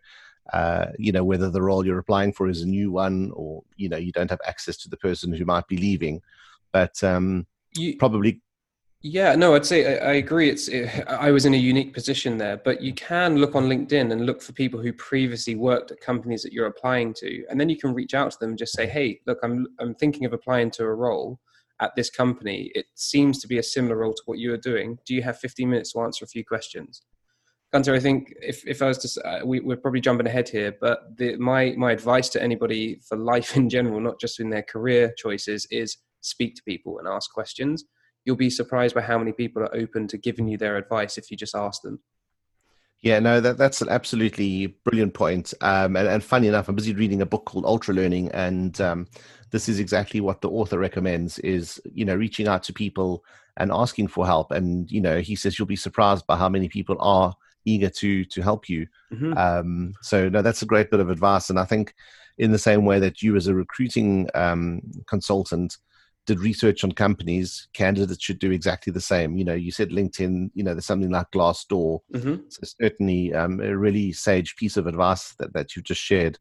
uh, 0.52 0.87
you 0.96 1.11
know 1.11 1.24
whether 1.24 1.50
the 1.50 1.62
role 1.62 1.85
you're 1.85 1.98
applying 1.98 2.33
for 2.33 2.46
is 2.46 2.62
a 2.62 2.68
new 2.68 2.92
one 2.92 3.33
or 3.35 3.64
you 3.76 3.88
know 3.88 3.96
you 3.96 4.12
don't 4.12 4.31
have 4.31 4.40
access 4.46 4.76
to 4.76 4.88
the 4.88 4.96
person 4.98 5.33
who 5.33 5.44
might 5.44 5.66
be 5.66 5.76
leaving 5.76 6.20
but 6.72 7.02
um, 7.02 7.46
you, 7.74 7.96
probably 7.96 8.40
yeah 9.07 9.35
no 9.35 9.55
i'd 9.55 9.66
say 9.66 9.99
i, 10.01 10.11
I 10.11 10.12
agree 10.14 10.49
it's 10.49 10.69
it, 10.69 10.88
i 11.09 11.31
was 11.31 11.47
in 11.47 11.55
a 11.55 11.59
unique 11.59 11.92
position 11.92 12.38
there 12.38 12.57
but 12.57 12.83
you 12.83 12.92
can 12.92 13.37
look 13.37 13.55
on 13.55 13.64
linkedin 13.64 14.12
and 14.12 14.27
look 14.27 14.42
for 14.42 14.53
people 14.53 14.81
who 14.81 14.92
previously 14.92 15.55
worked 15.55 15.90
at 15.90 16.01
companies 16.01 16.42
that 16.42 16.53
you're 16.53 16.66
applying 16.66 17.14
to 17.14 17.45
and 17.49 17.61
then 17.61 17.69
you 17.69 17.77
can 17.77 17.95
reach 17.95 18.14
out 18.14 18.31
to 18.33 18.38
them 18.40 18.51
and 18.51 18.59
just 18.59 18.75
say 18.75 18.87
hey 18.87 19.21
look 19.27 19.38
i'm 19.42 19.66
i'm 19.81 19.95
thinking 19.95 20.25
of 20.25 20.33
applying 20.33 20.71
to 20.71 20.85
a 20.85 20.95
role 20.95 21.38
at 21.81 21.95
this 21.95 22.11
company. 22.11 22.71
It 22.75 22.87
seems 22.95 23.38
to 23.40 23.49
be 23.49 23.59
a 23.59 23.62
similar 23.62 23.97
role 23.97 24.14
to 24.14 24.23
what 24.27 24.38
you 24.38 24.53
are 24.55 24.59
doing. 24.59 24.99
Do 25.05 25.14
you 25.14 25.23
have 25.23 25.38
15 25.38 25.69
minutes 25.69 25.92
to 25.92 26.01
answer 26.01 26.25
a 26.25 26.29
few 26.29 26.45
questions? 26.45 27.03
Gunter, 27.73 27.95
I 27.95 28.01
think 28.01 28.33
if, 28.40 28.66
if 28.66 28.81
I 28.81 28.87
was 28.87 28.99
to, 28.99 29.29
uh, 29.29 29.45
we, 29.45 29.61
are 29.73 29.77
probably 29.77 30.01
jumping 30.01 30.27
ahead 30.27 30.49
here, 30.49 30.77
but 30.81 31.16
the, 31.16 31.37
my 31.37 31.75
my 31.77 31.92
advice 31.92 32.29
to 32.31 32.42
anybody 32.42 33.01
for 33.07 33.16
life 33.16 33.57
in 33.57 33.69
general, 33.69 34.01
not 34.01 34.21
just 34.21 34.40
in 34.40 34.51
their 34.51 34.62
career 34.62 35.12
choices, 35.19 35.66
is 35.71 35.99
speak 36.21 36.55
to 36.57 36.62
people 36.62 36.99
and 36.99 37.09
ask 37.09 37.33
questions. 37.33 37.85
You'll 38.26 38.36
be 38.36 38.50
surprised 38.50 38.94
by 38.94 39.00
how 39.00 39.18
many 39.18 39.32
people 39.32 39.62
are 39.62 39.74
open 39.74 40.06
to 40.08 40.18
giving 40.18 40.46
you 40.46 40.58
their 40.58 40.76
advice 40.76 41.16
if 41.16 41.30
you 41.30 41.36
just 41.36 41.54
ask 41.54 41.80
them. 41.80 42.00
Yeah, 43.00 43.20
no, 43.20 43.40
that, 43.40 43.56
that's 43.56 43.82
an 43.82 43.88
absolutely 43.88 44.78
brilliant 44.84 45.14
point. 45.14 45.54
Um, 45.60 45.96
and, 45.96 46.08
and, 46.08 46.24
funny 46.24 46.48
enough, 46.48 46.68
I'm 46.68 46.74
busy 46.74 46.92
reading 46.94 47.22
a 47.22 47.26
book 47.26 47.44
called 47.44 47.64
Ultra 47.64 47.94
Learning, 47.94 48.30
and 48.32 48.80
um, 48.80 49.06
this 49.52 49.68
is 49.68 49.78
exactly 49.78 50.20
what 50.20 50.40
the 50.40 50.50
author 50.50 50.78
recommends: 50.78 51.38
is 51.40 51.80
you 51.92 52.04
know 52.04 52.16
reaching 52.16 52.48
out 52.48 52.62
to 52.64 52.72
people 52.72 53.24
and 53.58 53.70
asking 53.70 54.08
for 54.08 54.26
help. 54.26 54.50
And 54.50 54.90
you 54.90 55.00
know, 55.00 55.20
he 55.20 55.36
says 55.36 55.58
you'll 55.58 55.66
be 55.66 55.76
surprised 55.76 56.26
by 56.26 56.36
how 56.36 56.48
many 56.48 56.68
people 56.68 56.96
are 56.98 57.34
eager 57.64 57.90
to 57.90 58.24
to 58.24 58.42
help 58.42 58.68
you. 58.68 58.86
Mm-hmm. 59.12 59.36
Um, 59.36 59.94
so 60.02 60.28
no, 60.28 60.42
that's 60.42 60.62
a 60.62 60.66
great 60.66 60.90
bit 60.90 61.00
of 61.00 61.10
advice, 61.10 61.50
and 61.50 61.58
I 61.58 61.64
think 61.64 61.94
in 62.38 62.50
the 62.50 62.58
same 62.58 62.84
way 62.84 62.98
that 62.98 63.22
you 63.22 63.36
as 63.36 63.46
a 63.46 63.54
recruiting 63.54 64.28
um, 64.34 64.80
consultant 65.06 65.76
did 66.26 66.40
research 66.40 66.84
on 66.84 66.92
companies, 66.92 67.68
candidates 67.72 68.22
should 68.22 68.38
do 68.38 68.50
exactly 68.50 68.92
the 68.92 69.00
same. 69.00 69.36
You 69.36 69.44
know, 69.44 69.54
you 69.54 69.70
said 69.70 69.90
LinkedIn, 69.90 70.50
you 70.54 70.64
know, 70.64 70.74
there's 70.74 70.86
something 70.86 71.10
like 71.10 71.30
Glassdoor. 71.30 72.00
Mm-hmm. 72.12 72.34
So 72.48 72.60
certainly 72.80 73.32
um, 73.32 73.60
a 73.60 73.76
really 73.76 74.12
sage 74.12 74.56
piece 74.56 74.76
of 74.76 74.86
advice 74.86 75.34
that, 75.38 75.52
that 75.54 75.74
you've 75.74 75.84
just 75.84 76.00
shared 76.00 76.38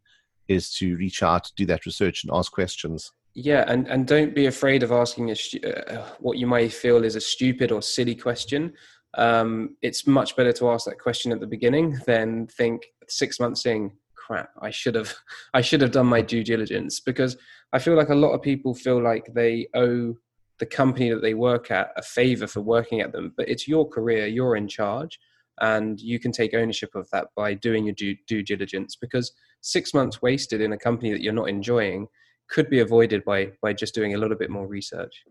is 0.47 0.73
to 0.75 0.95
reach 0.97 1.23
out, 1.23 1.51
do 1.55 1.65
that 1.67 1.85
research 1.85 2.23
and 2.23 2.31
ask 2.33 2.51
questions. 2.51 3.11
Yeah, 3.33 3.65
and, 3.67 3.87
and 3.87 4.07
don't 4.07 4.33
be 4.33 4.45
afraid 4.45 4.83
of 4.83 4.91
asking 4.91 5.29
a, 5.29 5.35
uh, 5.65 6.05
what 6.19 6.37
you 6.37 6.47
might 6.47 6.71
feel 6.71 7.03
is 7.03 7.15
a 7.15 7.21
stupid 7.21 7.71
or 7.71 7.81
silly 7.81 8.15
question 8.15 8.73
um, 9.17 9.77
it's 9.81 10.05
much 10.05 10.35
better 10.35 10.51
to 10.53 10.69
ask 10.69 10.85
that 10.85 10.99
question 10.99 11.31
at 11.31 11.39
the 11.39 11.47
beginning 11.47 11.99
than 12.05 12.47
think 12.47 12.85
six 13.07 13.39
months 13.39 13.65
in 13.65 13.91
crap 14.15 14.49
i 14.61 14.69
should 14.69 14.95
have 14.95 15.13
i 15.53 15.61
should 15.61 15.81
have 15.81 15.91
done 15.91 16.07
my 16.07 16.21
due 16.21 16.43
diligence 16.43 16.99
because 16.99 17.37
i 17.75 17.79
feel 17.79 17.95
like 17.95 18.09
a 18.09 18.21
lot 18.23 18.33
of 18.33 18.41
people 18.41 18.73
feel 18.73 19.01
like 19.01 19.25
they 19.33 19.67
owe 19.75 20.15
the 20.59 20.65
company 20.65 21.09
that 21.09 21.21
they 21.21 21.33
work 21.33 21.69
at 21.69 21.91
a 21.97 22.01
favor 22.01 22.47
for 22.47 22.61
working 22.61 23.01
at 23.01 23.11
them 23.11 23.33
but 23.37 23.47
it's 23.49 23.67
your 23.67 23.87
career 23.87 24.25
you're 24.25 24.55
in 24.55 24.67
charge 24.67 25.19
and 25.61 26.01
you 26.01 26.19
can 26.19 26.31
take 26.31 26.53
ownership 26.53 26.93
of 26.95 27.09
that 27.11 27.27
by 27.33 27.53
doing 27.53 27.85
your 27.85 27.95
due, 27.95 28.15
due 28.27 28.43
diligence 28.43 28.97
because 28.99 29.31
six 29.61 29.93
months 29.93 30.21
wasted 30.21 30.59
in 30.59 30.73
a 30.73 30.77
company 30.77 31.11
that 31.11 31.21
you're 31.21 31.41
not 31.41 31.49
enjoying 31.49 32.07
could 32.49 32.69
be 32.69 32.79
avoided 32.79 33.23
by 33.23 33.51
by 33.61 33.71
just 33.73 33.95
doing 33.95 34.13
a 34.15 34.17
little 34.17 34.37
bit 34.37 34.49
more 34.49 34.67
research 34.67 35.23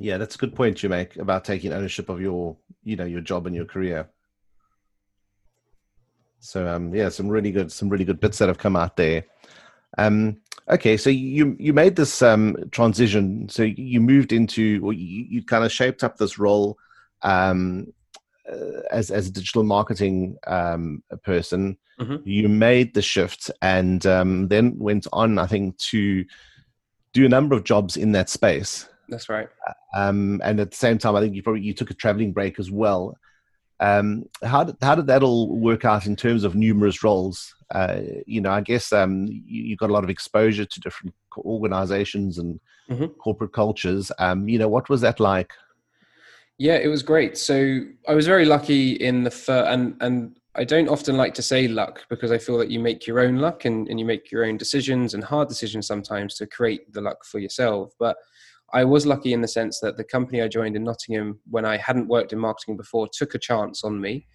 yeah, 0.00 0.16
that's 0.16 0.34
a 0.34 0.38
good 0.38 0.54
point 0.54 0.82
you 0.82 0.88
make 0.88 1.16
about 1.16 1.44
taking 1.44 1.74
ownership 1.74 2.08
of 2.08 2.22
your, 2.22 2.56
you 2.82 2.96
know, 2.96 3.04
your 3.04 3.20
job 3.20 3.46
and 3.46 3.54
your 3.54 3.66
career. 3.66 4.08
So 6.40 6.66
um, 6.66 6.94
yeah, 6.94 7.10
some 7.10 7.28
really 7.28 7.52
good, 7.52 7.70
some 7.70 7.90
really 7.90 8.06
good 8.06 8.18
bits 8.18 8.38
that 8.38 8.48
have 8.48 8.56
come 8.56 8.76
out 8.76 8.96
there. 8.96 9.24
Um, 9.98 10.38
okay, 10.68 10.96
so 10.96 11.10
you 11.10 11.56
you 11.58 11.72
made 11.72 11.96
this 11.96 12.22
um, 12.22 12.56
transition. 12.70 13.48
So 13.48 13.62
you 13.62 14.00
moved 14.00 14.32
into, 14.32 14.80
or 14.82 14.92
you, 14.92 15.26
you 15.28 15.44
kind 15.44 15.64
of 15.64 15.72
shaped 15.72 16.04
up 16.04 16.16
this 16.16 16.38
role 16.38 16.78
um, 17.22 17.92
uh, 18.50 18.82
as 18.90 19.10
as 19.10 19.28
a 19.28 19.32
digital 19.32 19.64
marketing 19.64 20.36
um, 20.46 21.02
person. 21.22 21.76
Mm-hmm. 22.00 22.16
You 22.24 22.48
made 22.48 22.94
the 22.94 23.02
shift, 23.02 23.50
and 23.60 24.04
um, 24.06 24.48
then 24.48 24.78
went 24.78 25.06
on, 25.12 25.38
I 25.38 25.46
think, 25.46 25.76
to 25.78 26.24
do 27.12 27.26
a 27.26 27.28
number 27.28 27.54
of 27.54 27.64
jobs 27.64 27.96
in 27.96 28.12
that 28.12 28.30
space. 28.30 28.88
That's 29.08 29.28
right. 29.28 29.48
Um, 29.94 30.40
and 30.44 30.60
at 30.60 30.70
the 30.70 30.76
same 30.76 30.98
time, 30.98 31.16
I 31.16 31.20
think 31.20 31.34
you 31.34 31.42
probably 31.42 31.62
you 31.62 31.74
took 31.74 31.90
a 31.90 31.94
traveling 31.94 32.32
break 32.32 32.58
as 32.58 32.70
well. 32.70 33.16
Um, 33.80 34.26
how 34.44 34.64
did 34.64 34.76
how 34.82 34.94
did 34.94 35.06
that 35.06 35.22
all 35.22 35.48
work 35.48 35.84
out 35.84 36.06
in 36.06 36.14
terms 36.14 36.44
of 36.44 36.54
numerous 36.54 37.02
roles? 37.02 37.54
Uh, 37.74 38.00
you 38.26 38.40
know, 38.40 38.50
I 38.50 38.60
guess 38.60 38.92
um, 38.92 39.26
you, 39.26 39.62
you, 39.62 39.76
got 39.76 39.90
a 39.90 39.92
lot 39.92 40.04
of 40.04 40.10
exposure 40.10 40.64
to 40.64 40.80
different 40.80 41.14
organizations 41.38 42.36
and 42.36 42.60
mm-hmm. 42.90 43.06
corporate 43.18 43.52
cultures. 43.52 44.12
Um, 44.18 44.48
you 44.48 44.58
know, 44.58 44.68
what 44.68 44.88
was 44.88 45.00
that 45.00 45.20
like? 45.20 45.52
Yeah, 46.58 46.74
it 46.74 46.88
was 46.88 47.02
great. 47.02 47.38
So 47.38 47.80
I 48.06 48.14
was 48.14 48.26
very 48.26 48.44
lucky 48.44 48.92
in 48.92 49.22
the 49.22 49.30
fir- 49.30 49.64
and 49.64 49.96
and 50.00 50.36
I 50.54 50.64
don't 50.64 50.88
often 50.88 51.16
like 51.16 51.32
to 51.34 51.42
say 51.42 51.68
luck 51.68 52.04
because 52.10 52.32
I 52.32 52.38
feel 52.38 52.58
that 52.58 52.70
you 52.70 52.80
make 52.80 53.06
your 53.06 53.20
own 53.20 53.36
luck 53.36 53.64
and, 53.64 53.88
and 53.88 54.00
you 54.00 54.04
make 54.04 54.32
your 54.32 54.44
own 54.44 54.56
decisions 54.56 55.14
and 55.14 55.22
hard 55.22 55.48
decisions 55.48 55.86
sometimes 55.86 56.34
to 56.34 56.46
create 56.46 56.92
the 56.92 57.00
luck 57.00 57.24
for 57.24 57.38
yourself. 57.38 57.92
But 57.98 58.16
I 58.72 58.84
was 58.84 59.06
lucky 59.06 59.32
in 59.32 59.40
the 59.40 59.48
sense 59.48 59.80
that 59.80 59.96
the 59.96 60.04
company 60.04 60.42
I 60.42 60.48
joined 60.48 60.76
in 60.76 60.84
Nottingham, 60.84 61.40
when 61.48 61.64
I 61.64 61.76
hadn't 61.76 62.08
worked 62.08 62.32
in 62.32 62.38
marketing 62.38 62.76
before, 62.76 63.08
took 63.12 63.34
a 63.34 63.38
chance 63.38 63.84
on 63.84 64.00
me. 64.00 64.26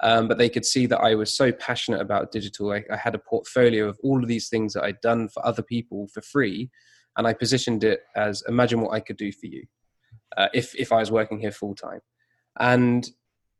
Um, 0.00 0.26
but 0.26 0.38
they 0.38 0.48
could 0.48 0.64
see 0.64 0.86
that 0.86 1.00
I 1.00 1.14
was 1.14 1.36
so 1.36 1.52
passionate 1.52 2.00
about 2.00 2.32
digital. 2.32 2.72
I, 2.72 2.82
I, 2.92 2.96
had 2.96 3.14
a 3.14 3.18
portfolio 3.18 3.88
of 3.88 3.98
all 4.02 4.20
of 4.20 4.28
these 4.28 4.48
things 4.48 4.74
that 4.74 4.82
I'd 4.82 5.00
done 5.00 5.28
for 5.28 5.46
other 5.46 5.62
people 5.62 6.08
for 6.12 6.20
free, 6.20 6.68
and 7.16 7.28
I 7.28 7.32
positioned 7.32 7.84
it 7.84 8.00
as 8.16 8.42
imagine 8.48 8.80
what 8.80 8.92
I 8.92 8.98
could 8.98 9.16
do 9.16 9.30
for 9.30 9.46
you 9.46 9.64
uh, 10.36 10.48
if 10.52 10.74
if 10.74 10.92
I 10.92 10.98
was 10.98 11.12
working 11.12 11.38
here 11.38 11.52
full 11.52 11.76
time. 11.76 12.00
And 12.58 13.08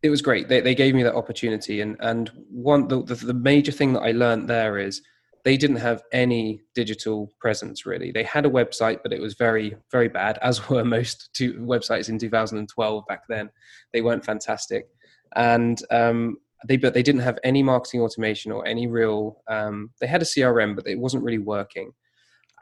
it 0.03 0.11
was 0.11 0.23
great. 0.23 0.49
They 0.49 0.61
they 0.61 0.75
gave 0.75 0.95
me 0.95 1.05
that 1.05 1.15
opportunity, 1.15 1.81
and 1.81 1.97
and 2.01 2.31
one 2.51 2.89
the, 2.89 3.03
the, 3.03 3.15
the 3.15 3.35
major 3.35 3.73
thing 3.73 3.93
that 3.93 4.03
I 4.03 4.11
learned 4.11 4.49
there 4.49 4.79
is 4.79 5.03
they 5.45 5.59
didn't 5.59 5.77
have 5.77 6.03
any 6.11 6.63
digital 6.75 7.31
presence 7.39 7.85
really. 7.85 8.11
They 8.11 8.25
had 8.25 8.47
a 8.47 8.51
website, 8.51 9.01
but 9.03 9.13
it 9.13 9.21
was 9.21 9.35
very, 9.35 9.77
very 9.91 10.09
bad, 10.09 10.39
as 10.41 10.69
were 10.71 10.85
most 10.85 11.31
two 11.35 11.55
websites 11.55 12.09
in 12.09 12.19
2012 12.19 13.07
back 13.07 13.23
then. 13.29 13.51
They 13.93 14.01
weren't 14.01 14.25
fantastic. 14.25 14.89
And 15.37 15.81
um, 15.91 16.39
they, 16.67 16.79
but 16.79 16.95
they 16.95 17.03
didn't 17.03 17.21
have 17.21 17.39
any 17.45 17.63
marketing 17.63 18.01
automation 18.01 18.53
or 18.53 18.67
any 18.67 18.87
real, 18.87 19.43
um, 19.49 19.91
they 20.01 20.07
had 20.07 20.23
a 20.23 20.27
CRM, 20.27 20.75
but 20.75 20.87
it 20.87 20.99
wasn't 20.99 21.25
really 21.25 21.39
working. 21.39 21.93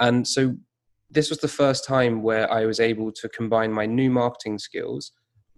And 0.01 0.27
so 0.27 0.57
this 1.09 1.31
was 1.31 1.39
the 1.39 1.49
first 1.49 1.85
time 1.85 2.23
where 2.23 2.51
I 2.53 2.67
was 2.67 2.81
able 2.81 3.13
to 3.13 3.29
combine 3.29 3.73
my 3.73 3.87
new 3.87 4.11
marketing 4.11 4.59
skills 4.59 5.13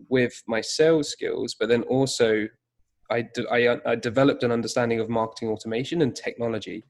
with 0.08 0.42
my 0.46 0.60
sales 0.60 1.08
skills, 1.08 1.56
but 1.58 1.68
then 1.70 1.84
also 1.84 2.48
I, 3.10 3.28
I, 3.50 3.78
I 3.86 3.94
developed 3.94 4.42
an 4.42 4.52
understanding 4.52 5.00
of 5.00 5.08
marketing 5.08 5.48
automation 5.48 6.02
and 6.02 6.14
technology 6.14 6.84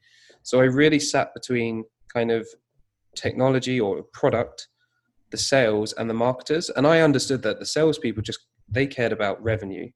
so 0.44 0.60
I 0.60 0.64
really 0.64 1.00
sat 1.00 1.34
between 1.34 1.84
kind 2.12 2.30
of 2.30 2.46
technology 3.16 3.80
or 3.80 4.02
product, 4.12 4.68
the 5.30 5.38
sales, 5.38 5.94
and 5.94 6.08
the 6.08 6.14
marketers. 6.14 6.70
And 6.70 6.86
I 6.86 7.00
understood 7.00 7.42
that 7.42 7.58
the 7.58 7.66
salespeople 7.66 8.22
just 8.22 8.40
they 8.68 8.86
cared 8.86 9.12
about 9.12 9.42
revenue, 9.42 9.90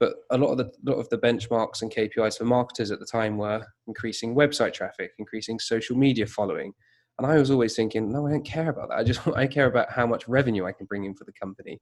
but 0.00 0.14
a 0.30 0.38
lot 0.38 0.50
of 0.52 0.58
the 0.58 0.72
lot 0.84 0.98
of 0.98 1.08
the 1.10 1.18
benchmarks 1.18 1.82
and 1.82 1.92
KPIs 1.92 2.38
for 2.38 2.44
marketers 2.44 2.90
at 2.90 3.00
the 3.00 3.06
time 3.06 3.36
were 3.36 3.64
increasing 3.86 4.34
website 4.34 4.72
traffic, 4.72 5.12
increasing 5.18 5.58
social 5.58 5.96
media 5.96 6.26
following. 6.26 6.72
And 7.18 7.26
I 7.30 7.36
was 7.36 7.50
always 7.50 7.76
thinking, 7.76 8.10
no, 8.10 8.26
I 8.26 8.30
don't 8.30 8.46
care 8.46 8.70
about 8.70 8.88
that. 8.88 8.98
I 8.98 9.04
just 9.04 9.20
I 9.36 9.46
care 9.46 9.66
about 9.66 9.92
how 9.92 10.06
much 10.06 10.26
revenue 10.26 10.64
I 10.64 10.72
can 10.72 10.86
bring 10.86 11.04
in 11.04 11.14
for 11.14 11.24
the 11.24 11.32
company. 11.32 11.80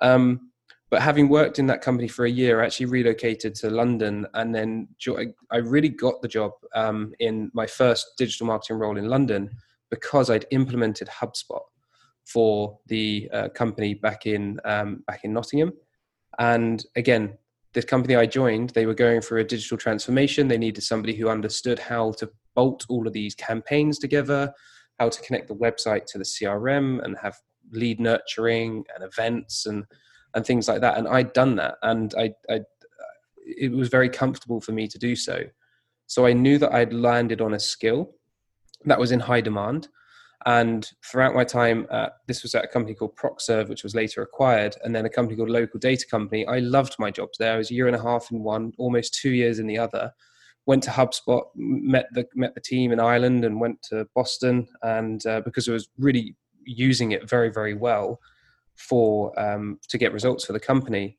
Um, 0.00 0.51
but 0.92 1.00
having 1.00 1.30
worked 1.30 1.58
in 1.58 1.66
that 1.68 1.80
company 1.80 2.06
for 2.06 2.26
a 2.26 2.30
year, 2.30 2.60
I 2.60 2.66
actually 2.66 2.84
relocated 2.84 3.54
to 3.56 3.70
London, 3.70 4.26
and 4.34 4.54
then 4.54 4.88
I 5.50 5.56
really 5.56 5.88
got 5.88 6.20
the 6.20 6.28
job 6.28 6.52
um, 6.74 7.14
in 7.18 7.50
my 7.54 7.66
first 7.66 8.12
digital 8.18 8.46
marketing 8.46 8.76
role 8.76 8.98
in 8.98 9.08
London 9.08 9.48
because 9.88 10.28
I'd 10.28 10.44
implemented 10.50 11.08
HubSpot 11.08 11.62
for 12.26 12.78
the 12.88 13.26
uh, 13.32 13.48
company 13.48 13.94
back 13.94 14.26
in 14.26 14.60
um, 14.66 15.02
back 15.06 15.24
in 15.24 15.32
Nottingham. 15.32 15.72
And 16.38 16.84
again, 16.94 17.38
the 17.72 17.82
company 17.82 18.14
I 18.14 18.26
joined, 18.26 18.70
they 18.70 18.84
were 18.84 18.92
going 18.92 19.22
through 19.22 19.40
a 19.40 19.44
digital 19.44 19.78
transformation. 19.78 20.46
They 20.46 20.58
needed 20.58 20.84
somebody 20.84 21.14
who 21.14 21.30
understood 21.30 21.78
how 21.78 22.12
to 22.18 22.30
bolt 22.54 22.84
all 22.90 23.06
of 23.06 23.14
these 23.14 23.34
campaigns 23.34 23.98
together, 23.98 24.52
how 25.00 25.08
to 25.08 25.22
connect 25.22 25.48
the 25.48 25.54
website 25.54 26.04
to 26.08 26.18
the 26.18 26.24
CRM, 26.24 27.02
and 27.02 27.16
have 27.16 27.38
lead 27.70 27.98
nurturing 27.98 28.84
and 28.94 29.02
events 29.02 29.64
and 29.64 29.86
and 30.34 30.44
things 30.44 30.68
like 30.68 30.80
that. 30.80 30.98
And 30.98 31.08
I'd 31.08 31.32
done 31.32 31.56
that, 31.56 31.76
and 31.82 32.14
I, 32.16 32.32
I, 32.48 32.60
it 33.44 33.72
was 33.72 33.88
very 33.88 34.08
comfortable 34.08 34.60
for 34.60 34.72
me 34.72 34.88
to 34.88 34.98
do 34.98 35.14
so. 35.16 35.44
So 36.06 36.26
I 36.26 36.32
knew 36.32 36.58
that 36.58 36.72
I'd 36.72 36.92
landed 36.92 37.40
on 37.40 37.54
a 37.54 37.60
skill 37.60 38.14
that 38.84 38.98
was 38.98 39.12
in 39.12 39.20
high 39.20 39.40
demand. 39.40 39.88
And 40.44 40.90
throughout 41.04 41.34
my 41.34 41.44
time, 41.44 41.86
at, 41.90 42.14
this 42.26 42.42
was 42.42 42.54
at 42.54 42.64
a 42.64 42.68
company 42.68 42.94
called 42.94 43.16
ProcServe, 43.16 43.68
which 43.68 43.84
was 43.84 43.94
later 43.94 44.22
acquired, 44.22 44.76
and 44.82 44.94
then 44.94 45.06
a 45.06 45.10
company 45.10 45.36
called 45.36 45.50
Local 45.50 45.78
Data 45.78 46.04
Company. 46.10 46.46
I 46.46 46.58
loved 46.58 46.96
my 46.98 47.10
jobs 47.10 47.38
there. 47.38 47.54
I 47.54 47.58
was 47.58 47.70
a 47.70 47.74
year 47.74 47.86
and 47.86 47.94
a 47.94 48.02
half 48.02 48.30
in 48.32 48.42
one, 48.42 48.72
almost 48.76 49.14
two 49.14 49.30
years 49.30 49.60
in 49.60 49.68
the 49.68 49.78
other, 49.78 50.12
went 50.66 50.82
to 50.84 50.90
HubSpot, 50.90 51.44
met 51.54 52.06
the 52.12 52.26
met 52.34 52.54
the 52.54 52.60
team 52.60 52.90
in 52.90 52.98
Ireland, 52.98 53.44
and 53.44 53.60
went 53.60 53.82
to 53.90 54.08
Boston. 54.14 54.66
And 54.82 55.24
uh, 55.26 55.42
because 55.42 55.68
I 55.68 55.72
was 55.72 55.88
really 55.96 56.36
using 56.64 57.12
it 57.12 57.28
very 57.28 57.50
very 57.50 57.74
well 57.74 58.18
for 58.76 59.38
um, 59.40 59.78
to 59.88 59.98
get 59.98 60.12
results 60.12 60.44
for 60.44 60.52
the 60.52 60.60
company, 60.60 61.16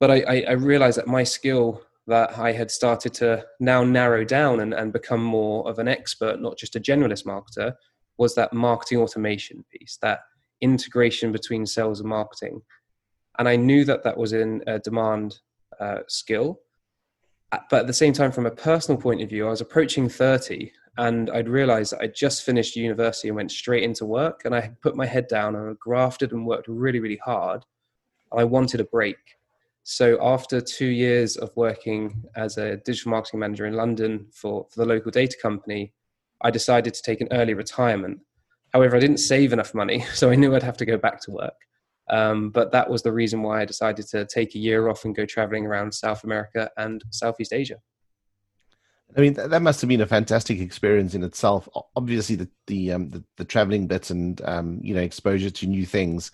but 0.00 0.10
I, 0.10 0.20
I, 0.20 0.44
I 0.48 0.52
realized 0.52 0.98
that 0.98 1.06
my 1.06 1.24
skill 1.24 1.82
that 2.06 2.38
I 2.38 2.52
had 2.52 2.70
started 2.70 3.12
to 3.14 3.44
now 3.60 3.84
narrow 3.84 4.24
down 4.24 4.60
and, 4.60 4.72
and 4.72 4.92
become 4.92 5.22
more 5.22 5.68
of 5.68 5.78
an 5.78 5.88
expert, 5.88 6.40
not 6.40 6.56
just 6.56 6.76
a 6.76 6.80
generalist 6.80 7.26
marketer, 7.26 7.74
was 8.16 8.34
that 8.34 8.52
marketing 8.52 8.98
automation 8.98 9.64
piece, 9.70 9.98
that 10.00 10.20
integration 10.60 11.32
between 11.32 11.66
sales 11.66 12.00
and 12.00 12.08
marketing. 12.08 12.62
And 13.38 13.48
I 13.48 13.56
knew 13.56 13.84
that 13.84 14.04
that 14.04 14.16
was 14.16 14.32
in 14.32 14.62
a 14.66 14.78
demand 14.78 15.38
uh, 15.78 15.98
skill. 16.08 16.60
Uh, 17.52 17.58
but 17.70 17.80
at 17.80 17.86
the 17.86 17.92
same 17.92 18.12
time, 18.12 18.32
from 18.32 18.46
a 18.46 18.50
personal 18.50 19.00
point 19.00 19.22
of 19.22 19.28
view, 19.28 19.46
I 19.46 19.50
was 19.50 19.60
approaching 19.60 20.08
30 20.08 20.72
and 20.98 21.30
I'd 21.30 21.48
realized 21.48 21.92
that 21.92 22.02
I'd 22.02 22.14
just 22.14 22.42
finished 22.42 22.74
university 22.74 23.28
and 23.28 23.36
went 23.36 23.52
straight 23.52 23.84
into 23.84 24.04
work. 24.04 24.42
And 24.44 24.54
I 24.54 24.60
had 24.60 24.80
put 24.80 24.96
my 24.96 25.06
head 25.06 25.28
down 25.28 25.54
and 25.54 25.70
I 25.70 25.72
grafted 25.78 26.32
and 26.32 26.44
worked 26.44 26.66
really, 26.66 26.98
really 26.98 27.20
hard. 27.24 27.64
I 28.36 28.42
wanted 28.42 28.80
a 28.80 28.84
break. 28.84 29.16
So 29.84 30.18
after 30.20 30.60
two 30.60 30.88
years 30.88 31.36
of 31.36 31.56
working 31.56 32.24
as 32.34 32.58
a 32.58 32.78
digital 32.78 33.12
marketing 33.12 33.40
manager 33.40 33.64
in 33.64 33.74
London 33.74 34.26
for, 34.32 34.66
for 34.70 34.80
the 34.80 34.86
local 34.86 35.12
data 35.12 35.36
company, 35.40 35.92
I 36.42 36.50
decided 36.50 36.94
to 36.94 37.02
take 37.02 37.20
an 37.20 37.28
early 37.30 37.54
retirement. 37.54 38.18
However, 38.74 38.96
I 38.96 39.00
didn't 39.00 39.18
save 39.18 39.52
enough 39.52 39.74
money, 39.74 40.00
so 40.14 40.30
I 40.30 40.34
knew 40.34 40.54
I'd 40.54 40.64
have 40.64 40.76
to 40.78 40.84
go 40.84 40.98
back 40.98 41.20
to 41.22 41.30
work. 41.30 41.54
Um, 42.10 42.50
but 42.50 42.72
that 42.72 42.90
was 42.90 43.02
the 43.02 43.12
reason 43.12 43.42
why 43.42 43.60
I 43.60 43.64
decided 43.64 44.08
to 44.08 44.26
take 44.26 44.56
a 44.56 44.58
year 44.58 44.88
off 44.88 45.04
and 45.04 45.14
go 45.14 45.24
traveling 45.24 45.64
around 45.64 45.94
South 45.94 46.24
America 46.24 46.70
and 46.76 47.04
Southeast 47.10 47.52
Asia. 47.52 47.76
I 49.16 49.20
mean, 49.20 49.34
that, 49.34 49.62
must 49.62 49.80
have 49.80 49.88
been 49.88 50.02
a 50.02 50.06
fantastic 50.06 50.60
experience 50.60 51.14
in 51.14 51.22
itself. 51.22 51.68
Obviously, 51.96 52.36
the 52.36 52.48
the 52.66 52.92
um, 52.92 53.08
the, 53.08 53.24
the, 53.36 53.44
traveling 53.44 53.86
bits 53.86 54.10
and 54.10 54.40
um, 54.44 54.80
you 54.82 54.94
know 54.94 55.00
exposure 55.00 55.50
to 55.50 55.66
new 55.66 55.86
things, 55.86 56.30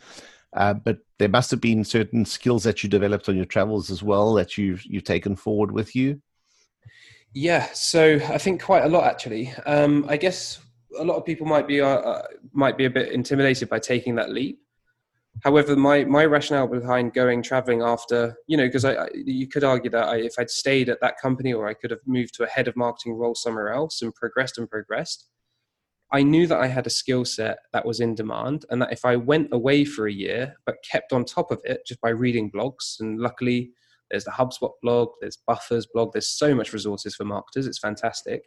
uh, 0.55 0.75
but 0.75 0.99
there 1.19 1.29
must 1.29 1.51
have 1.53 1.61
been 1.61 1.85
certain 1.85 2.25
skills 2.25 2.65
that 2.65 2.83
you 2.83 2.89
developed 2.89 3.29
on 3.29 3.37
your 3.37 3.45
travels 3.45 3.91
as 3.91 4.03
well 4.03 4.35
that 4.35 4.59
you've 4.59 4.85
you've 4.87 5.05
taken 5.05 5.37
forward 5.37 5.71
with 5.71 5.95
you. 5.95 6.21
Yeah, 7.33 7.67
so 7.73 8.17
I 8.29 8.39
think 8.39 8.63
quite 8.63 8.85
a 8.85 8.89
lot 8.89 9.05
actually. 9.05 9.53
Um, 9.67 10.07
I 10.09 10.17
guess 10.17 10.61
a 10.99 11.05
lot 11.05 11.17
of 11.17 11.25
people 11.25 11.47
might 11.47 11.69
be 11.69 11.81
uh, 11.81 11.87
uh 11.87 12.23
might 12.53 12.77
be 12.77 12.87
a 12.87 12.91
bit 12.91 13.13
intimidated 13.13 13.69
by 13.69 13.79
taking 13.79 14.17
that 14.17 14.31
leap. 14.31 14.61
However, 15.43 15.77
my 15.77 16.05
my 16.05 16.25
rationale 16.25 16.67
behind 16.67 17.13
going 17.13 17.43
traveling 17.43 17.83
after, 17.83 18.37
you 18.47 18.57
know, 18.57 18.67
because 18.67 18.85
I, 18.85 18.95
I, 18.95 19.09
you 19.15 19.47
could 19.47 19.65
argue 19.65 19.91
that 19.91 20.09
I, 20.09 20.17
if 20.19 20.35
I'd 20.39 20.51
stayed 20.51 20.89
at 20.89 21.01
that 21.01 21.19
company 21.21 21.53
or 21.53 21.67
I 21.67 21.75
could 21.75 21.91
have 21.91 22.01
moved 22.07 22.35
to 22.35 22.45
a 22.45 22.49
head 22.49 22.69
of 22.69 22.77
marketing 22.77 23.15
role 23.15 23.35
somewhere 23.35 23.71
else 23.71 24.01
and 24.01 24.15
progressed 24.15 24.59
and 24.59 24.71
progressed, 24.71 25.27
I 26.13 26.23
knew 26.23 26.47
that 26.47 26.61
I 26.61 26.69
had 26.69 26.87
a 26.87 26.91
skill 26.91 27.25
set 27.25 27.59
that 27.73 27.85
was 27.85 28.01
in 28.01 28.15
demand, 28.15 28.65
and 28.71 28.81
that 28.81 28.93
if 28.93 29.05
I 29.05 29.17
went 29.17 29.49
away 29.53 29.85
for 29.85 30.07
a 30.07 30.13
year 30.13 30.55
but 30.67 30.77
kept 30.89 31.13
on 31.13 31.25
top 31.25 31.51
of 31.51 31.61
it 31.65 31.83
just 31.87 32.01
by 32.01 32.11
reading 32.11 32.51
blogs, 32.51 33.01
and 33.01 33.19
luckily 33.19 33.73
there's 34.11 34.25
the 34.25 34.31
HubSpot 34.31 34.71
blog, 34.83 35.09
there's 35.21 35.39
Buffer's 35.47 35.87
blog, 35.87 36.13
there's 36.13 36.31
so 36.31 36.55
much 36.55 36.73
resources 36.73 37.17
for 37.17 37.25
marketers, 37.25 37.67
it's 37.67 37.79
fantastic 37.79 38.45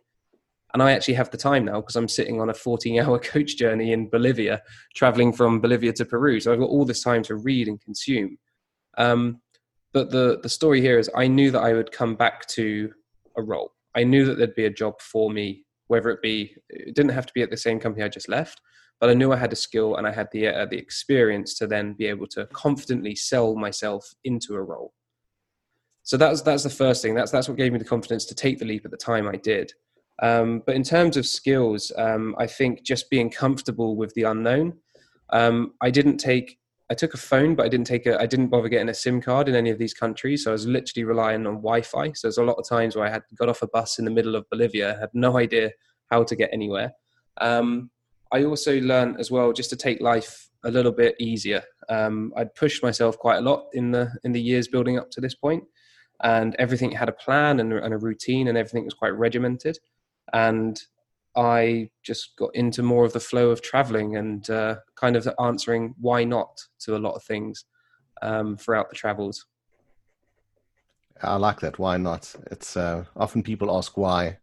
and 0.74 0.84
I 0.84 0.92
actually 0.92 1.14
have 1.16 1.30
the 1.30 1.38
time 1.38 1.66
now 1.66 1.82
because 1.82 1.96
I'm 1.96 2.08
sitting 2.08 2.42
on 2.42 2.50
a 2.50 2.54
14 2.54 3.00
hour 3.00 3.20
coach 3.34 3.58
journey 3.58 3.94
in 3.94 4.10
Bolivia, 4.10 4.62
traveling 4.96 5.34
from 5.34 5.62
Bolivia 5.62 5.94
to 5.94 6.06
Peru. 6.06 6.40
So 6.40 6.52
I've 6.52 6.60
got 6.60 6.70
all 6.70 6.86
this 6.86 7.04
time 7.04 7.24
to 7.24 7.36
read 7.36 7.68
and 7.68 7.82
consume. 7.82 8.38
Um, 8.98 9.42
but 9.94 10.12
the, 10.12 10.40
the 10.44 10.50
story 10.50 10.82
here 10.82 11.00
is 11.00 11.10
I 11.16 11.28
knew 11.28 11.52
that 11.52 11.62
I 11.62 11.74
would 11.74 11.92
come 11.92 12.16
back 12.16 12.46
to 12.50 12.92
a 13.38 13.42
role. 13.42 13.72
I 13.96 14.04
knew 14.04 14.26
that 14.26 14.38
there'd 14.38 14.56
be 14.56 14.66
a 14.66 14.70
job 14.70 15.02
for 15.02 15.32
me, 15.32 15.66
whether 15.88 16.10
it 16.10 16.22
be, 16.22 16.56
it 16.70 16.96
didn't 16.96 17.14
have 17.14 17.26
to 17.26 17.34
be 17.34 17.42
at 17.42 17.50
the 17.50 17.58
same 17.58 17.80
company 17.80 18.04
I 18.04 18.10
just 18.10 18.30
left, 18.30 18.62
but 19.00 19.10
I 19.10 19.14
knew 19.14 19.32
I 19.32 19.38
had 19.38 19.54
a 19.54 19.56
skill 19.56 19.96
and 19.96 20.06
I 20.06 20.12
had 20.12 20.28
the, 20.32 20.48
uh, 20.48 20.66
the 20.66 20.78
experience 20.78 21.56
to 21.56 21.68
then 21.68 21.94
be 21.94 22.06
able 22.06 22.28
to 22.28 22.46
confidently 22.48 23.16
sell 23.16 23.56
myself 23.56 24.06
into 24.24 24.56
a 24.56 24.62
role. 24.62 24.94
So 26.04 26.18
that's, 26.18 26.42
that's 26.42 26.64
the 26.64 26.70
first 26.70 27.02
thing. 27.02 27.16
That's, 27.16 27.32
that's 27.32 27.48
what 27.48 27.58
gave 27.58 27.72
me 27.74 27.80
the 27.80 27.86
confidence 27.86 28.26
to 28.26 28.36
take 28.36 28.60
the 28.60 28.66
leap 28.66 28.86
at 28.86 28.92
the 28.92 28.98
time 28.98 29.28
I 29.28 29.38
did. 29.38 29.74
Um, 30.22 30.64
but 30.66 30.76
in 30.76 30.84
terms 30.84 31.18
of 31.18 31.28
skills, 31.28 31.92
um, 31.98 32.36
I 32.38 32.48
think 32.48 32.84
just 32.84 33.10
being 33.10 33.30
comfortable 33.30 33.96
with 33.96 34.14
the 34.14 34.24
unknown. 34.24 34.74
Um, 35.30 35.74
I 35.82 35.92
didn't 35.92 36.18
take. 36.18 36.58
I 36.90 36.94
took 36.94 37.14
a 37.14 37.18
phone, 37.18 37.54
but 37.54 37.66
I 37.66 37.70
didn't 37.70 37.88
take 37.88 38.06
a. 38.06 38.20
I 38.20 38.26
didn't 38.26 38.48
bother 38.48 38.70
getting 38.70 38.90
a 38.90 38.94
SIM 38.94 39.22
card 39.22 39.50
in 39.50 39.56
any 39.56 39.70
of 39.70 39.78
these 39.78 39.94
countries, 39.94 40.44
so 40.44 40.52
I 40.52 40.54
was 40.54 40.66
literally 40.66 41.04
relying 41.04 41.46
on 41.46 41.56
Wi-Fi. 41.56 42.14
So 42.14 42.28
there's 42.28 42.38
a 42.38 42.44
lot 42.44 42.58
of 42.58 42.68
times 42.68 42.96
where 42.96 43.06
I 43.06 43.10
had 43.10 43.24
got 43.36 43.50
off 43.50 43.62
a 43.62 43.68
bus 43.68 44.00
in 44.00 44.06
the 44.06 44.12
middle 44.12 44.36
of 44.36 44.50
Bolivia, 44.50 44.98
had 45.00 45.10
no 45.14 45.38
idea 45.38 45.72
how 46.10 46.24
to 46.24 46.36
get 46.36 46.50
anywhere. 46.54 46.94
Um, 47.40 47.92
I 48.32 48.44
also 48.46 48.80
learned 48.80 49.20
as 49.20 49.30
well 49.30 49.54
just 49.54 49.70
to 49.70 49.76
take 49.76 50.02
life 50.02 50.50
a 50.64 50.72
little 50.72 50.92
bit 50.92 51.16
easier. 51.20 51.64
Um, 51.90 52.34
I'd 52.36 52.56
pushed 52.56 52.84
myself 52.84 53.18
quite 53.18 53.38
a 53.38 53.42
lot 53.42 53.68
in 53.74 53.92
the 53.92 54.12
in 54.24 54.32
the 54.32 54.42
years 54.42 54.68
building 54.68 54.98
up 54.98 55.12
to 55.12 55.22
this 55.22 55.36
point, 55.36 55.64
and 56.24 56.56
everything 56.58 56.92
had 56.92 57.10
a 57.10 57.14
plan 57.14 57.60
and, 57.60 57.72
and 57.74 57.94
a 57.94 57.98
routine, 57.98 58.48
and 58.48 58.58
everything 58.58 58.86
was 58.86 58.96
quite 58.96 59.14
regimented 59.16 59.78
and 60.34 60.82
I 61.36 61.92
just 62.04 62.36
got 62.36 62.56
into 62.56 62.82
more 62.82 63.06
of 63.06 63.14
the 63.14 63.20
flow 63.20 63.52
of 63.52 63.62
traveling 63.62 64.18
and 64.18 64.50
uh, 64.50 64.78
kind 64.96 65.16
of 65.16 65.28
answering 65.40 65.94
why 66.00 66.24
not 66.24 66.60
to 66.80 66.96
a 66.96 67.00
lot 67.00 67.14
of 67.14 67.24
things 67.24 67.66
um, 68.24 68.58
throughout 68.58 68.90
the 68.90 68.96
travels. 68.96 69.46
I 71.22 71.36
like 71.36 71.60
that. 71.62 71.80
Why 71.80 71.98
not? 71.98 72.34
It's 72.52 72.76
uh, 72.76 73.06
often 73.16 73.44
people 73.44 73.76
ask 73.76 73.98
why, 73.98 74.38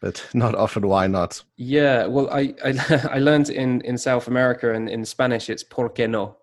but 0.00 0.24
not 0.34 0.54
often 0.54 0.86
why 0.86 1.06
not. 1.08 1.42
Yeah, 1.56 2.06
well, 2.06 2.30
I 2.30 2.54
I, 2.64 3.08
I 3.12 3.18
learned 3.18 3.50
in 3.50 3.80
in 3.82 3.98
South 3.98 4.28
America 4.28 4.72
and 4.72 4.88
in 4.88 5.04
Spanish 5.04 5.50
it's 5.50 5.64
por 5.64 5.90
qué 5.90 6.08
no, 6.08 6.36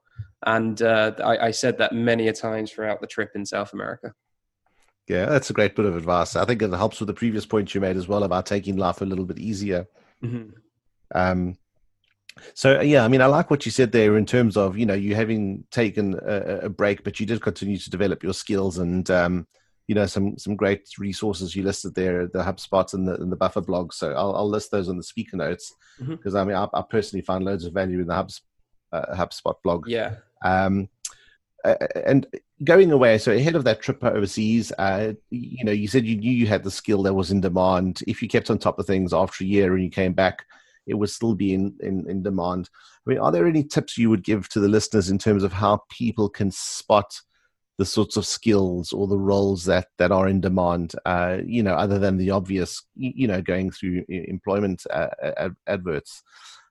and 0.45 0.81
uh, 0.81 1.13
I, 1.23 1.47
I 1.47 1.51
said 1.51 1.77
that 1.77 1.93
many 1.93 2.27
a 2.27 2.33
times 2.33 2.71
throughout 2.71 3.01
the 3.01 3.07
trip 3.07 3.31
in 3.35 3.45
South 3.45 3.73
America. 3.73 4.13
Yeah, 5.07 5.25
that's 5.25 5.49
a 5.49 5.53
great 5.53 5.75
bit 5.75 5.85
of 5.85 5.97
advice. 5.97 6.35
I 6.35 6.45
think 6.45 6.61
it 6.61 6.71
helps 6.71 6.99
with 6.99 7.07
the 7.07 7.13
previous 7.13 7.45
point 7.45 7.73
you 7.73 7.81
made 7.81 7.97
as 7.97 8.07
well 8.07 8.23
about 8.23 8.45
taking 8.45 8.77
life 8.77 9.01
a 9.01 9.05
little 9.05 9.25
bit 9.25 9.39
easier. 9.39 9.87
Mm-hmm. 10.23 10.51
Um, 11.13 11.57
so 12.53 12.81
yeah, 12.81 13.03
I 13.03 13.07
mean, 13.07 13.21
I 13.21 13.25
like 13.25 13.49
what 13.49 13.65
you 13.65 13.71
said 13.71 13.91
there 13.91 14.17
in 14.17 14.25
terms 14.25 14.55
of 14.55 14.77
you 14.77 14.85
know 14.85 14.93
you 14.93 15.15
having 15.15 15.65
taken 15.71 16.19
a, 16.25 16.59
a 16.63 16.69
break, 16.69 17.03
but 17.03 17.19
you 17.19 17.25
did 17.25 17.41
continue 17.41 17.77
to 17.77 17.89
develop 17.89 18.23
your 18.23 18.33
skills 18.33 18.77
and 18.77 19.09
um, 19.11 19.47
you 19.87 19.95
know 19.95 20.05
some 20.05 20.37
some 20.37 20.55
great 20.55 20.87
resources 20.97 21.55
you 21.55 21.63
listed 21.63 21.93
there, 21.95 22.27
the 22.27 22.43
HubSpot 22.43 22.93
and 22.93 23.07
the, 23.07 23.15
and 23.15 23.31
the 23.31 23.35
Buffer 23.35 23.61
blog. 23.61 23.93
So 23.93 24.13
I'll, 24.13 24.35
I'll 24.35 24.49
list 24.49 24.71
those 24.71 24.87
on 24.87 24.97
the 24.97 25.03
speaker 25.03 25.37
notes 25.37 25.73
because 25.99 26.33
mm-hmm. 26.33 26.37
I 26.37 26.43
mean 26.45 26.55
I, 26.55 26.67
I, 26.73 26.83
personally 26.89 27.23
find 27.23 27.43
loads 27.43 27.65
of 27.65 27.73
value 27.73 27.99
in 27.99 28.07
the 28.07 28.15
Hubs, 28.15 28.41
uh, 28.93 29.15
HubSpot 29.15 29.55
blog. 29.63 29.87
Yeah. 29.87 30.15
Um, 30.43 30.87
uh, 31.63 31.75
and 32.05 32.27
going 32.63 32.91
away, 32.91 33.17
so 33.17 33.31
ahead 33.31 33.55
of 33.55 33.63
that 33.63 33.81
trip 33.81 34.03
overseas, 34.03 34.71
uh, 34.77 35.13
you 35.29 35.63
know, 35.63 35.71
you 35.71 35.87
said 35.87 36.05
you 36.05 36.17
knew 36.17 36.31
you 36.31 36.47
had 36.47 36.63
the 36.63 36.71
skill 36.71 37.03
that 37.03 37.13
was 37.13 37.31
in 37.31 37.41
demand. 37.41 38.01
If 38.07 38.21
you 38.21 38.27
kept 38.27 38.49
on 38.49 38.57
top 38.57 38.79
of 38.79 38.85
things 38.85 39.13
after 39.13 39.43
a 39.43 39.47
year 39.47 39.73
and 39.73 39.83
you 39.83 39.89
came 39.89 40.13
back, 40.13 40.45
it 40.87 40.95
would 40.95 41.09
still 41.09 41.35
be 41.35 41.53
in, 41.53 41.75
in, 41.81 42.09
in 42.09 42.23
demand. 42.23 42.69
I 43.05 43.09
mean, 43.09 43.19
are 43.19 43.31
there 43.31 43.47
any 43.47 43.63
tips 43.63 43.97
you 43.97 44.09
would 44.09 44.23
give 44.23 44.49
to 44.49 44.59
the 44.59 44.67
listeners 44.67 45.09
in 45.09 45.17
terms 45.17 45.43
of 45.43 45.53
how 45.53 45.83
people 45.89 46.29
can 46.29 46.51
spot 46.51 47.21
the 47.77 47.85
sorts 47.85 48.17
of 48.17 48.25
skills 48.25 48.91
or 48.91 49.07
the 49.07 49.17
roles 49.17 49.65
that, 49.65 49.87
that 49.97 50.11
are 50.11 50.27
in 50.27 50.41
demand, 50.41 50.93
uh, 51.05 51.37
you 51.45 51.63
know, 51.63 51.73
other 51.73 51.97
than 51.97 52.17
the 52.17 52.31
obvious, 52.31 52.83
you 52.95 53.27
know, 53.27 53.41
going 53.41 53.71
through 53.71 54.03
employment 54.07 54.83
uh, 54.91 55.07
ad- 55.37 55.55
adverts? 55.67 56.21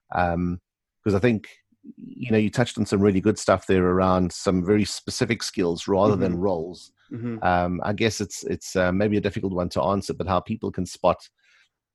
Because 0.09 0.35
um, 0.35 0.61
I 1.07 1.19
think 1.19 1.49
you 1.97 2.31
know 2.31 2.39
you 2.39 2.51
touched 2.51 2.79
on 2.79 2.87
some 2.87 3.01
really 3.01 3.21
good 3.21 3.39
stuff 3.39 3.67
there 3.67 3.85
around 3.85 4.33
some 4.33 4.65
very 4.65 4.85
specific 4.85 5.43
skills 5.43 5.89
rather 5.89 6.13
mm-hmm. 6.13 6.23
than 6.23 6.37
roles 6.37 6.93
mm-hmm. 7.13 7.43
um, 7.43 7.81
i 7.85 7.93
guess 7.93 8.21
it's 8.21 8.45
it's 8.45 8.77
uh, 8.77 8.93
maybe 8.93 9.17
a 9.17 9.21
difficult 9.21 9.53
one 9.53 9.69
to 9.69 9.83
answer 9.83 10.13
but 10.13 10.29
how 10.29 10.41
people 10.41 10.71
can 10.71 10.87
spot 10.87 11.17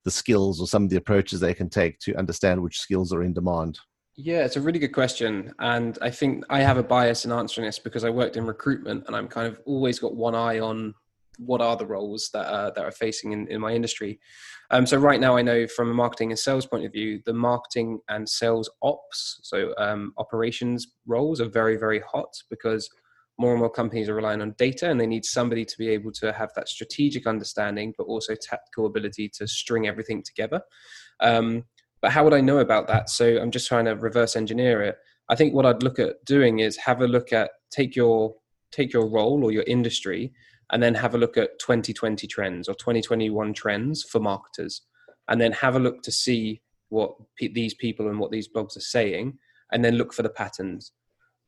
the 0.04 0.12
skills 0.12 0.62
or 0.62 0.68
some 0.68 0.84
of 0.84 0.90
the 0.90 0.98
approaches 0.98 1.40
they 1.40 1.54
can 1.54 1.70
take 1.70 2.00
to 2.00 2.16
understand 2.16 2.62
which 2.62 2.80
skills 2.80 3.14
are 3.14 3.24
in 3.24 3.34
demand 3.34 3.80
yeah 4.16 4.44
it's 4.46 4.56
a 4.56 4.62
really 4.62 4.80
good 4.80 4.94
question 4.94 5.54
and 5.60 5.98
i 6.02 6.10
think 6.10 6.44
i 6.50 6.60
have 6.60 6.78
a 6.78 6.84
bias 6.84 7.26
in 7.26 7.32
answering 7.32 7.66
this 7.66 7.80
because 7.80 8.04
i 8.04 8.10
worked 8.10 8.38
in 8.38 8.46
recruitment 8.46 9.04
and 9.08 9.16
i'm 9.16 9.28
kind 9.28 9.48
of 9.48 9.60
always 9.66 10.00
got 10.00 10.16
one 10.16 10.36
eye 10.36 10.60
on 10.60 10.94
what 11.38 11.62
are 11.62 11.76
the 11.76 11.86
roles 11.86 12.30
that 12.34 12.76
that 12.76 12.84
are 12.84 12.92
facing 12.92 13.32
in, 13.32 13.48
in 13.48 13.60
my 13.62 13.74
industry. 13.74 14.20
Um, 14.72 14.86
so 14.86 14.98
right 14.98 15.20
now, 15.20 15.38
I 15.38 15.42
know 15.42 15.68
from 15.68 15.92
a 15.92 15.94
marketing 15.94 16.32
and 16.32 16.40
sales 16.40 16.66
point 16.66 16.86
of 16.86 16.92
view, 16.92 17.22
the 17.26 17.34
marketing 17.34 18.00
and 18.10 18.28
sales 18.28 18.70
ops, 18.82 19.40
so 19.44 19.74
um, 19.78 20.14
operations 20.18 20.88
roles, 21.06 21.40
are 21.42 21.50
very 21.50 21.78
very 21.78 22.02
hot 22.02 22.34
because 22.50 22.90
more 23.38 23.52
and 23.52 23.60
more 23.60 23.70
companies 23.70 24.08
are 24.08 24.16
relying 24.16 24.42
on 24.42 24.56
data, 24.58 24.90
and 24.90 25.00
they 25.00 25.08
need 25.08 25.26
somebody 25.26 25.66
to 25.66 25.78
be 25.78 25.90
able 25.90 26.12
to 26.14 26.32
have 26.32 26.52
that 26.56 26.70
strategic 26.70 27.28
understanding, 27.28 27.94
but 27.98 28.06
also 28.06 28.34
tactical 28.36 28.86
ability 28.86 29.30
to 29.30 29.48
string 29.48 29.88
everything 29.88 30.24
together. 30.24 30.62
Um, 31.20 31.66
but 32.02 32.12
how 32.12 32.24
would 32.24 32.34
I 32.34 32.42
know 32.42 32.60
about 32.60 32.88
that? 32.88 33.10
So 33.10 33.38
I'm 33.42 33.52
just 33.52 33.68
trying 33.68 33.86
to 33.86 33.96
reverse 33.96 34.36
engineer 34.36 34.84
it. 34.84 34.98
I 35.30 35.36
think 35.36 35.54
what 35.54 35.66
I'd 35.66 35.84
look 35.84 36.00
at 36.00 36.24
doing 36.24 36.60
is 36.60 36.78
have 36.78 37.02
a 37.02 37.08
look 37.08 37.34
at 37.34 37.52
take 37.72 37.96
your 37.96 38.36
take 38.72 38.94
your 38.94 39.08
role 39.10 39.44
or 39.44 39.52
your 39.52 39.64
industry 39.64 40.34
and 40.72 40.82
then 40.82 40.96
have 40.96 41.16
a 41.16 41.18
look 41.18 41.38
at 41.38 41.60
2020 41.60 42.28
trends 42.28 42.68
or 42.68 42.74
2021 42.76 43.54
trends 43.54 44.04
for 44.04 44.20
marketers, 44.20 44.82
and 45.28 45.40
then 45.40 45.52
have 45.52 45.76
a 45.76 45.80
look 45.80 46.02
to 46.04 46.12
see 46.12 46.62
what 46.90 47.16
these 47.40 47.74
people 47.74 48.08
and 48.08 48.20
what 48.20 48.32
these 48.32 48.48
blogs 48.48 48.78
are 48.78 48.82
saying, 48.82 49.38
and 49.72 49.84
then 49.84 49.96
look 49.96 50.14
for 50.14 50.24
the 50.24 50.30
patterns. 50.30 50.92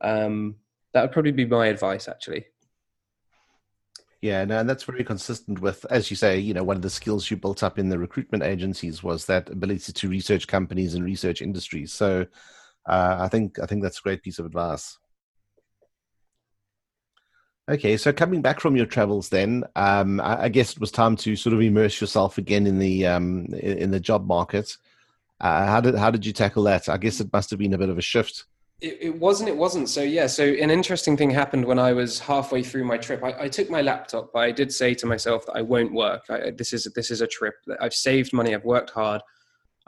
Um, 0.01 0.55
that 0.93 1.01
would 1.01 1.11
probably 1.11 1.31
be 1.31 1.45
my 1.45 1.67
advice, 1.67 2.07
actually. 2.07 2.45
Yeah, 4.21 4.45
no, 4.45 4.59
and 4.59 4.69
that's 4.69 4.83
very 4.83 5.03
consistent 5.03 5.61
with, 5.61 5.85
as 5.91 6.09
you 6.09 6.15
say, 6.15 6.39
you 6.39 6.53
know, 6.53 6.63
one 6.63 6.75
of 6.75 6.81
the 6.81 6.89
skills 6.89 7.29
you 7.29 7.37
built 7.37 7.61
up 7.61 7.77
in 7.77 7.89
the 7.89 7.99
recruitment 7.99 8.43
agencies 8.43 9.03
was 9.03 9.25
that 9.25 9.49
ability 9.49 9.93
to 9.93 10.09
research 10.09 10.47
companies 10.47 10.95
and 10.95 11.05
research 11.05 11.41
industries. 11.41 11.93
So, 11.93 12.25
uh, 12.87 13.17
I 13.19 13.27
think 13.27 13.59
I 13.59 13.67
think 13.67 13.83
that's 13.83 13.99
a 13.99 14.01
great 14.01 14.23
piece 14.23 14.39
of 14.39 14.45
advice. 14.45 14.97
Okay, 17.69 17.97
so 17.97 18.13
coming 18.13 18.41
back 18.41 18.61
from 18.61 18.77
your 18.77 18.85
travels, 18.85 19.27
then 19.27 19.65
um, 19.75 20.21
I, 20.21 20.43
I, 20.43 20.49
guess 20.49 20.71
it 20.71 20.79
was 20.79 20.89
time 20.89 21.17
to 21.17 21.35
sort 21.35 21.53
of 21.53 21.61
immerse 21.61 21.99
yourself 21.99 22.37
again 22.37 22.65
in 22.65 22.79
the 22.79 23.05
um, 23.05 23.45
in, 23.47 23.77
in, 23.77 23.91
the 23.91 23.99
job 23.99 24.25
market. 24.25 24.77
Uh, 25.41 25.65
how 25.65 25.81
did 25.81 25.95
how 25.95 26.09
did 26.09 26.25
you 26.25 26.31
tackle 26.31 26.63
that? 26.63 26.87
I 26.87 26.95
guess 26.95 27.19
it 27.19 27.31
must 27.33 27.49
have 27.49 27.59
been 27.59 27.73
a 27.73 27.77
bit 27.77 27.89
of 27.89 27.97
a 27.97 28.01
shift. 28.01 28.45
It, 28.79 28.97
it 29.01 29.19
wasn't. 29.19 29.49
It 29.49 29.57
wasn't. 29.57 29.89
So 29.89 30.01
yeah. 30.01 30.27
So 30.27 30.45
an 30.45 30.71
interesting 30.71 31.17
thing 31.17 31.29
happened 31.29 31.65
when 31.65 31.77
I 31.77 31.91
was 31.91 32.19
halfway 32.19 32.63
through 32.63 32.85
my 32.85 32.97
trip. 32.97 33.21
I, 33.21 33.35
I 33.37 33.47
took 33.49 33.69
my 33.69 33.81
laptop, 33.81 34.31
but 34.31 34.39
I 34.39 34.51
did 34.51 34.71
say 34.71 34.93
to 34.93 35.05
myself 35.05 35.45
that 35.47 35.57
I 35.57 35.61
won't 35.61 35.93
work. 35.93 36.23
I, 36.29 36.51
this 36.51 36.71
is 36.71 36.85
this 36.95 37.11
is 37.11 37.19
a 37.19 37.27
trip. 37.27 37.55
I've 37.81 37.93
saved 37.93 38.31
money. 38.31 38.55
I've 38.55 38.63
worked 38.63 38.91
hard, 38.91 39.21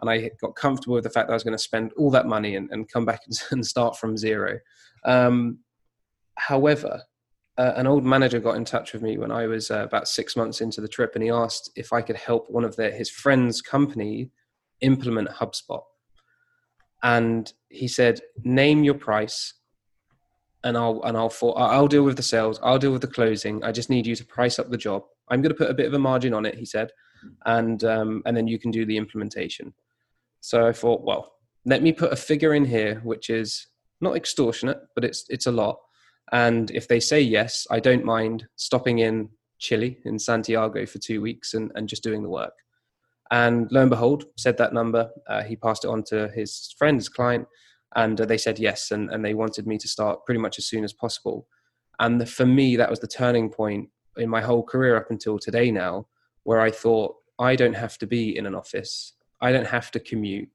and 0.02 0.10
I 0.10 0.32
got 0.42 0.54
comfortable 0.54 0.96
with 0.96 1.06
the 1.06 1.10
fact 1.10 1.28
that 1.28 1.34
I 1.34 1.38
was 1.38 1.46
going 1.46 1.58
to 1.58 1.64
spend 1.64 1.94
all 1.94 2.12
that 2.12 2.26
money 2.26 2.58
and, 2.58 2.70
and 2.72 2.92
come 2.92 3.06
back 3.06 3.22
and 3.52 3.66
start 3.66 3.98
from 3.98 4.18
zero. 4.18 4.60
Um, 5.06 5.60
however, 6.36 7.04
uh, 7.60 7.74
an 7.76 7.88
old 7.88 8.06
manager 8.06 8.40
got 8.40 8.56
in 8.56 8.64
touch 8.64 8.94
with 8.94 9.02
me 9.02 9.18
when 9.18 9.32
I 9.32 9.46
was 9.46 9.70
uh, 9.70 9.84
about 9.84 10.08
six 10.08 10.38
months 10.38 10.62
into 10.62 10.80
the 10.80 10.88
trip, 10.88 11.12
and 11.14 11.24
he 11.24 11.30
asked 11.30 11.70
if 11.76 11.92
I 11.92 12.02
could 12.02 12.16
help 12.16 12.50
one 12.50 12.64
of 12.64 12.78
their 12.78 12.90
his 12.90 13.10
friends' 13.10 13.62
company 13.62 14.32
implement 14.80 15.28
HubSpot. 15.30 15.84
And 17.04 17.52
he 17.68 17.90
said, 17.90 18.22
"Name 18.46 18.86
your 18.86 18.94
price, 18.94 19.56
and 20.64 20.78
I'll 20.78 21.02
and 21.04 21.18
I'll 21.18 21.30
for, 21.30 21.60
I'll 21.60 21.90
deal 21.90 22.04
with 22.04 22.16
the 22.16 22.24
sales. 22.24 22.62
I'll 22.64 22.80
deal 22.80 22.94
with 22.94 23.02
the 23.02 23.08
closing. 23.08 23.62
I 23.62 23.74
just 23.74 23.90
need 23.90 24.08
you 24.08 24.16
to 24.16 24.26
price 24.26 24.58
up 24.58 24.70
the 24.70 24.78
job. 24.78 25.04
I'm 25.28 25.42
going 25.42 25.54
to 25.54 25.58
put 25.58 25.70
a 25.70 25.74
bit 25.74 25.88
of 25.88 25.94
a 25.94 26.00
margin 26.00 26.34
on 26.34 26.46
it." 26.46 26.56
He 26.56 26.66
said, 26.66 26.92
and 27.46 27.84
um, 27.84 28.24
and 28.26 28.38
then 28.38 28.48
you 28.48 28.58
can 28.58 28.72
do 28.72 28.86
the 28.86 28.96
implementation. 28.96 29.74
So 30.40 30.66
I 30.66 30.72
thought, 30.72 31.02
well, 31.02 31.34
let 31.66 31.84
me 31.84 31.92
put 31.92 32.14
a 32.14 32.16
figure 32.16 32.54
in 32.54 32.64
here, 32.64 33.02
which 33.04 33.30
is 33.30 33.68
not 34.00 34.16
extortionate, 34.16 34.80
but 34.96 35.04
it's 35.04 35.26
it's 35.28 35.46
a 35.46 35.52
lot 35.52 35.80
and 36.32 36.72
if 36.72 36.88
they 36.88 37.00
say 37.00 37.22
yes, 37.22 37.66
I 37.72 37.80
don't 37.80 38.06
mind 38.06 38.46
stopping 38.56 39.00
in 39.00 39.30
Chile 39.60 39.98
in 40.06 40.18
Santiago 40.20 40.86
for 40.86 41.00
two 41.00 41.22
weeks 41.22 41.54
and, 41.54 41.72
and 41.76 41.90
just 41.90 42.04
doing 42.04 42.24
the 42.24 42.30
work. 42.30 42.54
And 43.32 43.72
lo 43.72 43.82
and 43.82 43.90
behold, 43.90 44.26
said 44.38 44.58
that 44.58 44.74
number. 44.74 45.10
Uh, 45.28 45.44
he 45.44 45.56
passed 45.56 45.86
it 45.86 45.90
on 45.90 46.04
to 46.06 46.30
his 46.30 46.74
friend, 46.78 46.98
his 46.98 47.10
client, 47.10 47.48
and 47.96 48.20
uh, 48.20 48.26
they 48.26 48.38
said 48.38 48.58
yes. 48.58 48.92
And, 48.92 49.12
and 49.12 49.24
they 49.24 49.34
wanted 49.34 49.68
me 49.68 49.78
to 49.78 49.88
start 49.88 50.26
pretty 50.26 50.40
much 50.40 50.58
as 50.58 50.68
soon 50.68 50.84
as 50.84 50.94
possible. 50.94 51.48
And 52.00 52.22
the, 52.22 52.26
for 52.26 52.46
me, 52.46 52.76
that 52.78 52.90
was 52.90 53.00
the 53.00 53.08
turning 53.08 53.50
point 53.50 53.90
in 54.18 54.30
my 54.30 54.42
whole 54.42 54.64
career 54.64 54.98
up 54.98 55.12
until 55.12 55.38
today 55.38 55.70
now, 55.72 56.08
where 56.44 56.62
I 56.62 56.72
thought, 56.72 57.16
I 57.38 57.56
don't 57.56 57.76
have 57.76 57.98
to 58.00 58.08
be 58.08 58.38
in 58.38 58.46
an 58.46 58.56
office. 58.56 59.14
I 59.42 59.52
don't 59.52 59.68
have 59.68 59.92
to 59.92 60.00
commute. 60.00 60.50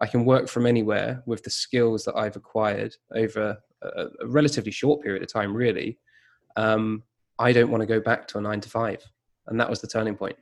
I 0.00 0.06
can 0.06 0.24
work 0.24 0.48
from 0.48 0.66
anywhere 0.66 1.22
with 1.26 1.42
the 1.42 1.50
skills 1.50 2.04
that 2.04 2.16
I've 2.16 2.36
acquired 2.36 2.96
over 3.14 3.58
a, 3.94 4.24
a 4.24 4.26
relatively 4.26 4.72
short 4.72 5.02
period 5.02 5.22
of 5.22 5.32
time, 5.32 5.54
really, 5.54 5.98
um, 6.56 7.02
I 7.38 7.52
don't 7.52 7.70
want 7.70 7.82
to 7.82 7.86
go 7.86 8.00
back 8.00 8.26
to 8.28 8.38
a 8.38 8.40
nine 8.40 8.60
to 8.60 8.68
five. 8.68 9.02
And 9.46 9.60
that 9.60 9.70
was 9.70 9.80
the 9.80 9.86
turning 9.86 10.16
point. 10.16 10.36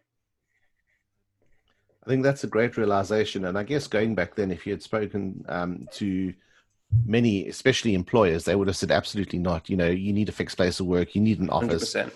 I 2.04 2.09
think 2.09 2.22
that's 2.22 2.44
a 2.44 2.48
great 2.48 2.76
realization. 2.76 3.46
And 3.46 3.59
I 3.59 3.62
guess 3.62 3.87
going 3.87 4.14
back 4.14 4.35
then, 4.35 4.50
if 4.50 4.66
you 4.66 4.72
had 4.72 4.83
spoken 4.83 5.44
um, 5.48 5.88
to 5.92 6.35
many, 7.07 7.48
especially 7.48 7.94
employers, 7.94 8.44
they 8.44 8.54
would 8.54 8.68
have 8.68 8.76
said, 8.76 8.90
absolutely 8.90 9.38
not. 9.38 9.70
You 9.70 9.76
know, 9.76 9.88
you 9.88 10.12
need 10.12 10.28
a 10.28 10.33
fixed 10.33 10.57
place 10.57 10.80
of 10.80 10.87
work, 10.87 11.14
you 11.14 11.20
need 11.20 11.40
an 11.40 11.50
office. 11.50 11.94
100%. 11.94 12.11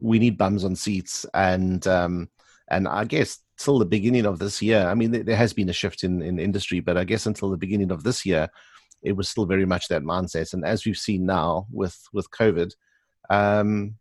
We 0.00 0.18
need 0.18 0.38
bums 0.38 0.64
on 0.64 0.76
seats. 0.76 1.26
And, 1.34 1.86
um, 1.86 2.28
and 2.68 2.88
I 2.88 3.04
guess 3.04 3.40
till 3.58 3.78
the 3.78 3.84
beginning 3.84 4.26
of 4.26 4.38
this 4.38 4.62
year, 4.62 4.86
I 4.86 4.94
mean, 4.94 5.10
there 5.10 5.36
has 5.36 5.52
been 5.52 5.68
a 5.68 5.74
shift 5.74 6.04
in, 6.04 6.22
in 6.22 6.38
industry, 6.38 6.80
but 6.80 6.96
I 6.96 7.04
guess 7.04 7.26
until 7.26 7.50
the 7.50 7.56
beginning 7.56 7.90
of 7.90 8.02
this 8.02 8.24
year, 8.24 8.48
it 9.02 9.12
was 9.12 9.28
still 9.28 9.46
very 9.46 9.66
much 9.66 9.88
that 9.88 10.02
mindset. 10.02 10.52
And 10.52 10.64
as 10.64 10.84
we've 10.84 10.96
seen 10.96 11.26
now 11.26 11.66
with 11.70 11.98
with 12.12 12.30
COVID, 12.30 12.72
um, 13.30 13.96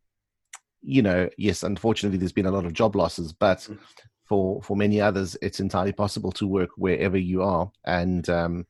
you 0.82 1.02
know, 1.02 1.30
yes, 1.38 1.64
unfortunately, 1.64 2.18
there's 2.18 2.32
been 2.32 2.46
a 2.46 2.52
lot 2.52 2.66
of 2.66 2.74
job 2.74 2.96
losses, 2.96 3.34
but 3.34 3.60
mm. 3.60 3.78
for 4.26 4.62
for 4.62 4.76
many 4.76 5.02
others, 5.02 5.38
it's 5.42 5.60
entirely 5.60 5.92
possible 5.92 6.32
to 6.34 6.48
work 6.48 6.70
wherever 6.78 7.18
you 7.18 7.44
are 7.44 7.72
and 7.86 8.30
um, 8.30 8.66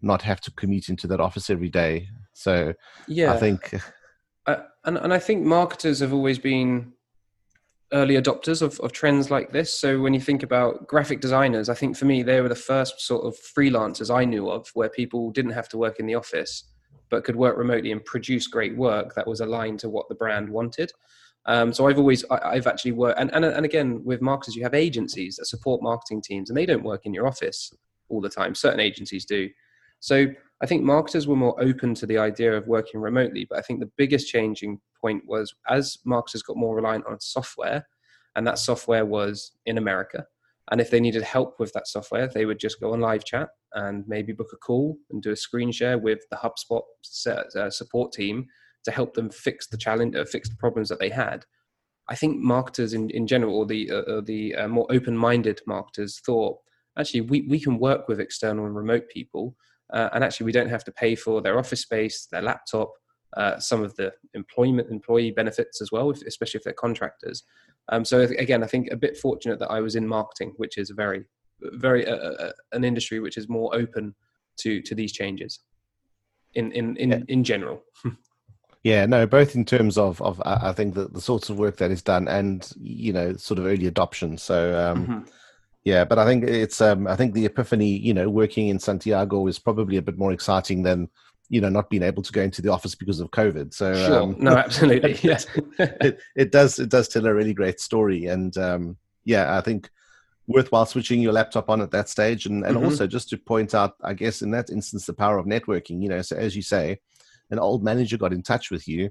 not 0.00 0.22
have 0.22 0.40
to 0.42 0.50
commute 0.52 0.88
into 0.88 1.06
that 1.08 1.20
office 1.20 1.50
every 1.50 1.68
day. 1.68 2.08
So, 2.32 2.72
yeah, 3.06 3.32
I 3.32 3.36
think, 3.38 3.74
uh, 4.46 4.62
and 4.84 4.98
and 4.98 5.12
I 5.12 5.18
think 5.18 5.44
marketers 5.44 6.00
have 6.00 6.12
always 6.12 6.38
been 6.38 6.92
early 7.92 8.16
adopters 8.16 8.60
of, 8.60 8.78
of 8.80 8.92
trends 8.92 9.30
like 9.30 9.52
this. 9.52 9.72
So 9.72 10.00
when 10.00 10.12
you 10.12 10.20
think 10.20 10.42
about 10.42 10.86
graphic 10.86 11.20
designers, 11.20 11.68
I 11.68 11.74
think 11.74 11.96
for 11.96 12.04
me, 12.04 12.22
they 12.22 12.40
were 12.40 12.48
the 12.48 12.54
first 12.54 13.00
sort 13.00 13.24
of 13.24 13.34
freelancers 13.36 14.14
I 14.14 14.24
knew 14.24 14.50
of 14.50 14.68
where 14.74 14.88
people 14.88 15.30
didn't 15.30 15.52
have 15.52 15.68
to 15.70 15.78
work 15.78 15.98
in 15.98 16.06
the 16.06 16.14
office, 16.14 16.64
but 17.10 17.24
could 17.24 17.36
work 17.36 17.56
remotely 17.56 17.92
and 17.92 18.04
produce 18.04 18.46
great 18.46 18.76
work 18.76 19.14
that 19.14 19.26
was 19.26 19.40
aligned 19.40 19.78
to 19.80 19.88
what 19.88 20.08
the 20.08 20.14
brand 20.14 20.48
wanted. 20.48 20.92
Um, 21.46 21.72
so 21.72 21.88
I've 21.88 21.98
always, 21.98 22.26
I, 22.30 22.56
have 22.56 22.66
actually 22.66 22.92
worked, 22.92 23.18
and, 23.18 23.30
and, 23.32 23.44
and 23.44 23.64
again, 23.64 24.02
with 24.04 24.20
marketers, 24.20 24.54
you 24.54 24.62
have 24.64 24.74
agencies 24.74 25.36
that 25.36 25.46
support 25.46 25.82
marketing 25.82 26.20
teams 26.20 26.50
and 26.50 26.56
they 26.56 26.66
don't 26.66 26.84
work 26.84 27.06
in 27.06 27.14
your 27.14 27.26
office 27.26 27.72
all 28.10 28.20
the 28.20 28.28
time. 28.28 28.54
Certain 28.54 28.80
agencies 28.80 29.24
do. 29.24 29.48
So 30.00 30.26
I 30.60 30.66
think 30.66 30.82
marketers 30.82 31.26
were 31.26 31.36
more 31.36 31.60
open 31.62 31.94
to 31.94 32.06
the 32.06 32.18
idea 32.18 32.52
of 32.56 32.66
working 32.66 33.00
remotely, 33.00 33.46
but 33.48 33.58
I 33.58 33.62
think 33.62 33.78
the 33.78 33.90
biggest 33.96 34.28
changing 34.28 34.80
point 35.00 35.22
was 35.26 35.54
as 35.68 35.98
marketers 36.04 36.42
got 36.42 36.56
more 36.56 36.74
reliant 36.74 37.06
on 37.06 37.20
software, 37.20 37.86
and 38.34 38.46
that 38.46 38.58
software 38.58 39.06
was 39.06 39.52
in 39.66 39.78
America. 39.78 40.26
And 40.70 40.80
if 40.80 40.90
they 40.90 41.00
needed 41.00 41.22
help 41.22 41.58
with 41.58 41.72
that 41.72 41.86
software, 41.86 42.26
they 42.26 42.44
would 42.44 42.58
just 42.58 42.80
go 42.80 42.92
on 42.92 43.00
live 43.00 43.24
chat 43.24 43.48
and 43.74 44.04
maybe 44.06 44.32
book 44.32 44.50
a 44.52 44.56
call 44.56 44.98
and 45.10 45.22
do 45.22 45.30
a 45.30 45.36
screen 45.36 45.72
share 45.72 45.96
with 45.96 46.20
the 46.30 46.36
HubSpot 46.36 46.82
uh, 47.56 47.70
support 47.70 48.12
team 48.12 48.46
to 48.84 48.90
help 48.90 49.14
them 49.14 49.30
fix 49.30 49.68
the 49.68 49.78
challenge, 49.78 50.14
uh, 50.14 50.24
fix 50.24 50.48
the 50.48 50.56
problems 50.56 50.88
that 50.88 50.98
they 50.98 51.08
had. 51.08 51.44
I 52.08 52.16
think 52.16 52.38
marketers 52.38 52.94
in, 52.94 53.10
in 53.10 53.26
general, 53.26 53.56
or 53.56 53.66
the 53.66 53.90
uh, 53.90 54.20
the 54.22 54.54
more 54.66 54.86
open 54.90 55.16
minded 55.16 55.60
marketers, 55.66 56.20
thought 56.20 56.58
actually 56.98 57.22
we, 57.22 57.42
we 57.42 57.60
can 57.60 57.78
work 57.78 58.08
with 58.08 58.20
external 58.20 58.66
and 58.66 58.74
remote 58.74 59.08
people, 59.08 59.54
uh, 59.92 60.08
and 60.12 60.22
actually 60.22 60.46
we 60.46 60.52
don't 60.52 60.68
have 60.68 60.84
to 60.84 60.92
pay 60.92 61.14
for 61.14 61.40
their 61.40 61.58
office 61.58 61.82
space, 61.82 62.26
their 62.26 62.42
laptop, 62.42 62.92
uh, 63.36 63.58
some 63.58 63.82
of 63.82 63.94
the 63.96 64.12
employment 64.34 64.90
employee 64.90 65.30
benefits 65.30 65.80
as 65.80 65.92
well, 65.92 66.10
if, 66.10 66.22
especially 66.22 66.58
if 66.58 66.64
they're 66.64 66.72
contractors. 66.72 67.44
Um, 67.90 68.04
so 68.04 68.20
again, 68.20 68.62
I 68.62 68.66
think 68.66 68.90
a 68.90 68.96
bit 68.96 69.16
fortunate 69.16 69.58
that 69.60 69.70
I 69.70 69.80
was 69.80 69.96
in 69.96 70.06
marketing, 70.06 70.54
which 70.56 70.78
is 70.78 70.90
a 70.90 70.94
very, 70.94 71.24
very 71.60 72.06
uh, 72.06 72.16
uh, 72.16 72.36
uh, 72.40 72.52
an 72.72 72.84
industry 72.84 73.20
which 73.20 73.36
is 73.36 73.48
more 73.48 73.74
open 73.74 74.14
to 74.58 74.82
to 74.82 74.94
these 74.94 75.12
changes, 75.12 75.60
in 76.54 76.72
in 76.72 76.96
in 76.96 77.10
yeah. 77.10 77.20
in 77.28 77.44
general. 77.44 77.82
yeah, 78.82 79.06
no, 79.06 79.26
both 79.26 79.54
in 79.54 79.64
terms 79.64 79.96
of 79.96 80.20
of 80.20 80.42
I 80.44 80.72
think 80.72 80.94
the, 80.94 81.08
the 81.08 81.20
sorts 81.20 81.48
of 81.48 81.58
work 81.58 81.78
that 81.78 81.90
is 81.90 82.02
done 82.02 82.28
and 82.28 82.70
you 82.78 83.12
know 83.12 83.34
sort 83.36 83.58
of 83.58 83.66
early 83.66 83.86
adoption. 83.86 84.36
So. 84.38 84.78
Um, 84.78 85.06
mm-hmm. 85.06 85.18
Yeah, 85.88 86.04
but 86.04 86.18
I 86.18 86.26
think 86.26 86.44
it's 86.44 86.82
um, 86.82 87.06
I 87.06 87.16
think 87.16 87.32
the 87.32 87.46
epiphany, 87.46 87.88
you 87.88 88.12
know, 88.12 88.28
working 88.28 88.68
in 88.68 88.78
Santiago 88.78 89.46
is 89.46 89.58
probably 89.58 89.96
a 89.96 90.02
bit 90.02 90.18
more 90.18 90.32
exciting 90.32 90.82
than 90.82 91.08
you 91.48 91.62
know 91.62 91.70
not 91.70 91.88
being 91.88 92.02
able 92.02 92.22
to 92.22 92.30
go 92.30 92.42
into 92.42 92.60
the 92.60 92.68
office 92.68 92.94
because 92.94 93.20
of 93.20 93.30
COVID. 93.30 93.72
So 93.72 93.94
sure, 93.94 94.22
um, 94.22 94.36
no, 94.38 94.54
absolutely, 94.54 95.14
yes, 95.22 95.46
it, 95.78 96.18
it 96.36 96.52
does 96.52 96.78
it 96.78 96.90
does 96.90 97.08
tell 97.08 97.26
a 97.26 97.32
really 97.32 97.54
great 97.54 97.80
story, 97.80 98.26
and 98.26 98.54
um, 98.58 98.98
yeah, 99.24 99.56
I 99.56 99.62
think 99.62 99.88
worthwhile 100.46 100.84
switching 100.84 101.22
your 101.22 101.32
laptop 101.32 101.70
on 101.70 101.80
at 101.80 101.90
that 101.92 102.10
stage, 102.10 102.44
and 102.44 102.66
and 102.66 102.76
mm-hmm. 102.76 102.84
also 102.84 103.06
just 103.06 103.30
to 103.30 103.38
point 103.38 103.74
out, 103.74 103.94
I 104.04 104.12
guess 104.12 104.42
in 104.42 104.50
that 104.50 104.68
instance, 104.68 105.06
the 105.06 105.14
power 105.14 105.38
of 105.38 105.46
networking. 105.46 106.02
You 106.02 106.10
know, 106.10 106.20
so 106.20 106.36
as 106.36 106.54
you 106.54 106.60
say, 106.60 106.98
an 107.50 107.58
old 107.58 107.82
manager 107.82 108.18
got 108.18 108.34
in 108.34 108.42
touch 108.42 108.70
with 108.70 108.86
you. 108.86 109.08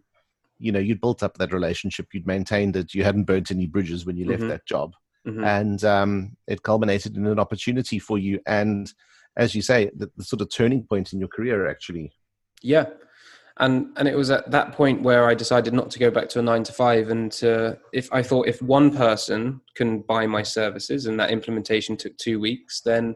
You 0.59 0.71
know, 0.71 0.79
you'd 0.79 1.01
built 1.01 1.23
up 1.23 1.39
that 1.39 1.53
relationship, 1.53 2.07
you'd 2.13 2.27
maintained 2.27 2.75
it, 2.75 2.93
you 2.93 3.03
hadn't 3.03 3.23
burnt 3.23 3.49
any 3.49 3.65
bridges 3.65 4.05
when 4.05 4.15
you 4.15 4.25
left 4.25 4.41
mm-hmm. 4.41 4.49
that 4.49 4.65
job, 4.67 4.93
mm-hmm. 5.25 5.43
and 5.43 5.83
um, 5.83 6.37
it 6.47 6.63
culminated 6.63 7.15
in 7.15 7.25
an 7.25 7.39
opportunity 7.39 7.99
for 7.99 8.17
you. 8.17 8.39
And 8.45 8.91
as 9.37 9.55
you 9.55 9.61
say, 9.61 9.89
the, 9.95 10.11
the 10.17 10.23
sort 10.23 10.41
of 10.41 10.49
turning 10.49 10.83
point 10.83 11.13
in 11.13 11.19
your 11.19 11.29
career 11.29 11.69
actually 11.69 12.11
yeah. 12.63 12.85
And 13.59 13.87
and 13.97 14.07
it 14.07 14.15
was 14.15 14.31
at 14.31 14.51
that 14.51 14.73
point 14.73 15.03
where 15.03 15.27
I 15.27 15.35
decided 15.35 15.73
not 15.73 15.91
to 15.91 15.99
go 15.99 16.11
back 16.11 16.29
to 16.29 16.39
a 16.39 16.41
nine 16.41 16.63
to 16.63 16.73
five, 16.73 17.09
and 17.09 17.31
to, 17.33 17.77
if 17.93 18.11
I 18.11 18.23
thought 18.23 18.47
if 18.47 18.61
one 18.61 18.95
person 18.95 19.61
can 19.75 20.01
buy 20.01 20.27
my 20.27 20.43
services 20.43 21.05
and 21.05 21.19
that 21.19 21.31
implementation 21.31 21.97
took 21.97 22.17
two 22.17 22.39
weeks, 22.39 22.81
then 22.81 23.15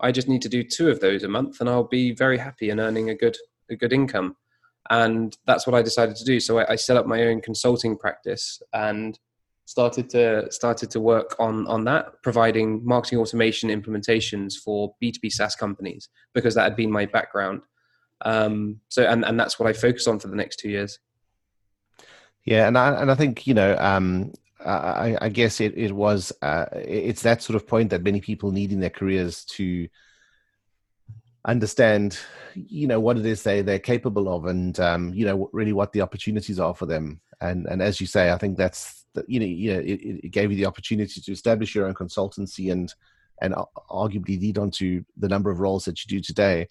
I 0.00 0.10
just 0.12 0.28
need 0.28 0.42
to 0.42 0.48
do 0.48 0.62
two 0.62 0.90
of 0.90 1.00
those 1.00 1.22
a 1.22 1.28
month, 1.28 1.60
and 1.60 1.68
I'll 1.68 1.84
be 1.84 2.14
very 2.14 2.38
happy 2.38 2.70
and 2.70 2.80
earning 2.80 3.10
a 3.10 3.14
good 3.14 3.36
a 3.70 3.76
good 3.76 3.92
income. 3.92 4.36
and 4.90 5.36
that's 5.46 5.66
what 5.66 5.74
I 5.74 5.82
decided 5.82 6.16
to 6.16 6.24
do. 6.24 6.40
So 6.40 6.58
I, 6.58 6.72
I 6.72 6.76
set 6.76 6.96
up 6.96 7.06
my 7.06 7.22
own 7.22 7.40
consulting 7.40 7.96
practice 7.96 8.60
and 8.72 9.18
started 9.64 10.10
to 10.10 10.50
started 10.50 10.90
to 10.90 11.00
work 11.00 11.36
on 11.38 11.66
on 11.66 11.84
that, 11.84 12.22
providing 12.22 12.84
marketing 12.84 13.18
automation 13.18 13.70
implementations 13.70 14.54
for 14.54 14.94
B 15.00 15.12
two 15.12 15.20
B 15.20 15.30
SaaS 15.30 15.54
companies 15.54 16.08
because 16.34 16.54
that 16.54 16.64
had 16.64 16.76
been 16.76 16.90
my 16.90 17.06
background. 17.06 17.62
Um, 18.24 18.80
so 18.88 19.04
and 19.04 19.24
and 19.24 19.38
that's 19.38 19.58
what 19.58 19.68
I 19.68 19.72
focused 19.72 20.08
on 20.08 20.18
for 20.18 20.28
the 20.28 20.36
next 20.36 20.58
two 20.58 20.70
years. 20.70 20.98
Yeah, 22.44 22.66
and 22.66 22.76
I 22.76 23.00
and 23.00 23.10
I 23.10 23.14
think 23.14 23.46
you 23.46 23.54
know 23.54 23.76
um, 23.78 24.32
I, 24.64 25.16
I, 25.20 25.28
guess 25.28 25.60
it, 25.60 25.76
it 25.76 25.92
was 25.92 26.32
uh, 26.42 26.66
it's 26.72 27.22
that 27.22 27.42
sort 27.42 27.56
of 27.56 27.66
point 27.66 27.90
that 27.90 28.02
many 28.02 28.20
people 28.20 28.52
need 28.52 28.72
in 28.72 28.80
their 28.80 28.90
careers 28.90 29.44
to 29.46 29.88
understand 31.44 32.18
you 32.54 32.86
know 32.86 33.00
what 33.00 33.18
it 33.18 33.26
is 33.26 33.42
they 33.42 33.62
they're 33.62 33.78
capable 33.78 34.28
of 34.28 34.46
and 34.46 34.78
um, 34.78 35.12
you 35.14 35.24
know 35.24 35.48
really 35.52 35.72
what 35.72 35.92
the 35.92 36.00
opportunities 36.00 36.60
are 36.60 36.74
for 36.74 36.86
them 36.86 37.20
and 37.40 37.66
and 37.66 37.82
as 37.82 38.00
you 38.00 38.06
say 38.06 38.30
i 38.30 38.38
think 38.38 38.56
that's 38.56 39.01
the, 39.14 39.24
you 39.26 39.40
know 39.40 39.46
you 39.46 39.72
know 39.72 39.80
it, 39.80 40.00
it 40.24 40.30
gave 40.30 40.50
you 40.50 40.56
the 40.56 40.66
opportunity 40.66 41.20
to 41.20 41.32
establish 41.32 41.74
your 41.74 41.86
own 41.86 41.94
consultancy 41.94 42.72
and 42.72 42.94
and 43.40 43.54
arguably 43.90 44.40
lead 44.40 44.56
on 44.56 44.70
to 44.70 45.04
the 45.16 45.28
number 45.28 45.50
of 45.50 45.58
roles 45.58 45.84
that 45.84 46.02
you 46.02 46.08
do 46.08 46.20
today. 46.20 46.66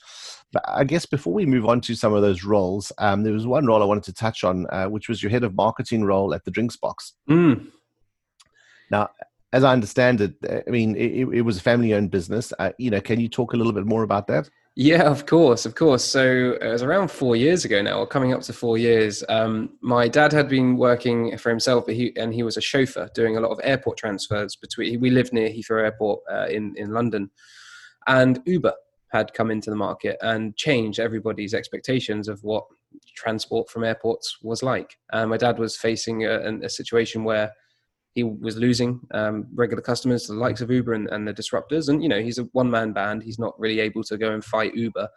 But 0.54 0.64
I 0.68 0.86
guess 0.86 1.06
before 1.06 1.34
we 1.34 1.46
move 1.46 1.66
on 1.66 1.82
to 1.82 1.96
some 1.96 2.14
of 2.14 2.22
those 2.22 2.46
roles, 2.46 2.94
um, 2.98 3.24
there 3.24 3.34
was 3.34 3.46
one 3.46 3.66
role 3.66 3.82
I 3.82 3.86
wanted 3.86 4.06
to 4.06 4.14
touch 4.14 4.46
on, 4.46 4.68
uh, 4.70 4.86
which 4.86 5.10
was 5.10 5.22
your 5.22 5.30
head 5.30 5.44
of 5.44 5.54
marketing 5.54 6.06
role 6.06 6.34
at 6.34 6.46
the 6.46 6.52
Drinks 6.52 6.78
Box. 6.78 7.14
Mm. 7.30 7.68
Now, 8.90 9.10
as 9.52 9.66
I 9.66 9.74
understand 9.74 10.22
it, 10.22 10.36
I 10.66 10.70
mean, 10.70 10.96
it, 10.96 11.28
it 11.28 11.42
was 11.42 11.58
a 11.58 11.62
family-owned 11.62 12.10
business. 12.10 12.54
Uh, 12.58 12.72
you 12.78 12.90
know, 12.90 13.02
can 13.02 13.20
you 13.20 13.28
talk 13.28 13.52
a 13.54 13.58
little 13.58 13.74
bit 13.74 13.86
more 13.86 14.04
about 14.04 14.28
that? 14.28 14.50
Yeah, 14.76 15.04
of 15.04 15.26
course, 15.26 15.66
of 15.66 15.76
course. 15.76 16.04
So 16.04 16.58
it 16.62 16.68
was 16.68 16.82
around 16.82 17.12
four 17.12 17.36
years 17.36 17.66
ago 17.66 17.82
now, 17.82 18.00
or 18.00 18.08
coming 18.08 18.34
up 18.34 18.42
to 18.44 18.54
four 18.54 18.78
years. 18.78 19.22
Um, 19.28 19.78
my 19.82 20.08
dad 20.08 20.32
had 20.32 20.48
been 20.48 20.78
working 20.78 21.38
for 21.38 21.50
himself, 21.50 21.88
he, 21.88 22.16
and 22.16 22.34
he 22.34 22.44
was 22.44 22.56
a 22.56 22.62
chauffeur 22.62 23.10
doing 23.14 23.36
a 23.36 23.42
lot 23.42 23.52
of 23.52 23.60
airport 23.64 23.98
transfers 23.98 24.56
between. 24.56 25.02
We 25.02 25.10
lived 25.10 25.34
near 25.34 25.50
Heathrow 25.50 25.84
Airport 25.84 26.22
uh, 26.32 26.48
in 26.50 26.74
in 26.78 26.92
London, 26.92 27.30
and 28.08 28.40
Uber 28.46 28.74
had 29.12 29.34
come 29.34 29.52
into 29.52 29.70
the 29.70 29.76
market 29.76 30.18
and 30.22 30.56
changed 30.56 31.00
everybody's 31.00 31.54
expectations 31.54 32.30
of 32.30 32.42
what 32.42 32.64
transport 33.14 33.70
from 33.70 33.84
airports 33.84 34.38
was 34.42 34.64
like. 34.64 34.98
And 35.12 35.30
my 35.30 35.38
dad 35.38 35.60
was 35.60 35.76
facing 35.76 36.26
a, 36.26 36.40
a 36.64 36.70
situation 36.70 37.26
where 37.26 37.52
he 38.14 38.24
was 38.24 38.58
losing 38.58 39.00
um, 39.12 39.48
regular 39.54 39.82
customers 39.82 40.26
to 40.26 40.34
the 40.34 40.40
likes 40.40 40.62
of 40.62 40.70
Uber 40.70 40.94
and, 40.94 41.08
and 41.10 41.28
the 41.28 41.34
disruptors. 41.34 41.88
And 41.90 42.04
you 42.04 42.10
know, 42.10 42.22
he's 42.22 42.40
a 42.40 42.44
one-man 42.52 42.92
band. 42.92 43.24
He's 43.24 43.40
not 43.40 43.58
really 43.60 43.80
able 43.80 44.04
to 44.04 44.18
go 44.18 44.34
and 44.34 44.44
fight 44.44 44.76
Uber. 44.76 45.08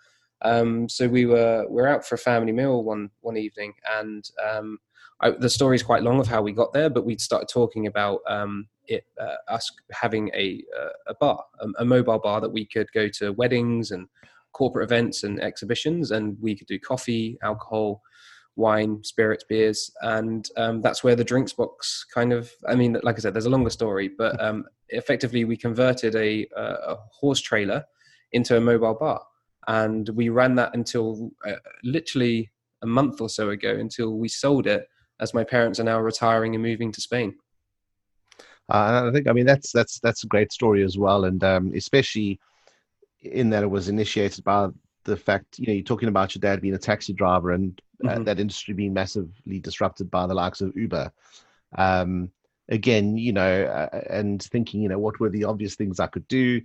Um, 0.43 0.89
so 0.89 1.09
we 1.09 1.27
were 1.27 1.67
we 1.69 1.83
are 1.83 1.89
out 1.89 2.07
for 2.07 2.15
a 2.15 2.19
family 2.19 2.53
meal 2.53 2.85
one 2.85 3.11
one 3.21 3.37
evening, 3.37 3.73
and 3.99 4.29
um, 4.47 4.79
I, 5.21 5.31
the 5.31 5.49
story 5.49 5.77
is 5.77 5.83
quite 5.83 6.03
long 6.03 6.21
of 6.21 6.29
how 6.29 6.43
we 6.43 6.53
got 6.53 6.73
there. 6.73 6.91
But 6.91 7.05
we'd 7.05 7.21
started 7.21 7.49
talking 7.49 7.87
about 7.87 8.21
um, 8.29 8.69
it, 8.87 9.05
uh, 9.21 9.37
us 9.49 9.71
having 9.91 10.31
a 10.35 10.63
a 11.09 11.15
bar, 11.15 11.43
a, 11.61 11.69
a 11.79 11.85
mobile 11.85 12.19
bar 12.19 12.41
that 12.41 12.53
we 12.53 12.67
could 12.67 12.89
go 12.93 13.09
to 13.09 13.33
weddings 13.33 13.91
and 13.91 14.07
corporate 14.53 14.85
events 14.85 15.25
and 15.25 15.41
exhibitions, 15.41 16.11
and 16.11 16.37
we 16.41 16.55
could 16.55 16.69
do 16.69 16.79
coffee, 16.79 17.39
alcohol 17.43 18.03
wine, 18.57 19.03
spirits, 19.03 19.45
beers, 19.49 19.91
and 20.03 20.49
um, 20.57 20.81
that's 20.81 21.03
where 21.03 21.17
the 21.17 21.25
drinks 21.25 21.53
box 21.53 22.07
kind 22.13 22.33
of. 22.33 22.51
I 22.69 22.75
mean, 22.75 22.99
like 23.03 23.17
I 23.17 23.21
said, 23.21 23.35
there's 23.35 23.47
a 23.47 23.51
longer 23.51 23.71
story, 23.71 24.09
but 24.09 24.41
um, 24.43 24.65
effectively 24.89 25.45
we 25.45 25.57
converted 25.57 26.15
a, 26.15 26.47
a, 26.57 26.97
horse 27.13 27.41
trailer 27.41 27.85
into 28.33 28.57
a 28.57 28.61
mobile 28.61 28.95
bar, 28.95 29.23
and 29.67 30.09
we 30.11 30.29
ran 30.29 30.55
that 30.57 30.75
until 30.75 31.31
uh, 31.47 31.57
literally 31.83 32.51
a 32.83 32.87
month 32.87 33.21
or 33.21 33.29
so 33.29 33.51
ago 33.51 33.71
until 33.71 34.19
we 34.19 34.29
sold 34.29 34.67
it, 34.67 34.87
as 35.21 35.35
my 35.35 35.45
parents 35.45 35.81
are 35.81 35.85
now 35.85 36.01
retiring 36.01 36.55
and 36.55 36.63
moving 36.63 36.93
to 36.93 37.01
Spain. 37.01 37.35
Uh, 38.73 39.09
I 39.09 39.13
think, 39.13 39.29
I 39.29 39.33
mean, 39.33 39.47
that's 39.47 39.73
that's 39.73 40.01
that's 40.01 40.25
a 40.25 40.29
great 40.29 40.53
story 40.53 40.85
as 40.85 40.97
well, 40.97 41.25
and 41.25 41.43
um, 41.45 41.73
especially 41.75 42.39
in 43.21 43.51
that 43.51 43.63
it 43.63 43.71
was 43.71 43.89
initiated 43.89 44.45
by 44.45 44.69
the 45.05 45.17
fact 45.17 45.59
you 45.59 45.67
know 45.67 45.73
you're 45.73 45.83
talking 45.83 46.09
about 46.09 46.35
your 46.35 46.41
dad 46.41 46.61
being 46.61 46.75
a 46.75 46.79
taxi 46.79 47.13
driver 47.13 47.53
and 47.53 47.81
uh, 48.05 48.09
mm-hmm. 48.09 48.25
that 48.25 48.41
industry 48.41 48.75
being 48.75 48.93
massively 48.93 49.59
disrupted 49.61 50.11
by 50.11 50.27
the 50.27 50.35
likes 50.35 50.61
of 50.61 50.77
Uber. 50.77 51.13
Um, 51.77 52.31
again, 52.69 53.17
you 53.17 53.33
know, 53.33 53.65
uh, 53.65 54.01
and 54.11 54.43
thinking, 54.43 54.83
you 54.83 54.89
know, 54.89 54.99
what 54.99 55.21
were 55.21 55.31
the 55.31 55.45
obvious 55.45 55.75
things 55.75 56.01
I 56.01 56.07
could 56.07 56.27
do? 56.29 56.61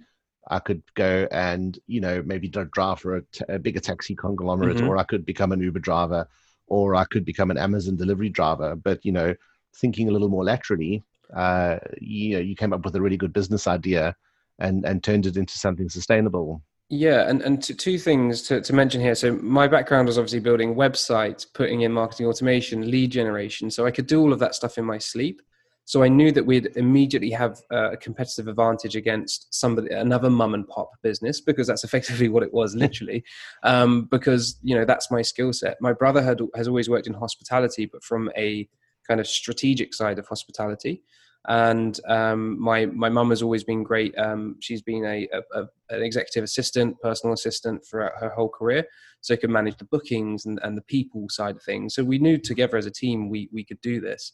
I 0.47 0.59
could 0.59 0.81
go 0.95 1.27
and 1.31 1.77
you 1.87 2.01
know 2.01 2.23
maybe 2.25 2.47
drive 2.47 2.99
for 2.99 3.17
a, 3.17 3.21
t- 3.31 3.45
a 3.49 3.59
bigger 3.59 3.79
taxi 3.79 4.15
conglomerate, 4.15 4.77
mm-hmm. 4.77 4.87
or 4.87 4.97
I 4.97 5.03
could 5.03 5.25
become 5.25 5.51
an 5.51 5.59
Uber 5.59 5.79
driver, 5.79 6.27
or 6.67 6.95
I 6.95 7.05
could 7.05 7.25
become 7.25 7.51
an 7.51 7.57
Amazon 7.57 7.97
delivery 7.97 8.29
driver. 8.29 8.75
But 8.75 9.05
you 9.05 9.11
know, 9.11 9.35
thinking 9.75 10.09
a 10.09 10.11
little 10.11 10.29
more 10.29 10.43
laterally, 10.43 11.03
uh, 11.35 11.77
you 11.99 12.35
know, 12.35 12.39
you 12.39 12.55
came 12.55 12.73
up 12.73 12.83
with 12.83 12.95
a 12.95 13.01
really 13.01 13.17
good 13.17 13.33
business 13.33 13.67
idea 13.67 14.15
and 14.59 14.85
and 14.85 15.03
turned 15.03 15.25
it 15.25 15.37
into 15.37 15.57
something 15.57 15.89
sustainable. 15.89 16.61
Yeah, 16.91 17.29
and, 17.29 17.41
and 17.43 17.61
two 17.61 17.99
things 17.99 18.41
to, 18.43 18.61
to 18.61 18.73
mention 18.73 18.99
here. 18.99 19.13
So 19.13 19.35
my 19.35 19.67
background 19.67 20.07
was 20.07 20.17
obviously 20.17 20.39
building 20.39 20.73
websites, 20.73 21.45
putting 21.53 21.81
in 21.81 21.93
marketing 21.93 22.25
automation, 22.25 22.89
lead 22.89 23.11
generation. 23.11 23.69
So 23.69 23.85
I 23.85 23.91
could 23.91 24.07
do 24.07 24.19
all 24.19 24.33
of 24.33 24.39
that 24.39 24.55
stuff 24.55 24.79
in 24.79 24.85
my 24.85 24.97
sleep. 24.97 25.41
So 25.85 26.03
I 26.03 26.07
knew 26.07 26.31
that 26.31 26.45
we'd 26.45 26.75
immediately 26.75 27.29
have 27.31 27.59
a 27.71 27.97
competitive 27.97 28.47
advantage 28.47 28.95
against 28.95 29.53
somebody, 29.53 29.91
another 29.93 30.29
mum 30.29 30.55
and 30.55 30.67
pop 30.67 30.91
business, 31.03 31.41
because 31.41 31.67
that's 31.67 31.83
effectively 31.83 32.29
what 32.29 32.43
it 32.43 32.53
was, 32.53 32.75
literally. 32.75 33.23
um, 33.63 34.05
because 34.05 34.59
you 34.61 34.75
know 34.75 34.85
that's 34.85 35.09
my 35.09 35.23
skill 35.23 35.51
set. 35.51 35.77
My 35.81 35.93
brother 35.93 36.21
had 36.21 36.41
has 36.55 36.67
always 36.67 36.89
worked 36.89 37.07
in 37.07 37.13
hospitality, 37.13 37.87
but 37.87 38.03
from 38.03 38.31
a 38.37 38.67
kind 39.07 39.19
of 39.19 39.25
strategic 39.27 39.95
side 39.95 40.19
of 40.19 40.27
hospitality 40.27 41.01
and 41.47 41.99
um, 42.07 42.59
my 42.61 42.85
my 42.87 43.09
mum 43.09 43.29
has 43.29 43.41
always 43.41 43.63
been 43.63 43.83
great. 43.83 44.17
Um, 44.17 44.57
she's 44.59 44.81
been 44.81 45.05
a, 45.05 45.27
a, 45.31 45.61
a, 45.61 45.67
an 45.89 46.03
executive 46.03 46.43
assistant, 46.43 46.99
personal 47.01 47.33
assistant 47.33 47.85
throughout 47.85 48.13
her 48.19 48.29
whole 48.29 48.49
career, 48.49 48.85
so 49.21 49.37
could 49.37 49.49
manage 49.49 49.77
the 49.77 49.85
bookings 49.85 50.45
and, 50.45 50.59
and 50.63 50.77
the 50.77 50.81
people 50.81 51.27
side 51.29 51.55
of 51.55 51.63
things. 51.63 51.95
So 51.95 52.03
we 52.03 52.19
knew 52.19 52.37
together 52.37 52.77
as 52.77 52.85
a 52.85 52.91
team 52.91 53.29
we 53.29 53.49
we 53.53 53.63
could 53.63 53.81
do 53.81 54.01
this. 54.01 54.33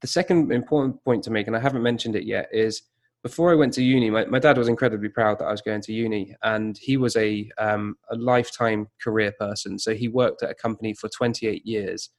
The 0.00 0.06
second 0.06 0.52
important 0.52 1.02
point 1.04 1.24
to 1.24 1.30
make, 1.30 1.46
and 1.46 1.56
I 1.56 1.60
haven't 1.60 1.82
mentioned 1.82 2.16
it 2.16 2.24
yet, 2.24 2.48
is 2.52 2.82
before 3.22 3.50
I 3.50 3.56
went 3.56 3.72
to 3.72 3.82
uni, 3.82 4.08
my, 4.10 4.24
my 4.26 4.38
dad 4.38 4.56
was 4.56 4.68
incredibly 4.68 5.08
proud 5.08 5.40
that 5.40 5.46
I 5.46 5.50
was 5.50 5.62
going 5.62 5.80
to 5.80 5.92
uni, 5.92 6.36
and 6.44 6.78
he 6.78 6.96
was 6.96 7.16
a 7.16 7.50
um, 7.58 7.96
a 8.08 8.14
lifetime 8.14 8.86
career 9.02 9.32
person. 9.32 9.80
So 9.80 9.94
he 9.94 10.06
worked 10.06 10.44
at 10.44 10.50
a 10.50 10.54
company 10.54 10.94
for 10.94 11.08
28 11.08 11.66
years 11.66 12.10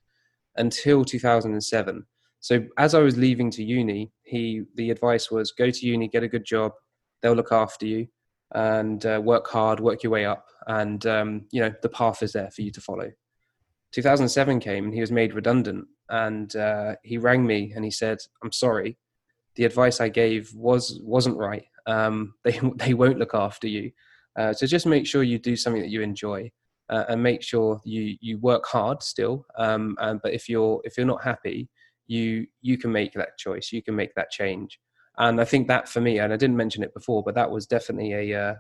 until 0.58 1.06
2007 1.06 2.06
so 2.48 2.64
as 2.78 2.95
I 2.95 3.00
was 3.00 3.18
leaving 3.18 3.52
to 3.52 3.62
uni, 3.62 4.10
he 4.24 4.62
the 4.76 4.89
advice 4.89 5.30
was 5.30 5.52
go 5.52 5.70
to 5.70 5.86
uni, 5.86 6.08
get 6.08 6.24
a 6.24 6.30
good 6.30 6.45
job, 6.45 6.72
they'll 7.22 7.34
look 7.34 7.52
after 7.52 7.86
you, 7.86 8.08
and 8.56 9.06
uh, 9.06 9.20
work 9.22 9.48
hard, 9.50 9.82
work 9.82 10.02
your 10.02 10.14
way 10.14 10.24
up, 10.24 10.45
and 10.66 11.06
um, 11.08 11.45
you 11.52 11.60
know 11.60 11.74
the 11.82 11.89
path 11.89 12.24
is 12.24 12.32
there 12.32 12.50
for 12.52 12.62
you 12.62 12.72
to 12.72 12.80
follow. 12.80 13.12
2007 13.91 14.62
came 14.62 14.86
and 14.86 14.93
he 14.93 15.02
was 15.02 15.12
made 15.12 15.34
redundant, 15.34 15.88
and 16.08 16.56
uh, 16.56 16.95
he 17.04 17.18
rang 17.18 17.45
me 17.45 17.74
and 17.76 17.84
he 17.84 17.91
said, 17.91 18.20
"I'm 18.41 18.54
sorry, 18.54 18.98
the 19.56 19.66
advice 19.66 20.00
I 20.00 20.08
gave 20.08 20.50
was 20.54 21.02
wasn't 21.04 21.36
right. 21.36 21.66
Um, 21.86 22.36
they 22.45 22.62
they 22.78 22.93
won't 22.93 23.20
look 23.20 23.34
after 23.34 23.68
you, 23.68 23.91
uh, 24.39 24.54
so 24.54 24.66
just 24.68 24.86
make 24.86 25.06
sure 25.06 25.22
you 25.22 25.38
do 25.38 25.58
something 25.58 25.82
that 25.82 25.91
you 25.91 26.02
enjoy." 26.02 26.50
Uh, 26.89 27.04
and 27.10 27.22
make 27.22 27.41
sure 27.43 27.82
you 27.84 28.16
you 28.22 28.38
work 28.38 28.66
hard 28.66 29.04
still. 29.04 29.45
Um, 29.58 29.98
and, 30.00 30.22
but 30.24 30.34
if 30.34 30.48
you're 30.48 30.80
if 30.86 30.95
you're 30.95 31.06
not 31.06 31.22
happy, 31.22 31.70
you 32.08 32.47
you 32.62 32.78
can 32.78 32.91
make 32.91 33.14
that 33.14 33.38
choice 33.38 33.72
you 33.72 33.84
can 33.84 33.95
make 33.95 34.14
that 34.16 34.32
change. 34.32 34.80
And 35.18 35.41
i 35.41 35.45
think 35.45 35.68
that 35.68 35.89
for 35.89 36.01
me 36.01 36.20
and 36.20 36.32
i 36.32 36.38
didn't 36.38 36.58
mention 36.58 36.84
it 36.84 36.93
before 36.93 37.24
but 37.24 37.36
that 37.36 37.51
was 37.51 37.66
definitely 37.66 38.14
a 38.14 38.49
uh, 38.49 38.55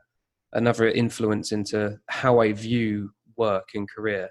another 0.53 0.87
influence 0.89 1.51
into 1.51 1.97
how 2.07 2.39
i 2.39 2.51
view 2.51 3.11
work 3.37 3.69
and 3.75 3.89
career 3.89 4.29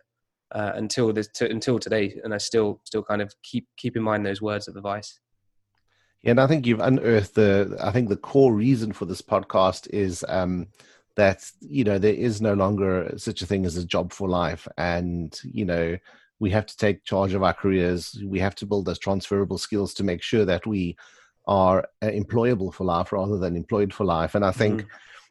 uh, 0.52 0.72
until 0.74 1.12
this 1.12 1.28
to, 1.34 1.48
until 1.50 1.78
today. 1.78 2.20
And 2.24 2.34
i 2.34 2.38
still 2.38 2.80
still 2.84 3.02
kind 3.02 3.22
of 3.22 3.34
keep 3.42 3.68
keep 3.76 3.96
in 3.96 4.02
mind 4.02 4.26
those 4.26 4.42
words 4.42 4.68
of 4.68 4.76
advice. 4.76 5.20
Yeah 6.22 6.32
and 6.32 6.40
i 6.40 6.46
think 6.46 6.66
you've 6.66 6.80
unearthed 6.80 7.34
the 7.34 7.76
i 7.80 7.92
think 7.92 8.08
the 8.08 8.16
core 8.16 8.52
reason 8.52 8.92
for 8.92 9.04
this 9.04 9.22
podcast 9.22 9.88
is 9.90 10.24
um 10.28 10.66
that 11.16 11.50
you 11.60 11.82
know 11.82 11.98
there 11.98 12.14
is 12.14 12.40
no 12.40 12.54
longer 12.54 13.12
such 13.16 13.42
a 13.42 13.46
thing 13.46 13.64
as 13.64 13.76
a 13.76 13.84
job 13.84 14.12
for 14.12 14.28
life. 14.28 14.68
And 14.78 15.38
you 15.42 15.64
know 15.64 15.96
we 16.38 16.50
have 16.50 16.66
to 16.66 16.76
take 16.76 17.04
charge 17.04 17.34
of 17.34 17.42
our 17.42 17.54
careers. 17.54 18.20
We 18.24 18.38
have 18.40 18.54
to 18.56 18.66
build 18.66 18.86
those 18.86 18.98
transferable 18.98 19.58
skills 19.58 19.94
to 19.94 20.04
make 20.04 20.22
sure 20.22 20.44
that 20.44 20.66
we 20.66 20.96
are 21.46 21.86
uh, 22.02 22.06
employable 22.06 22.72
for 22.72 22.84
life 22.84 23.12
rather 23.12 23.38
than 23.38 23.56
employed 23.56 23.94
for 23.94 24.04
life. 24.04 24.34
And 24.34 24.44
I 24.44 24.50
think, 24.50 24.82
mm-hmm. 24.82 24.88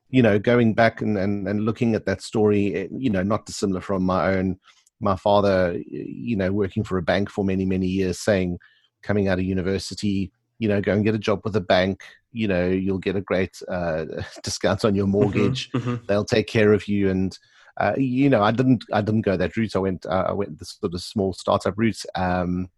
you 0.10 0.24
know, 0.24 0.40
going 0.40 0.74
back 0.74 1.02
and, 1.02 1.18
and, 1.18 1.48
and 1.48 1.66
looking 1.66 1.94
at 1.94 2.06
that 2.06 2.22
story, 2.22 2.74
eh, 2.76 2.88
you 2.92 3.10
know, 3.10 3.24
not 3.24 3.46
dissimilar 3.46 3.82
from 3.82 4.04
my 4.04 4.34
own, 4.34 4.58
my 5.00 5.16
father, 5.16 5.80
you 5.88 6.36
know, 6.36 6.52
working 6.52 6.84
for 6.84 6.98
a 6.98 7.04
bank 7.04 7.30
for 7.30 7.44
many, 7.44 7.66
many 7.66 7.88
years, 7.88 8.20
saying, 8.20 8.58
coming 9.04 9.28
out 9.28 9.40
of 9.40 9.46
university, 9.46 10.32
you 10.58 10.68
know, 10.68 10.82
go 10.82 10.94
and 10.94 11.04
get 11.04 11.16
a 11.16 11.20
job 11.20 11.42
with 11.44 11.56
a 11.56 11.62
bank. 11.62 12.02
You 12.32 12.48
know, 12.48 12.68
you'll 12.68 12.98
get 12.98 13.16
a 13.16 13.22
great 13.22 13.62
uh, 13.68 14.06
discount 14.44 14.86
on 14.86 14.96
your 14.96 15.06
mm-hmm. 15.06 15.12
mortgage. 15.12 15.72
Mm-hmm. 15.72 16.06
They'll 16.08 16.26
take 16.26 16.48
care 16.48 16.74
of 16.74 16.88
you. 16.88 17.10
And 17.10 17.38
uh, 17.78 17.94
you 17.98 18.30
know, 18.30 18.42
I 18.42 18.52
didn't 18.52 18.84
I 18.94 19.02
didn't 19.02 19.22
go 19.22 19.38
that 19.38 19.56
route. 19.58 19.76
I 19.76 19.80
went 19.80 20.06
uh, 20.06 20.26
I 20.30 20.34
went 20.34 20.58
the 20.60 20.66
sort 20.66 20.94
of 20.94 21.02
small 21.02 21.34
startup 21.34 21.78
route. 21.78 22.04
Um, 22.16 22.70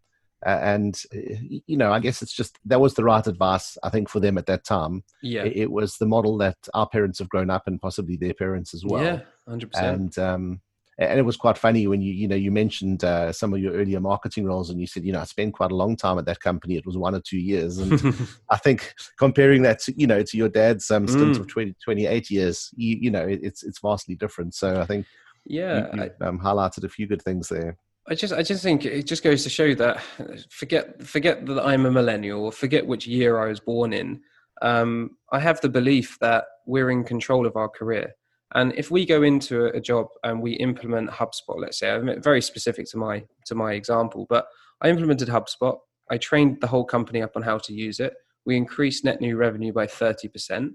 and 0.45 1.01
you 1.11 1.77
know, 1.77 1.91
I 1.91 1.99
guess 1.99 2.21
it's 2.21 2.33
just 2.33 2.59
that 2.65 2.79
was 2.79 2.93
the 2.93 3.03
right 3.03 3.25
advice 3.25 3.75
I 3.83 3.89
think 3.89 4.07
for 4.07 4.19
them 4.19 4.37
at 4.37 4.45
that 4.45 4.63
time. 4.63 5.03
Yeah, 5.23 5.43
it, 5.43 5.57
it 5.57 5.71
was 5.71 5.97
the 5.97 6.05
model 6.05 6.37
that 6.37 6.57
our 6.73 6.87
parents 6.87 7.19
have 7.19 7.29
grown 7.29 7.49
up 7.49 7.63
and 7.65 7.81
possibly 7.81 8.17
their 8.17 8.35
parents 8.35 8.73
as 8.73 8.85
well. 8.85 9.03
Yeah, 9.03 9.19
hundred 9.47 9.71
percent. 9.71 10.17
And 10.17 10.19
um, 10.19 10.61
and 10.99 11.19
it 11.19 11.23
was 11.23 11.37
quite 11.37 11.57
funny 11.57 11.85
when 11.85 12.01
you 12.01 12.11
you 12.11 12.27
know 12.27 12.35
you 12.35 12.51
mentioned 12.51 13.03
uh, 13.03 13.31
some 13.31 13.53
of 13.53 13.59
your 13.59 13.73
earlier 13.73 13.99
marketing 13.99 14.45
roles 14.45 14.69
and 14.69 14.81
you 14.81 14.87
said 14.87 15.05
you 15.05 15.13
know 15.13 15.19
I 15.19 15.25
spent 15.25 15.53
quite 15.53 15.71
a 15.71 15.75
long 15.75 15.95
time 15.95 16.17
at 16.17 16.25
that 16.25 16.39
company. 16.39 16.75
It 16.75 16.85
was 16.85 16.97
one 16.97 17.13
or 17.13 17.21
two 17.21 17.37
years. 17.37 17.77
And 17.77 17.93
I 18.49 18.57
think 18.57 18.95
comparing 19.17 19.61
that 19.63 19.79
to 19.83 19.93
you 19.95 20.07
know 20.07 20.23
to 20.23 20.37
your 20.37 20.49
dad's 20.49 20.89
um, 20.89 21.07
stint 21.07 21.37
mm. 21.37 21.39
of 21.39 21.47
20, 21.47 21.75
28 21.83 22.31
years 22.31 22.71
you, 22.75 22.97
you 22.99 23.11
know 23.11 23.25
it's 23.27 23.63
it's 23.63 23.79
vastly 23.79 24.15
different. 24.15 24.55
So 24.55 24.81
I 24.81 24.85
think 24.85 25.05
yeah 25.45 25.95
you, 25.95 26.03
you 26.03 26.11
um, 26.21 26.39
highlighted 26.39 26.83
a 26.83 26.89
few 26.89 27.05
good 27.05 27.21
things 27.21 27.49
there. 27.49 27.77
I 28.09 28.15
just 28.15 28.33
I 28.33 28.41
just 28.41 28.63
think 28.63 28.85
it 28.85 29.05
just 29.05 29.23
goes 29.23 29.43
to 29.43 29.49
show 29.49 29.75
that 29.75 30.01
forget 30.49 31.03
forget 31.03 31.45
that 31.45 31.63
I'm 31.63 31.85
a 31.85 31.91
millennial 31.91 32.43
or 32.45 32.51
forget 32.51 32.87
which 32.87 33.05
year 33.05 33.39
I 33.39 33.49
was 33.49 33.59
born 33.59 33.93
in. 33.93 34.21
Um, 34.63 35.11
I 35.31 35.39
have 35.39 35.61
the 35.61 35.69
belief 35.69 36.17
that 36.21 36.45
we're 36.65 36.89
in 36.89 37.03
control 37.03 37.45
of 37.45 37.55
our 37.55 37.69
career 37.69 38.15
and 38.55 38.73
if 38.75 38.89
we 38.91 39.05
go 39.05 39.23
into 39.23 39.65
a 39.65 39.81
job 39.81 40.07
and 40.23 40.41
we 40.41 40.53
implement 40.53 41.09
HubSpot, 41.09 41.59
let's 41.59 41.79
say, 41.79 41.91
I'm 41.91 42.21
very 42.21 42.41
specific 42.41 42.87
to 42.91 42.97
my 42.97 43.23
to 43.45 43.55
my 43.55 43.73
example, 43.73 44.25
but 44.29 44.47
I 44.81 44.89
implemented 44.89 45.27
HubSpot. 45.27 45.77
I 46.09 46.17
trained 46.17 46.61
the 46.61 46.67
whole 46.67 46.85
company 46.85 47.21
up 47.21 47.35
on 47.35 47.41
how 47.41 47.57
to 47.57 47.73
use 47.73 47.99
it. 47.99 48.13
We 48.45 48.55
increased 48.55 49.03
net 49.03 49.19
new 49.19 49.35
revenue 49.35 49.73
by 49.73 49.87
30%. 49.87 50.71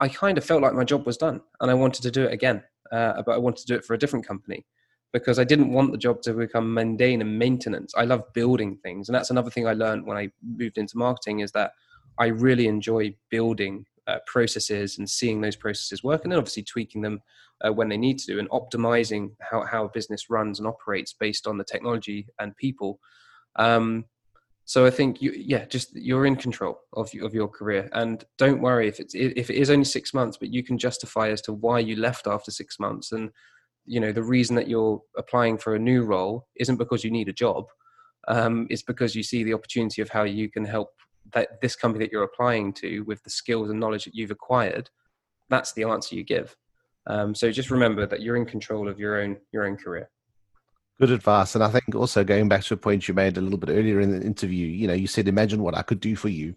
I 0.00 0.08
kind 0.08 0.38
of 0.38 0.44
felt 0.44 0.62
like 0.62 0.74
my 0.74 0.84
job 0.84 1.04
was 1.04 1.16
done 1.16 1.40
and 1.60 1.70
I 1.70 1.74
wanted 1.74 2.02
to 2.02 2.12
do 2.12 2.24
it 2.24 2.32
again, 2.32 2.62
uh, 2.92 3.22
but 3.26 3.32
I 3.32 3.38
wanted 3.38 3.62
to 3.62 3.66
do 3.66 3.74
it 3.74 3.84
for 3.84 3.94
a 3.94 3.98
different 3.98 4.26
company 4.26 4.64
because 5.12 5.38
I 5.38 5.44
didn't 5.44 5.72
want 5.72 5.90
the 5.90 5.98
job 5.98 6.22
to 6.22 6.32
become 6.32 6.72
mundane 6.72 7.20
and 7.20 7.38
maintenance. 7.38 7.92
I 7.96 8.04
love 8.04 8.32
building 8.32 8.78
things. 8.82 9.08
And 9.08 9.16
that's 9.16 9.30
another 9.30 9.50
thing 9.50 9.66
I 9.66 9.72
learned 9.72 10.06
when 10.06 10.16
I 10.16 10.30
moved 10.42 10.78
into 10.78 10.96
marketing 10.96 11.40
is 11.40 11.50
that 11.52 11.72
I 12.18 12.26
really 12.26 12.68
enjoy 12.68 13.16
building 13.30 13.84
uh, 14.06 14.18
processes 14.26 14.98
and 14.98 15.08
seeing 15.08 15.40
those 15.40 15.56
processes 15.56 16.02
work, 16.02 16.24
and 16.24 16.32
then 16.32 16.38
obviously 16.38 16.62
tweaking 16.62 17.02
them 17.02 17.20
uh, 17.64 17.72
when 17.72 17.88
they 17.88 17.96
need 17.96 18.18
to, 18.18 18.38
and 18.38 18.50
optimizing 18.50 19.30
how 19.40 19.64
how 19.64 19.84
a 19.84 19.90
business 19.90 20.30
runs 20.30 20.58
and 20.58 20.68
operates 20.68 21.12
based 21.12 21.46
on 21.46 21.58
the 21.58 21.64
technology 21.64 22.26
and 22.38 22.56
people. 22.56 22.98
Um, 23.56 24.06
so 24.64 24.86
I 24.86 24.90
think 24.90 25.20
you, 25.20 25.32
yeah, 25.36 25.64
just 25.64 25.94
you're 25.94 26.26
in 26.26 26.36
control 26.36 26.78
of 26.94 27.10
of 27.22 27.34
your 27.34 27.48
career, 27.48 27.88
and 27.92 28.24
don't 28.38 28.62
worry 28.62 28.88
if 28.88 29.00
it's 29.00 29.14
if 29.14 29.50
it 29.50 29.56
is 29.56 29.70
only 29.70 29.84
six 29.84 30.14
months, 30.14 30.36
but 30.36 30.52
you 30.52 30.62
can 30.62 30.78
justify 30.78 31.30
as 31.30 31.42
to 31.42 31.52
why 31.52 31.78
you 31.78 31.96
left 31.96 32.26
after 32.26 32.50
six 32.50 32.78
months, 32.78 33.12
and 33.12 33.30
you 33.84 34.00
know 34.00 34.12
the 34.12 34.22
reason 34.22 34.56
that 34.56 34.68
you're 34.68 35.02
applying 35.16 35.58
for 35.58 35.74
a 35.74 35.78
new 35.78 36.04
role 36.04 36.46
isn't 36.56 36.76
because 36.76 37.04
you 37.04 37.10
need 37.10 37.28
a 37.28 37.32
job, 37.32 37.64
um, 38.28 38.66
it's 38.70 38.82
because 38.82 39.14
you 39.14 39.22
see 39.22 39.42
the 39.42 39.54
opportunity 39.54 40.00
of 40.00 40.08
how 40.08 40.22
you 40.22 40.48
can 40.48 40.64
help 40.64 40.90
that 41.32 41.60
this 41.60 41.76
company 41.76 42.04
that 42.04 42.12
you're 42.12 42.24
applying 42.24 42.72
to 42.74 43.00
with 43.00 43.22
the 43.22 43.30
skills 43.30 43.70
and 43.70 43.80
knowledge 43.80 44.04
that 44.04 44.14
you've 44.14 44.30
acquired 44.30 44.90
that's 45.52 45.74
the 45.74 45.84
answer 45.84 46.16
you 46.16 46.24
give. 46.24 46.56
Um, 47.06 47.34
so 47.34 47.50
just 47.52 47.70
remember 47.70 48.06
that 48.06 48.22
you're 48.22 48.36
in 48.36 48.46
control 48.46 48.88
of 48.88 48.98
your 48.98 49.20
own 49.20 49.36
your 49.52 49.66
own 49.66 49.76
career. 49.76 50.08
Good 50.98 51.10
advice. 51.10 51.54
And 51.54 51.62
i 51.62 51.68
think 51.68 51.94
also 51.94 52.24
going 52.24 52.48
back 52.48 52.62
to 52.64 52.74
a 52.74 52.76
point 52.76 53.06
you 53.06 53.14
made 53.14 53.36
a 53.36 53.40
little 53.40 53.58
bit 53.58 53.70
earlier 53.70 54.00
in 54.00 54.12
the 54.12 54.24
interview 54.24 54.66
you 54.66 54.86
know 54.86 54.94
you 54.94 55.06
said 55.06 55.28
imagine 55.28 55.62
what 55.62 55.76
i 55.76 55.82
could 55.82 56.00
do 56.00 56.16
for 56.16 56.28
you. 56.28 56.54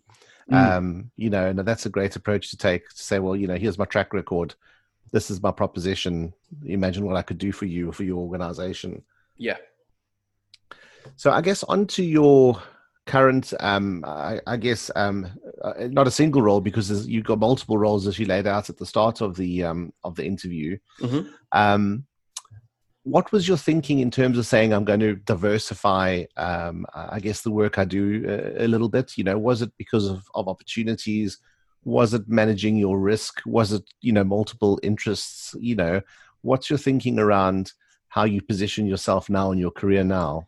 Mm. 0.51 0.77
um, 0.77 1.11
you 1.15 1.31
know 1.31 1.47
and 1.47 1.57
that's 1.57 1.87
a 1.87 1.89
great 1.89 2.15
approach 2.15 2.51
to 2.51 2.57
take 2.57 2.87
to 2.89 3.01
say 3.01 3.17
well 3.17 3.35
you 3.35 3.47
know 3.47 3.55
here's 3.55 3.79
my 3.79 3.85
track 3.85 4.13
record. 4.13 4.55
This 5.11 5.31
is 5.31 5.41
my 5.41 5.51
proposition. 5.51 6.33
Imagine 6.65 7.05
what 7.05 7.17
i 7.17 7.23
could 7.23 7.39
do 7.39 7.51
for 7.51 7.65
you 7.65 7.89
or 7.89 7.93
for 7.93 8.03
your 8.03 8.17
organization. 8.17 9.03
Yeah. 9.37 9.57
So 11.15 11.31
i 11.31 11.41
guess 11.41 11.63
onto 11.63 12.03
your 12.03 12.61
current, 13.05 13.53
um, 13.59 14.03
I, 14.05 14.39
I, 14.47 14.57
guess, 14.57 14.89
um, 14.95 15.27
uh, 15.61 15.87
not 15.89 16.07
a 16.07 16.11
single 16.11 16.41
role 16.41 16.61
because 16.61 17.07
you've 17.07 17.25
got 17.25 17.39
multiple 17.39 17.77
roles 17.77 18.07
as 18.07 18.17
you 18.17 18.25
laid 18.25 18.47
out 18.47 18.69
at 18.69 18.77
the 18.77 18.85
start 18.85 19.21
of 19.21 19.35
the 19.35 19.63
um, 19.63 19.93
of 20.03 20.15
the 20.15 20.25
interview. 20.25 20.77
Mm-hmm. 20.99 21.29
Um, 21.51 22.05
what 23.03 23.31
was 23.31 23.47
your 23.47 23.57
thinking 23.57 23.99
in 23.99 24.09
terms 24.09 24.37
of 24.37 24.47
saying 24.47 24.73
I'm 24.73 24.83
going 24.83 24.99
to 25.01 25.15
diversify? 25.15 26.23
Um, 26.37 26.85
I 26.93 27.19
guess 27.19 27.41
the 27.41 27.51
work 27.51 27.77
I 27.77 27.85
do 27.85 28.25
a, 28.27 28.63
uh, 28.63 28.65
a, 28.65 28.67
little 28.67 28.89
bit. 28.89 29.15
You 29.15 29.23
know, 29.23 29.37
was 29.37 29.61
it 29.61 29.71
because 29.77 30.07
of, 30.09 30.27
of 30.33 30.47
opportunities? 30.47 31.37
Was 31.83 32.15
it 32.15 32.27
managing 32.27 32.77
your 32.77 32.99
risk? 32.99 33.41
Was 33.45 33.73
it 33.73 33.83
you 34.01 34.11
know 34.11 34.23
multiple 34.23 34.79
interests? 34.81 35.55
You 35.59 35.75
know, 35.75 36.01
what's 36.41 36.69
your 36.69 36.79
thinking 36.79 37.19
around 37.19 37.73
how 38.07 38.23
you 38.23 38.41
position 38.41 38.87
yourself 38.87 39.29
now 39.29 39.51
in 39.51 39.59
your 39.59 39.71
career 39.71 40.03
now? 40.03 40.47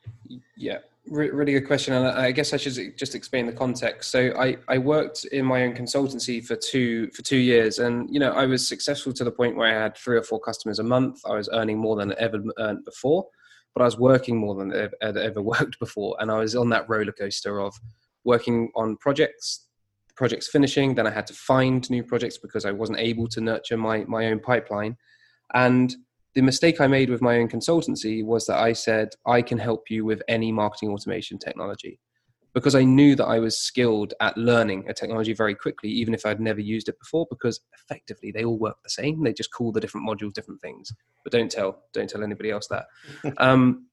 Yeah, 0.55 0.79
really 1.09 1.53
good 1.53 1.67
question, 1.67 1.93
and 1.93 2.07
I 2.07 2.31
guess 2.31 2.53
I 2.53 2.57
should 2.57 2.97
just 2.97 3.15
explain 3.15 3.45
the 3.45 3.51
context. 3.51 4.11
So 4.11 4.33
I, 4.37 4.57
I 4.67 4.77
worked 4.77 5.25
in 5.25 5.45
my 5.45 5.63
own 5.63 5.73
consultancy 5.73 6.43
for 6.45 6.55
two 6.55 7.09
for 7.11 7.21
two 7.21 7.37
years, 7.37 7.79
and 7.79 8.09
you 8.13 8.19
know 8.19 8.31
I 8.31 8.45
was 8.45 8.67
successful 8.67 9.13
to 9.13 9.23
the 9.23 9.31
point 9.31 9.55
where 9.55 9.67
I 9.67 9.81
had 9.83 9.97
three 9.97 10.17
or 10.17 10.23
four 10.23 10.39
customers 10.39 10.79
a 10.79 10.83
month. 10.83 11.21
I 11.25 11.33
was 11.33 11.49
earning 11.53 11.77
more 11.77 11.95
than 11.95 12.11
I 12.11 12.15
ever 12.15 12.41
earned 12.59 12.85
before, 12.85 13.25
but 13.73 13.81
I 13.81 13.85
was 13.85 13.97
working 13.97 14.37
more 14.37 14.55
than 14.55 14.73
I 14.73 14.89
ever, 15.01 15.19
ever 15.19 15.41
worked 15.41 15.79
before, 15.79 16.15
and 16.19 16.31
I 16.31 16.39
was 16.39 16.55
on 16.55 16.69
that 16.69 16.89
roller 16.89 17.11
coaster 17.11 17.59
of 17.59 17.75
working 18.23 18.71
on 18.75 18.97
projects, 18.97 19.67
projects 20.15 20.47
finishing. 20.49 20.95
Then 20.95 21.07
I 21.07 21.11
had 21.11 21.27
to 21.27 21.33
find 21.33 21.89
new 21.89 22.03
projects 22.03 22.37
because 22.37 22.65
I 22.65 22.71
wasn't 22.71 22.99
able 22.99 23.27
to 23.29 23.41
nurture 23.41 23.77
my 23.77 24.03
my 24.05 24.27
own 24.27 24.39
pipeline, 24.39 24.97
and 25.53 25.95
the 26.37 26.43
mistake 26.43 26.79
I 26.79 26.85
made 26.85 27.09
with 27.09 27.19
my 27.19 27.39
own 27.39 27.49
consultancy 27.49 28.23
was 28.23 28.45
that 28.45 28.59
I 28.59 28.71
said, 28.71 29.09
I 29.25 29.41
can 29.41 29.57
help 29.57 29.89
you 29.89 30.05
with 30.05 30.21
any 30.27 30.51
marketing 30.51 30.91
automation 30.91 31.39
technology 31.39 31.99
because 32.53 32.75
I 32.75 32.83
knew 32.83 33.15
that 33.15 33.25
I 33.25 33.39
was 33.39 33.57
skilled 33.57 34.13
at 34.21 34.37
learning 34.37 34.85
a 34.87 34.93
technology 34.93 35.33
very 35.33 35.55
quickly, 35.55 35.89
even 35.89 36.13
if 36.13 36.27
I'd 36.27 36.39
never 36.39 36.61
used 36.61 36.89
it 36.89 36.99
before, 36.99 37.25
because 37.31 37.59
effectively 37.81 38.31
they 38.31 38.43
all 38.43 38.59
work 38.59 38.77
the 38.83 38.89
same. 38.91 39.23
They 39.23 39.33
just 39.33 39.51
call 39.51 39.71
the 39.71 39.79
different 39.79 40.07
modules 40.07 40.31
different 40.31 40.61
things. 40.61 40.93
But 41.23 41.33
don't 41.33 41.49
tell, 41.49 41.81
don't 41.91 42.07
tell 42.07 42.23
anybody 42.23 42.51
else 42.51 42.67
that. 42.67 42.85
um, 43.37 43.87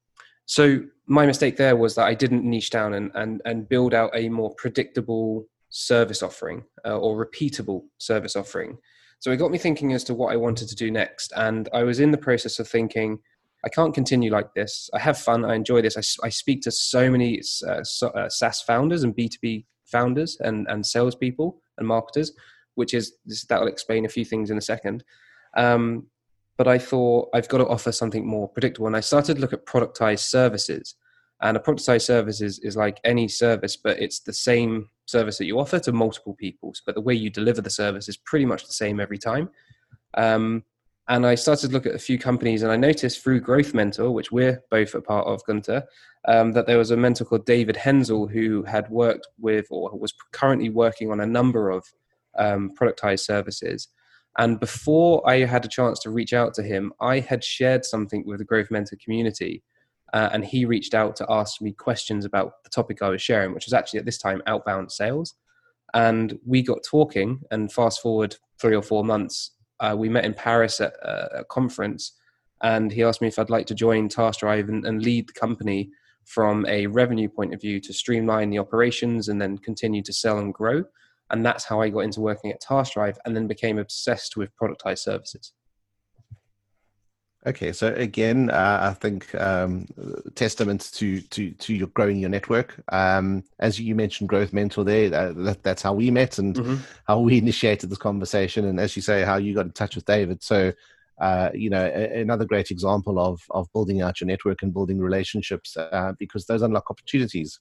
so 0.44 0.82
my 1.06 1.24
mistake 1.24 1.56
there 1.56 1.76
was 1.76 1.94
that 1.94 2.04
I 2.04 2.12
didn't 2.12 2.44
niche 2.44 2.68
down 2.68 2.92
and 2.92 3.10
and, 3.14 3.40
and 3.46 3.66
build 3.66 3.94
out 3.94 4.10
a 4.12 4.28
more 4.28 4.54
predictable 4.58 5.46
service 5.70 6.22
offering 6.22 6.64
uh, 6.84 6.98
or 6.98 7.24
repeatable 7.24 7.84
service 7.96 8.36
offering 8.36 8.76
so 9.24 9.30
it 9.30 9.38
got 9.38 9.50
me 9.50 9.56
thinking 9.56 9.94
as 9.94 10.04
to 10.04 10.12
what 10.12 10.34
I 10.34 10.36
wanted 10.36 10.68
to 10.68 10.74
do 10.74 10.90
next. 10.90 11.32
And 11.34 11.66
I 11.72 11.82
was 11.82 11.98
in 11.98 12.10
the 12.10 12.18
process 12.18 12.58
of 12.58 12.68
thinking, 12.68 13.20
I 13.64 13.70
can't 13.70 13.94
continue 13.94 14.30
like 14.30 14.52
this. 14.52 14.90
I 14.92 14.98
have 14.98 15.16
fun. 15.16 15.46
I 15.46 15.54
enjoy 15.54 15.80
this. 15.80 15.96
I, 15.96 16.26
I 16.26 16.28
speak 16.28 16.60
to 16.64 16.70
so 16.70 17.10
many 17.10 17.40
uh, 17.66 17.80
uh, 18.02 18.28
SaaS 18.28 18.60
founders 18.60 19.02
and 19.02 19.16
B2B 19.16 19.64
founders 19.86 20.36
and, 20.40 20.66
and 20.68 20.84
salespeople 20.84 21.58
and 21.78 21.88
marketers, 21.88 22.32
which 22.74 22.92
is 22.92 23.14
that 23.48 23.60
will 23.62 23.66
explain 23.66 24.04
a 24.04 24.10
few 24.10 24.26
things 24.26 24.50
in 24.50 24.58
a 24.58 24.60
second. 24.60 25.04
Um, 25.56 26.08
but 26.58 26.68
I 26.68 26.76
thought 26.76 27.30
I've 27.32 27.48
got 27.48 27.58
to 27.58 27.66
offer 27.66 27.92
something 27.92 28.26
more 28.26 28.50
predictable. 28.50 28.88
And 28.88 28.96
I 28.96 29.00
started 29.00 29.36
to 29.36 29.40
look 29.40 29.54
at 29.54 29.64
productized 29.64 30.28
services. 30.28 30.96
And 31.42 31.56
a 31.56 31.60
productized 31.60 32.02
service 32.02 32.40
is, 32.40 32.58
is 32.60 32.76
like 32.76 33.00
any 33.04 33.28
service, 33.28 33.76
but 33.76 33.98
it's 33.98 34.20
the 34.20 34.32
same 34.32 34.88
service 35.06 35.36
that 35.38 35.46
you 35.46 35.58
offer 35.58 35.78
to 35.80 35.92
multiple 35.92 36.34
people. 36.34 36.72
But 36.86 36.94
the 36.94 37.00
way 37.00 37.14
you 37.14 37.28
deliver 37.28 37.60
the 37.60 37.70
service 37.70 38.08
is 38.08 38.16
pretty 38.16 38.46
much 38.46 38.66
the 38.66 38.72
same 38.72 39.00
every 39.00 39.18
time. 39.18 39.50
Um, 40.16 40.64
and 41.08 41.26
I 41.26 41.34
started 41.34 41.66
to 41.68 41.72
look 41.72 41.84
at 41.84 41.94
a 41.94 41.98
few 41.98 42.18
companies, 42.18 42.62
and 42.62 42.72
I 42.72 42.76
noticed 42.76 43.22
through 43.22 43.40
Growth 43.40 43.74
Mentor, 43.74 44.10
which 44.10 44.32
we're 44.32 44.62
both 44.70 44.94
a 44.94 45.02
part 45.02 45.26
of, 45.26 45.44
Gunter, 45.44 45.84
um, 46.26 46.52
that 46.52 46.66
there 46.66 46.78
was 46.78 46.90
a 46.90 46.96
mentor 46.96 47.26
called 47.26 47.44
David 47.44 47.76
Hensel 47.76 48.26
who 48.26 48.62
had 48.62 48.88
worked 48.88 49.26
with 49.38 49.66
or 49.70 49.90
was 49.98 50.14
currently 50.32 50.70
working 50.70 51.10
on 51.10 51.20
a 51.20 51.26
number 51.26 51.68
of 51.68 51.84
um, 52.38 52.70
productized 52.74 53.20
services. 53.20 53.88
And 54.38 54.58
before 54.58 55.28
I 55.28 55.44
had 55.44 55.64
a 55.64 55.68
chance 55.68 56.00
to 56.00 56.10
reach 56.10 56.32
out 56.32 56.54
to 56.54 56.62
him, 56.62 56.92
I 57.00 57.20
had 57.20 57.44
shared 57.44 57.84
something 57.84 58.24
with 58.26 58.38
the 58.38 58.44
Growth 58.44 58.70
Mentor 58.70 58.96
community 59.02 59.62
uh, 60.14 60.30
and 60.32 60.44
he 60.44 60.64
reached 60.64 60.94
out 60.94 61.16
to 61.16 61.26
ask 61.28 61.60
me 61.60 61.72
questions 61.72 62.24
about 62.24 62.62
the 62.62 62.70
topic 62.70 63.02
I 63.02 63.08
was 63.08 63.20
sharing, 63.20 63.52
which 63.52 63.66
was 63.66 63.72
actually 63.74 63.98
at 63.98 64.06
this 64.06 64.16
time 64.16 64.42
outbound 64.46 64.92
sales. 64.92 65.34
And 65.92 66.38
we 66.46 66.62
got 66.62 66.78
talking, 66.88 67.40
and 67.50 67.70
fast 67.70 68.00
forward 68.00 68.36
three 68.60 68.76
or 68.76 68.82
four 68.82 69.04
months, 69.04 69.50
uh, 69.80 69.96
we 69.98 70.08
met 70.08 70.24
in 70.24 70.32
Paris 70.32 70.80
at 70.80 70.94
a 71.02 71.44
conference, 71.50 72.12
and 72.62 72.92
he 72.92 73.02
asked 73.02 73.20
me 73.22 73.28
if 73.28 73.40
I'd 73.40 73.50
like 73.50 73.66
to 73.66 73.74
join 73.74 74.08
TaskDrive 74.08 74.68
and, 74.68 74.86
and 74.86 75.02
lead 75.02 75.28
the 75.28 75.32
company 75.32 75.90
from 76.24 76.64
a 76.66 76.86
revenue 76.86 77.28
point 77.28 77.52
of 77.52 77.60
view 77.60 77.80
to 77.80 77.92
streamline 77.92 78.50
the 78.50 78.58
operations 78.58 79.28
and 79.28 79.42
then 79.42 79.58
continue 79.58 80.02
to 80.02 80.12
sell 80.12 80.38
and 80.38 80.54
grow. 80.54 80.84
And 81.30 81.44
that's 81.44 81.64
how 81.64 81.80
I 81.80 81.88
got 81.88 82.00
into 82.00 82.20
working 82.20 82.52
at 82.52 82.62
TaskDrive 82.62 83.16
and 83.24 83.36
then 83.36 83.48
became 83.48 83.78
obsessed 83.78 84.36
with 84.36 84.56
productized 84.56 85.00
services. 85.00 85.52
Okay, 87.46 87.72
so 87.72 87.88
again, 87.94 88.48
uh, 88.48 88.78
I 88.90 88.94
think 88.94 89.34
um, 89.34 89.86
testament 90.34 90.90
to 90.94 91.20
to 91.20 91.50
to 91.50 91.74
your 91.74 91.88
growing 91.88 92.18
your 92.18 92.30
network. 92.30 92.82
Um, 92.90 93.44
as 93.58 93.78
you 93.78 93.94
mentioned, 93.94 94.30
growth 94.30 94.54
mentor 94.54 94.82
there. 94.82 95.10
That, 95.10 95.62
that's 95.62 95.82
how 95.82 95.92
we 95.92 96.10
met 96.10 96.38
and 96.38 96.56
mm-hmm. 96.56 96.76
how 97.06 97.20
we 97.20 97.36
initiated 97.44 97.90
this 97.90 97.98
conversation. 97.98 98.64
And 98.64 98.80
as 98.80 98.96
you 98.96 99.02
say, 99.02 99.24
how 99.24 99.36
you 99.36 99.54
got 99.54 99.66
in 99.66 99.72
touch 99.72 99.94
with 99.94 100.06
David. 100.06 100.42
So 100.42 100.72
uh, 101.20 101.50
you 101.54 101.70
know, 101.70 101.84
a, 101.94 102.20
another 102.20 102.44
great 102.44 102.70
example 102.70 103.18
of 103.18 103.40
of 103.50 103.72
building 103.72 104.02
out 104.02 104.20
your 104.20 104.26
network 104.26 104.62
and 104.62 104.72
building 104.72 104.98
relationships 104.98 105.76
uh, 105.76 106.12
because 106.18 106.46
those 106.46 106.62
unlock 106.62 106.90
opportunities. 106.90 107.60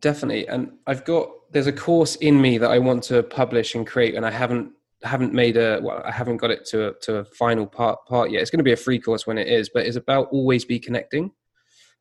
Definitely, 0.00 0.48
and 0.48 0.72
I've 0.86 1.04
got 1.04 1.30
there's 1.52 1.68
a 1.68 1.72
course 1.72 2.16
in 2.16 2.40
me 2.40 2.58
that 2.58 2.70
I 2.70 2.78
want 2.78 3.04
to 3.04 3.22
publish 3.22 3.74
and 3.74 3.86
create, 3.86 4.14
and 4.14 4.26
I 4.26 4.30
haven't 4.30 4.72
haven't 5.04 5.32
made 5.32 5.56
a 5.56 5.80
well, 5.82 6.02
I 6.04 6.10
haven't 6.10 6.38
got 6.38 6.50
it 6.50 6.64
to 6.66 6.88
a, 6.88 6.92
to 7.02 7.16
a 7.18 7.24
final 7.24 7.66
part 7.66 8.04
part 8.06 8.30
yet. 8.30 8.42
It's 8.42 8.50
going 8.50 8.58
to 8.58 8.64
be 8.64 8.72
a 8.72 8.76
free 8.76 8.98
course 8.98 9.26
when 9.26 9.38
it 9.38 9.48
is, 9.48 9.70
but 9.72 9.86
it's 9.86 9.96
about 9.96 10.28
always 10.30 10.64
be 10.64 10.78
connecting. 10.78 11.32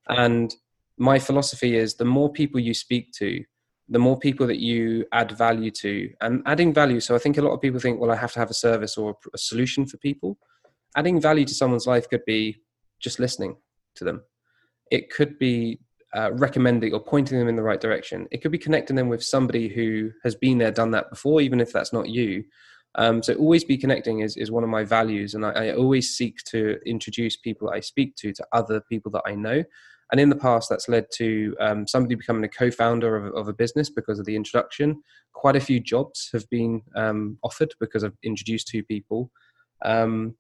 And 0.08 0.54
my 0.98 1.20
philosophy 1.20 1.76
is 1.76 1.96
the 1.96 2.06
more 2.06 2.32
people 2.32 2.60
you 2.60 2.74
speak 2.74 3.12
to, 3.14 3.44
the 3.90 4.00
more 4.00 4.20
people 4.20 4.48
that 4.48 4.60
you 4.60 5.06
add 5.12 5.32
value 5.32 5.72
to, 5.72 6.12
and 6.22 6.44
adding 6.46 6.74
value. 6.74 7.00
So 7.00 7.16
I 7.16 7.20
think 7.20 7.38
a 7.38 7.42
lot 7.42 7.54
of 7.54 7.62
people 7.62 7.80
think, 7.80 8.00
well, 8.00 8.12
I 8.12 8.16
have 8.16 8.34
to 8.34 8.40
have 8.40 8.50
a 8.50 8.56
service 8.56 8.98
or 8.98 9.16
a 9.34 9.38
solution 9.38 9.86
for 9.86 9.98
people 9.98 10.38
adding 10.96 11.20
value 11.20 11.46
to 11.46 11.54
someone's 11.54 11.88
life 11.88 12.10
could 12.10 12.26
be 12.26 12.58
just 13.00 13.20
listening 13.20 13.56
to 13.96 14.04
them. 14.04 14.22
It 14.92 15.10
could 15.10 15.40
be 15.40 15.80
uh, 16.16 16.32
recommending 16.34 16.94
or 16.94 17.00
pointing 17.00 17.40
them 17.40 17.48
in 17.48 17.56
the 17.56 17.64
right 17.64 17.80
direction. 17.80 18.28
It 18.32 18.42
could 18.42 18.52
be 18.52 18.58
connecting 18.58 18.96
them 18.96 19.10
with 19.10 19.24
somebody 19.24 19.70
who 19.70 20.12
has 20.24 20.36
been 20.36 20.58
there, 20.58 20.72
done 20.72 20.92
that 20.92 21.10
before, 21.10 21.42
even 21.42 21.62
if 21.62 21.72
that's 21.72 21.94
not 21.94 22.10
you. 22.10 22.44
Um, 22.96 23.24
so 23.24 23.34
always 23.36 23.64
be 23.64 23.78
connecting 23.78 24.20
is, 24.20 24.36
is 24.36 24.52
one 24.52 24.64
of 24.64 24.70
my 24.70 24.84
values, 24.84 25.34
and 25.34 25.46
I, 25.46 25.52
I, 25.52 25.76
always 25.76 26.16
seek 26.16 26.44
to 26.46 26.78
introduce 26.86 27.38
people 27.38 27.70
I 27.70 27.80
speak 27.80 28.18
to 28.18 28.34
to 28.34 28.46
other 28.52 28.82
people 28.82 29.12
that 29.12 29.24
I 29.26 29.34
know. 29.34 29.64
And 30.12 30.20
in 30.20 30.28
the 30.28 30.36
past, 30.36 30.70
that's 30.70 30.90
led 30.90 31.06
to 31.14 31.56
um, 31.62 31.88
somebody 31.88 32.16
becoming 32.16 32.44
a 32.44 32.50
co-founder 32.50 33.16
of, 33.16 33.34
of, 33.34 33.48
a 33.48 33.54
business 33.54 33.90
because 33.90 34.20
of 34.20 34.26
the 34.26 34.36
introduction. 34.36 35.02
Quite 35.32 35.56
a 35.56 35.62
few 35.62 35.80
jobs 35.80 36.30
have 36.34 36.50
been 36.50 36.82
um, 36.96 37.38
offered 37.44 37.74
because 37.80 38.04
I've 38.04 38.18
introduced 38.24 38.68
two 38.68 38.84
people. 38.84 39.32
Um, 39.84 40.36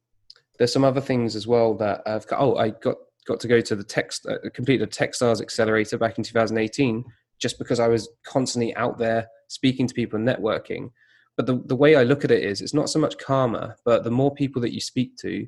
there's 0.57 0.73
some 0.73 0.83
other 0.83 0.99
things 0.99 1.37
as 1.37 1.47
well 1.47 1.73
that 1.75 2.01
I've 2.05 2.27
got. 2.27 2.41
Oh, 2.41 2.57
I 2.57 2.71
got 2.71 2.97
got 3.25 3.39
to 3.39 3.47
go 3.47 3.61
to 3.61 3.75
the 3.75 3.83
text 3.83 4.25
uh, 4.25 4.49
complete 4.53 4.81
a 4.81 4.87
Techstars 4.87 5.41
accelerator 5.41 5.97
back 5.97 6.17
in 6.17 6.23
2018 6.23 7.05
just 7.39 7.57
because 7.57 7.79
I 7.79 7.87
was 7.87 8.09
constantly 8.25 8.75
out 8.75 8.97
there 8.97 9.27
speaking 9.47 9.87
to 9.87 9.93
people 9.93 10.19
and 10.19 10.27
networking. 10.27 10.91
But 11.37 11.45
the, 11.45 11.61
the 11.65 11.75
way 11.75 11.95
I 11.95 12.03
look 12.03 12.23
at 12.23 12.31
it 12.31 12.43
is 12.43 12.61
it's 12.61 12.73
not 12.73 12.89
so 12.89 12.99
much 12.99 13.17
karma, 13.17 13.75
but 13.85 14.03
the 14.03 14.11
more 14.11 14.33
people 14.33 14.61
that 14.61 14.73
you 14.73 14.81
speak 14.81 15.15
to, 15.17 15.47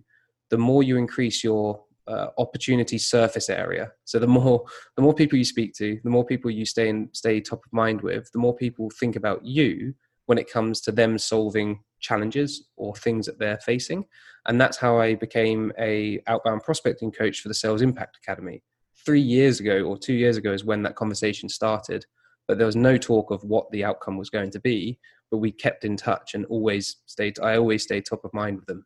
the 0.50 0.58
more 0.58 0.84
you 0.84 0.98
increase 0.98 1.44
your 1.44 1.84
uh, 2.08 2.28
opportunity 2.38 2.98
surface 2.98 3.50
area. 3.50 3.92
So 4.06 4.20
the 4.20 4.28
more 4.28 4.66
the 4.96 5.02
more 5.02 5.14
people 5.14 5.38
you 5.38 5.46
speak 5.46 5.74
to, 5.76 6.00
the 6.04 6.10
more 6.10 6.26
people 6.26 6.52
you 6.52 6.66
stay 6.66 6.90
in, 6.90 7.10
stay 7.14 7.40
top 7.40 7.66
of 7.66 7.74
mind 7.74 8.02
with, 8.02 8.30
the 8.32 8.40
more 8.40 8.56
people 8.56 8.90
think 9.00 9.16
about 9.16 9.46
you 9.46 9.94
when 10.26 10.38
it 10.38 10.52
comes 10.52 10.80
to 10.82 10.92
them 10.92 11.18
solving 11.18 11.80
challenges 12.00 12.66
or 12.76 12.96
things 12.96 13.26
that 13.26 13.40
they're 13.40 13.60
facing. 13.60 14.06
And 14.46 14.60
that's 14.60 14.78
how 14.78 15.00
i 15.00 15.16
became 15.16 15.72
a 15.80 16.22
outbound 16.28 16.64
prospecting 16.64 17.12
coach 17.12 17.40
for 17.40 17.48
the 17.48 17.54
sales 17.54 17.82
impact 17.82 18.18
academy. 18.18 18.64
Three 19.06 19.22
years 19.22 19.60
ago 19.60 19.84
or 19.84 19.98
two 19.98 20.14
years 20.14 20.38
ago 20.38 20.54
is 20.54 20.64
when 20.64 20.84
that 20.84 20.96
conversation 20.96 21.50
started 21.50 22.06
but 22.48 22.58
there 22.58 22.68
was 22.68 22.76
no 22.76 22.98
talk 22.98 23.32
of 23.32 23.44
what 23.44 23.70
the 23.72 23.84
outcome 23.84 24.18
was 24.18 24.30
going 24.30 24.52
to 24.52 24.60
be 24.60 25.00
but 25.34 25.40
we 25.40 25.52
kept 25.52 25.84
in 25.84 25.98
touch 25.98 26.36
and 26.36 26.46
always 26.46 26.98
stayed 27.08 27.40
i 27.40 27.58
always 27.58 27.82
stayed 27.82 28.06
top 28.06 28.24
of 28.24 28.32
mind 28.36 28.56
with 28.56 28.68
them. 28.68 28.86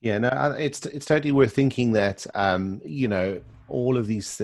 Yeah 0.00 0.16
no 0.16 0.56
it's 0.58 0.86
it's 0.86 1.04
totally 1.04 1.30
worth 1.30 1.52
thinking 1.52 1.92
that 1.92 2.26
um 2.34 2.80
you 2.82 3.06
know 3.06 3.38
all 3.68 3.98
of 3.98 4.06
these 4.06 4.40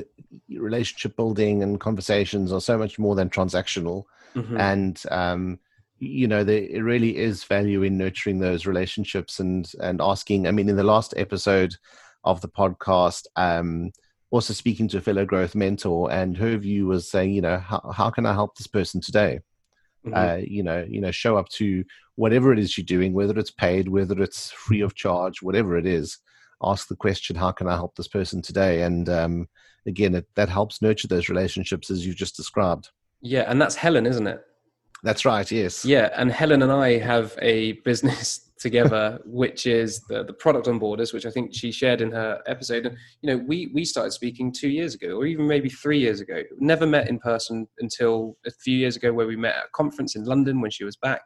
relationship 0.51 1.17
building 1.17 1.63
and 1.63 1.81
conversations 1.81 2.53
are 2.53 2.61
so 2.61 2.77
much 2.77 2.99
more 2.99 3.15
than 3.15 3.31
transactional. 3.31 4.05
Mm-hmm. 4.37 4.59
and 4.59 5.03
um 5.11 5.59
you 5.99 6.29
know 6.29 6.45
there 6.45 6.63
it 6.63 6.83
really 6.83 7.17
is 7.17 7.45
value 7.45 7.83
in 7.83 7.97
nurturing 7.97 8.39
those 8.39 8.67
relationships 8.67 9.41
and 9.41 9.73
and 9.81 10.03
asking 10.03 10.47
i 10.47 10.51
mean 10.51 10.69
in 10.69 10.77
the 10.77 10.83
last 10.95 11.15
episode 11.17 11.75
of 12.25 12.43
the 12.43 12.49
podcast 12.49 13.25
um 13.37 13.91
also 14.31 14.53
speaking 14.53 14.87
to 14.89 14.99
a 14.99 15.01
fellow 15.01 15.25
growth 15.25 15.55
mentor 15.55 16.13
and 16.13 16.37
her 16.37 16.59
view 16.59 16.87
was 16.87 17.11
saying 17.11 17.33
you 17.33 17.41
know 17.41 17.57
how, 17.57 17.81
how 17.97 18.11
can 18.11 18.27
i 18.27 18.35
help 18.35 18.55
this 18.59 18.67
person 18.67 19.01
today 19.01 19.41
mm-hmm. 20.07 20.15
uh 20.15 20.37
you 20.37 20.63
know 20.63 20.85
you 20.89 21.01
know 21.01 21.11
show 21.11 21.37
up 21.37 21.49
to 21.49 21.85
whatever 22.17 22.53
it 22.53 22.59
is 22.59 22.77
you're 22.77 22.85
doing 22.85 23.13
whether 23.13 23.39
it's 23.39 23.51
paid 23.51 23.89
whether 23.89 24.21
it's 24.23 24.51
free 24.51 24.81
of 24.81 24.95
charge 24.95 25.43
whatever 25.43 25.77
it 25.77 25.87
is 25.87 26.19
ask 26.63 26.89
the 26.89 26.97
question 26.97 27.37
how 27.37 27.53
can 27.53 27.69
i 27.69 27.75
help 27.75 27.95
this 27.97 28.09
person 28.09 28.43
today 28.43 28.83
and 28.83 29.09
um 29.09 29.49
again 29.87 30.15
it, 30.15 30.27
that 30.35 30.49
helps 30.49 30.83
nurture 30.83 31.09
those 31.09 31.29
relationships 31.29 31.91
as 31.91 32.05
you've 32.05 32.17
just 32.17 32.37
described 32.37 32.91
yeah 33.21 33.45
and 33.49 33.61
that's 33.61 33.77
helen 33.77 34.07
isn't 34.07 34.27
it 34.27 34.45
that's 35.03 35.25
right. 35.25 35.51
Yes. 35.51 35.85
Yeah, 35.85 36.11
and 36.17 36.31
Helen 36.31 36.63
and 36.63 36.73
I 36.73 36.99
have 36.99 37.37
a 37.41 37.73
business 37.85 38.48
together, 38.59 39.21
which 39.25 39.67
is 39.67 40.01
the 40.09 40.25
the 40.25 40.33
product 40.33 40.67
onboarders, 40.67 41.13
which 41.13 41.27
I 41.27 41.31
think 41.31 41.55
she 41.55 41.71
shared 41.73 42.01
in 42.01 42.11
her 42.13 42.43
episode. 42.47 42.87
And 42.87 42.97
you 43.23 43.31
know, 43.31 43.45
we 43.47 43.71
we 43.75 43.85
started 43.85 44.13
speaking 44.13 44.53
two 44.53 44.69
years 44.69 44.95
ago, 44.95 45.17
or 45.17 45.27
even 45.27 45.47
maybe 45.47 45.69
three 45.69 45.99
years 45.99 46.21
ago. 46.21 46.43
Never 46.59 46.87
met 46.87 47.09
in 47.09 47.19
person 47.19 47.67
until 47.79 48.37
a 48.47 48.51
few 48.51 48.77
years 48.77 48.97
ago, 48.97 49.13
where 49.13 49.27
we 49.27 49.37
met 49.37 49.57
at 49.57 49.65
a 49.65 49.71
conference 49.75 50.17
in 50.17 50.25
London 50.25 50.61
when 50.61 50.71
she 50.71 50.85
was 50.85 50.97
back. 50.97 51.23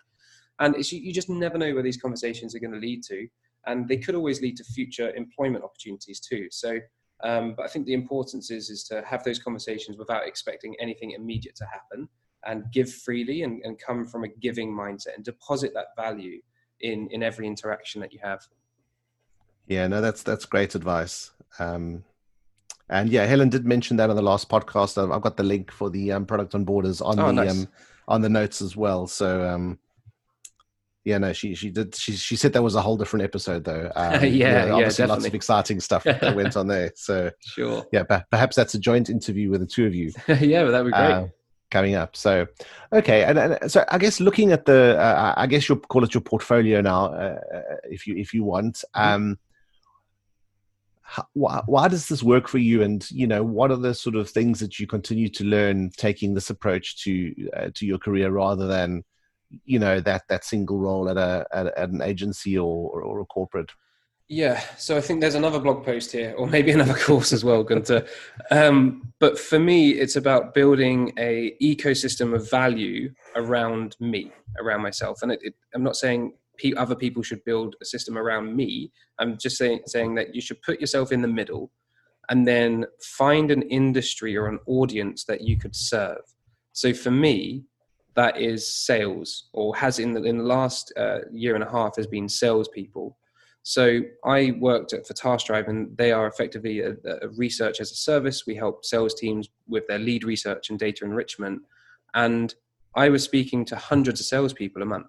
And 0.61 0.76
it's, 0.76 0.93
you 0.93 1.12
just 1.12 1.30
never 1.30 1.59
know 1.59 1.72
where 1.74 1.83
these 1.83 2.01
conversations 2.01 2.55
are 2.55 2.61
going 2.61 2.72
to 2.72 2.78
lead 2.78 3.03
to, 3.05 3.26
and 3.66 3.89
they 3.89 3.97
could 3.97 4.14
always 4.14 4.41
lead 4.41 4.57
to 4.59 4.64
future 4.64 5.14
employment 5.14 5.64
opportunities 5.64 6.20
too. 6.20 6.49
So. 6.51 6.78
Um, 7.24 7.55
but 7.57 7.64
I 7.64 7.68
think 7.68 7.87
the 7.87 7.95
importance 7.95 8.51
is 8.51 8.68
is 8.68 8.83
to 8.89 9.01
have 9.07 9.22
those 9.22 9.39
conversations 9.39 9.97
without 9.97 10.26
expecting 10.26 10.74
anything 10.80 11.12
immediate 11.12 11.55
to 11.55 11.64
happen, 11.66 12.09
and 12.45 12.64
give 12.72 12.93
freely 12.93 13.43
and, 13.43 13.62
and 13.64 13.78
come 13.78 14.05
from 14.07 14.24
a 14.24 14.28
giving 14.28 14.72
mindset 14.72 15.14
and 15.14 15.24
deposit 15.24 15.72
that 15.74 15.95
value 15.97 16.41
in 16.83 17.09
in 17.11 17.22
every 17.22 17.47
interaction 17.47 18.01
that 18.01 18.12
you 18.12 18.18
have 18.22 18.47
yeah 19.66 19.87
no 19.87 20.01
that's 20.01 20.22
that's 20.22 20.45
great 20.45 20.74
advice 20.74 21.30
um 21.59 22.05
and 22.89 23.11
yeah 23.11 23.24
helen 23.24 23.49
did 23.49 23.64
mention 23.64 23.97
that 23.97 24.11
on 24.11 24.16
the 24.16 24.22
last 24.22 24.49
podcast 24.49 24.99
i've 25.12 25.22
got 25.22 25.37
the 25.37 25.43
link 25.43 25.70
for 25.70 25.91
the 25.91 26.12
um, 26.12 26.26
product 26.26 26.53
onboarders 26.53 27.05
on 27.05 27.18
oh, 27.18 27.26
the 27.26 27.33
nice. 27.33 27.51
um 27.51 27.68
on 28.09 28.20
the 28.20 28.28
notes 28.28 28.61
as 28.61 28.76
well 28.76 29.07
so 29.07 29.49
um 29.49 29.78
yeah, 31.05 31.18
no, 31.18 31.33
she 31.33 31.55
she 31.55 31.70
did. 31.70 31.95
She 31.95 32.12
she 32.12 32.37
said 32.37 32.53
that 32.53 32.62
was 32.62 32.76
a 32.76 32.80
whole 32.80 32.97
different 32.97 33.24
episode, 33.24 33.64
though. 33.64 33.91
Um, 34.03 34.24
yeah, 34.24 34.66
yeah, 34.66 34.72
obviously 34.72 35.05
yeah, 35.05 35.09
lots 35.12 35.26
of 35.26 35.35
exciting 35.35 35.80
stuff 35.80 36.05
that 36.05 36.35
went 36.35 36.57
on 36.57 36.66
there. 36.66 36.93
So 36.95 37.30
sure, 37.41 37.85
yeah, 37.93 38.05
perhaps 38.30 38.57
that's 38.57 38.74
a 38.74 38.78
joint 38.78 39.11
interview 39.11 39.51
with 39.51 39.61
the 39.61 39.66
two 39.66 39.87
of 39.87 39.95
you. 39.95 40.12
yeah, 40.28 40.64
that'd 40.64 40.87
be 40.87 40.93
great. 40.93 41.12
Uh, 41.12 41.26
coming 41.72 41.96
up. 41.96 42.14
So, 42.14 42.46
okay, 42.92 43.24
and, 43.24 43.38
and, 43.38 43.70
so 43.70 43.84
I 43.90 43.98
guess 43.98 44.20
looking 44.20 44.52
at 44.52 44.66
the, 44.66 44.96
uh, 44.98 45.34
I 45.36 45.46
guess 45.48 45.68
you'll 45.68 45.78
call 45.78 46.04
it 46.04 46.14
your 46.14 46.20
portfolio 46.20 46.80
now, 46.80 47.06
uh, 47.06 47.40
uh 47.54 47.76
if 47.90 48.06
you 48.06 48.16
if 48.16 48.32
you 48.32 48.44
want. 48.44 48.84
Mm-hmm. 48.94 49.14
Um, 49.14 49.38
how, 51.00 51.26
why, 51.32 51.62
why 51.66 51.88
does 51.88 52.08
this 52.08 52.22
work 52.22 52.46
for 52.46 52.58
you? 52.58 52.82
And 52.82 53.10
you 53.10 53.26
know, 53.26 53.42
what 53.42 53.70
are 53.70 53.76
the 53.76 53.94
sort 53.94 54.16
of 54.16 54.30
things 54.30 54.60
that 54.60 54.78
you 54.78 54.86
continue 54.86 55.28
to 55.30 55.44
learn 55.44 55.90
taking 55.96 56.34
this 56.34 56.50
approach 56.50 57.02
to 57.04 57.34
uh, 57.56 57.70
to 57.74 57.86
your 57.86 57.98
career 57.98 58.30
rather 58.30 58.66
than 58.66 59.02
you 59.64 59.78
know 59.78 60.00
that 60.00 60.22
that 60.28 60.44
single 60.44 60.78
role 60.78 61.10
at 61.10 61.18
a 61.18 61.46
at, 61.52 61.66
at 61.66 61.90
an 61.90 62.02
agency 62.02 62.56
or, 62.56 62.90
or, 62.90 63.02
or 63.02 63.20
a 63.20 63.26
corporate? 63.26 63.72
Yeah, 64.33 64.62
so 64.78 64.97
I 64.97 65.03
think 65.03 65.20
there's 65.20 65.35
another 65.35 65.59
blog 65.59 65.85
post 65.85 66.11
here, 66.11 66.35
or 66.39 66.47
maybe 66.47 66.70
another 66.70 66.95
course 66.99 67.35
as 67.35 67.45
well, 67.45 67.62
Gunter. 67.62 68.07
Um, 68.51 69.12
but 69.18 69.39
for 69.39 69.59
me, 69.59 69.91
it's 69.91 70.16
about 70.16 70.55
building 70.55 71.12
a 71.18 71.55
ecosystem 71.61 72.35
of 72.35 72.49
value 72.49 73.12
around 73.37 73.95
me, 74.01 74.33
around 74.59 74.80
myself. 74.80 75.20
And 75.20 75.33
it, 75.33 75.41
it, 75.43 75.55
I'm 75.74 75.83
not 75.83 75.97
saying 75.97 76.33
pe- 76.57 76.72
other 76.72 76.95
people 76.95 77.22
should 77.22 77.45
build 77.45 77.76
a 77.83 77.85
system 77.85 78.16
around 78.16 78.57
me. 78.57 78.91
I'm 79.18 79.37
just 79.37 79.59
saying 79.59 79.80
saying 79.85 80.14
that 80.14 80.35
you 80.35 80.41
should 80.41 80.62
put 80.62 80.80
yourself 80.80 81.12
in 81.12 81.20
the 81.20 81.28
middle, 81.28 81.70
and 82.30 82.49
then 82.49 82.87
find 83.03 83.51
an 83.51 83.61
industry 83.61 84.35
or 84.35 84.47
an 84.47 84.61
audience 84.66 85.24
that 85.24 85.43
you 85.43 85.59
could 85.59 85.76
serve. 85.76 86.22
So 86.72 86.95
for 86.95 87.11
me, 87.11 87.64
that 88.14 88.41
is 88.41 88.74
sales, 88.74 89.51
or 89.53 89.76
has 89.76 89.99
in 89.99 90.14
the 90.14 90.22
in 90.22 90.39
the 90.39 90.45
last 90.45 90.91
uh, 90.97 91.18
year 91.30 91.55
and 91.55 91.62
a 91.62 91.70
half 91.70 91.97
has 91.97 92.07
been 92.07 92.30
salespeople 92.30 93.18
so 93.62 94.00
I 94.24 94.56
worked 94.58 94.92
at 94.92 95.06
for 95.06 95.14
TaskDrive, 95.14 95.68
and 95.68 95.96
they 95.96 96.10
are 96.10 96.26
effectively 96.26 96.80
a, 96.80 96.92
a, 97.04 97.28
research 97.36 97.80
as 97.80 97.92
a 97.92 97.96
service. 97.96 98.44
We 98.46 98.56
help 98.56 98.84
sales 98.84 99.14
teams 99.14 99.48
with 99.68 99.86
their 99.86 100.00
lead 100.00 100.24
research 100.24 100.70
and 100.70 100.78
data 100.78 101.04
enrichment. 101.04 101.62
And 102.14 102.52
I 102.96 103.08
was 103.08 103.22
speaking 103.22 103.64
to 103.66 103.76
hundreds 103.76 104.20
of 104.20 104.26
salespeople 104.26 104.82
a 104.82 104.86
month, 104.86 105.06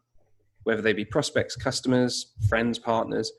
whether 0.63 0.81
they 0.81 0.93
be 0.93 1.05
prospects, 1.05 1.55
customers, 1.55 2.33
friends, 2.47 2.77
partners, 2.77 3.31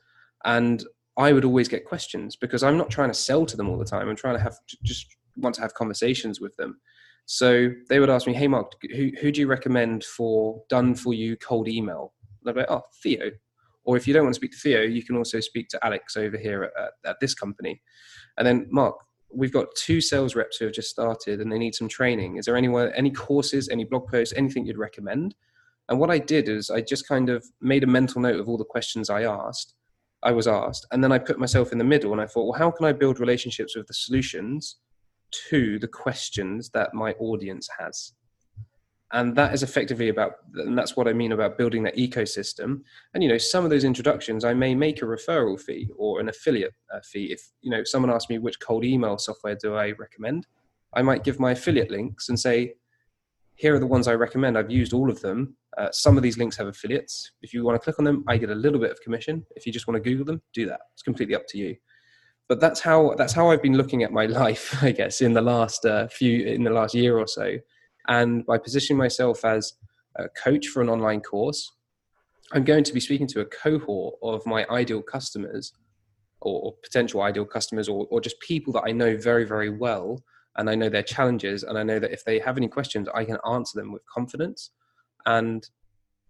and 0.43 0.83
I 1.17 1.31
would 1.31 1.45
always 1.45 1.69
get 1.69 1.85
questions 1.85 2.35
because 2.35 2.61
I'm 2.61 2.77
not 2.77 2.89
trying 2.89 3.09
to 3.09 3.13
sell 3.13 3.45
to 3.45 3.55
them 3.55 3.69
all 3.69 3.77
the 3.77 3.85
time. 3.85 4.09
I'm 4.09 4.17
trying 4.17 4.35
to 4.35 4.43
have 4.43 4.57
just 4.83 5.07
want 5.37 5.55
to 5.55 5.61
have 5.61 5.73
conversations 5.73 6.41
with 6.41 6.55
them. 6.57 6.79
So 7.25 7.71
they 7.89 7.99
would 7.99 8.09
ask 8.09 8.27
me, 8.27 8.33
"Hey, 8.33 8.49
Mark, 8.49 8.73
who, 8.93 9.11
who 9.21 9.31
do 9.31 9.39
you 9.39 9.47
recommend 9.47 10.03
for 10.03 10.61
done 10.67 10.93
for 10.93 11.13
you 11.13 11.37
cold 11.37 11.69
email?" 11.69 12.13
And 12.41 12.49
I'd 12.49 12.53
be 12.53 12.59
like, 12.59 12.69
"Oh, 12.69 12.83
Theo." 13.01 13.31
Or 13.85 13.95
if 13.95 14.07
you 14.07 14.13
don't 14.13 14.23
want 14.23 14.33
to 14.33 14.39
speak 14.39 14.51
to 14.51 14.57
Theo, 14.57 14.81
you 14.81 15.03
can 15.03 15.15
also 15.15 15.39
speak 15.39 15.69
to 15.69 15.85
Alex 15.85 16.17
over 16.17 16.37
here 16.37 16.71
at, 16.77 16.91
at, 17.05 17.19
this 17.19 17.33
company. 17.33 17.81
And 18.37 18.45
then, 18.45 18.67
Mark, 18.71 18.95
we've 19.33 19.53
got 19.53 19.67
two 19.75 20.01
sales 20.01 20.35
reps 20.35 20.57
who 20.57 20.65
have 20.65 20.73
just 20.73 20.89
started 20.89 21.39
and 21.39 21.51
they 21.51 21.59
need 21.59 21.75
some 21.75 21.87
training. 21.87 22.37
Is 22.37 22.45
there 22.45 22.57
anywhere, 22.57 22.95
any 22.97 23.11
courses, 23.11 23.69
any 23.69 23.83
blog 23.83 24.07
posts, 24.07 24.33
anything 24.35 24.65
you'd 24.65 24.77
recommend? 24.77 25.35
And 25.87 25.99
what 25.99 26.09
I 26.09 26.17
did 26.17 26.49
is 26.49 26.71
I 26.71 26.81
just 26.81 27.07
kind 27.07 27.29
of 27.29 27.45
made 27.61 27.83
a 27.83 27.87
mental 27.87 28.21
note 28.21 28.39
of 28.39 28.49
all 28.49 28.57
the 28.57 28.65
questions 28.65 29.09
I 29.09 29.23
asked. 29.23 29.75
I 30.23 30.31
was 30.31 30.47
asked. 30.47 30.87
And 30.91 31.03
then 31.03 31.11
I 31.11 31.19
put 31.19 31.39
myself 31.39 31.71
in 31.71 31.77
the 31.77 31.83
middle 31.83 32.11
and 32.11 32.21
I 32.21 32.25
thought, 32.25 32.45
well, 32.45 32.59
how 32.59 32.71
can 32.71 32.87
I 32.87 32.91
build 32.91 33.19
relationships 33.19 33.75
with 33.75 33.85
the 33.85 33.93
solutions 33.93 34.77
to 35.49 35.77
the 35.77 35.87
questions 35.87 36.69
that 36.71 36.93
my 36.95 37.11
audience 37.13 37.69
has? 37.77 38.13
And 39.15 39.33
that 39.37 39.53
is 39.53 39.63
effectively 39.63 40.09
about, 40.09 40.33
and 40.55 40.77
that's 40.77 40.97
what 40.97 41.07
I 41.07 41.13
mean 41.13 41.31
about 41.31 41.57
building 41.57 41.83
that 41.83 41.95
ecosystem. 41.95 42.81
And, 43.13 43.23
you 43.23 43.29
know, 43.29 43.37
some 43.37 43.63
of 43.63 43.69
those 43.69 43.85
introductions, 43.85 44.43
I 44.43 44.53
may 44.53 44.75
make 44.75 45.01
a 45.01 45.05
referral 45.05 45.57
fee 45.57 45.89
or 45.97 46.19
an 46.19 46.27
affiliate 46.27 46.73
uh, 46.93 46.99
fee. 47.01 47.31
If, 47.31 47.41
you 47.61 47.71
know, 47.71 47.85
someone 47.85 48.11
asks 48.11 48.29
me 48.29 48.39
which 48.39 48.59
cold 48.59 48.83
email 48.83 49.17
software 49.17 49.55
do 49.55 49.73
I 49.73 49.91
recommend, 49.91 50.47
I 50.93 51.01
might 51.01 51.23
give 51.23 51.39
my 51.39 51.53
affiliate 51.53 51.89
links 51.89 52.27
and 52.27 52.37
say, 52.37 52.73
here 53.53 53.73
are 53.73 53.79
the 53.79 53.87
ones 53.87 54.09
I 54.09 54.15
recommend. 54.15 54.57
I've 54.57 54.69
used 54.69 54.91
all 54.91 55.09
of 55.09 55.21
them. 55.21 55.55
Uh, 55.77 55.87
some 55.93 56.17
of 56.17 56.23
these 56.23 56.37
links 56.37 56.57
have 56.57 56.67
affiliates. 56.67 57.31
If 57.41 57.53
you 57.53 57.63
want 57.63 57.81
to 57.81 57.83
click 57.83 57.99
on 57.99 58.03
them, 58.03 58.25
I 58.27 58.35
get 58.35 58.49
a 58.49 58.55
little 58.55 58.81
bit 58.81 58.91
of 58.91 58.99
commission. 58.99 59.45
If 59.55 59.65
you 59.65 59.71
just 59.71 59.87
want 59.87 59.95
to 59.95 60.09
Google 60.09 60.25
them, 60.25 60.41
do 60.53 60.65
that. 60.65 60.81
It's 60.91 61.03
completely 61.03 61.35
up 61.35 61.47
to 61.49 61.57
you. 61.57 61.77
But 62.49 62.59
that's 62.59 62.81
how 62.81 63.15
that's 63.17 63.33
how 63.33 63.49
I've 63.49 63.63
been 63.63 63.77
looking 63.77 64.03
at 64.03 64.11
my 64.11 64.25
life, 64.41 64.83
I 64.83 64.91
guess, 64.91 65.21
in 65.21 65.31
the 65.31 65.41
last 65.41 65.85
uh, 65.85 66.09
few 66.09 66.45
in 66.45 66.65
the 66.65 66.69
last 66.69 66.93
year 66.93 67.17
or 67.17 67.27
so. 67.27 67.59
And 68.07 68.45
by 68.45 68.57
positioning 68.57 68.97
myself 68.97 69.43
as 69.45 69.73
a 70.15 70.29
coach 70.29 70.67
for 70.67 70.81
an 70.81 70.89
online 70.89 71.21
course, 71.21 71.71
I'm 72.53 72.63
going 72.63 72.83
to 72.83 72.93
be 72.93 72.99
speaking 72.99 73.27
to 73.27 73.41
a 73.41 73.45
cohort 73.45 74.15
of 74.21 74.45
my 74.45 74.65
ideal 74.69 75.01
customers 75.01 75.73
or, 76.41 76.75
potential 76.83 77.21
ideal 77.21 77.45
customers 77.45 77.89
or, 77.89 78.07
or 78.11 78.21
just 78.21 78.39
people 78.39 78.71
that 78.73 78.83
I 78.85 78.91
know 78.91 79.17
very, 79.17 79.45
very 79.45 79.69
well 79.69 80.23
and 80.57 80.69
I 80.69 80.75
know 80.75 80.89
their 80.89 81.03
challenges, 81.03 81.63
and 81.63 81.77
I 81.77 81.83
know 81.83 81.99
that 81.99 82.13
if 82.13 82.23
they 82.23 82.39
have 82.39 82.55
any 82.55 82.67
questions, 82.67 83.09
I 83.13 83.25
can 83.25 83.37
answer 83.49 83.77
them 83.77 83.91
with 83.91 84.03
confidence. 84.05 84.71
And 85.25 85.67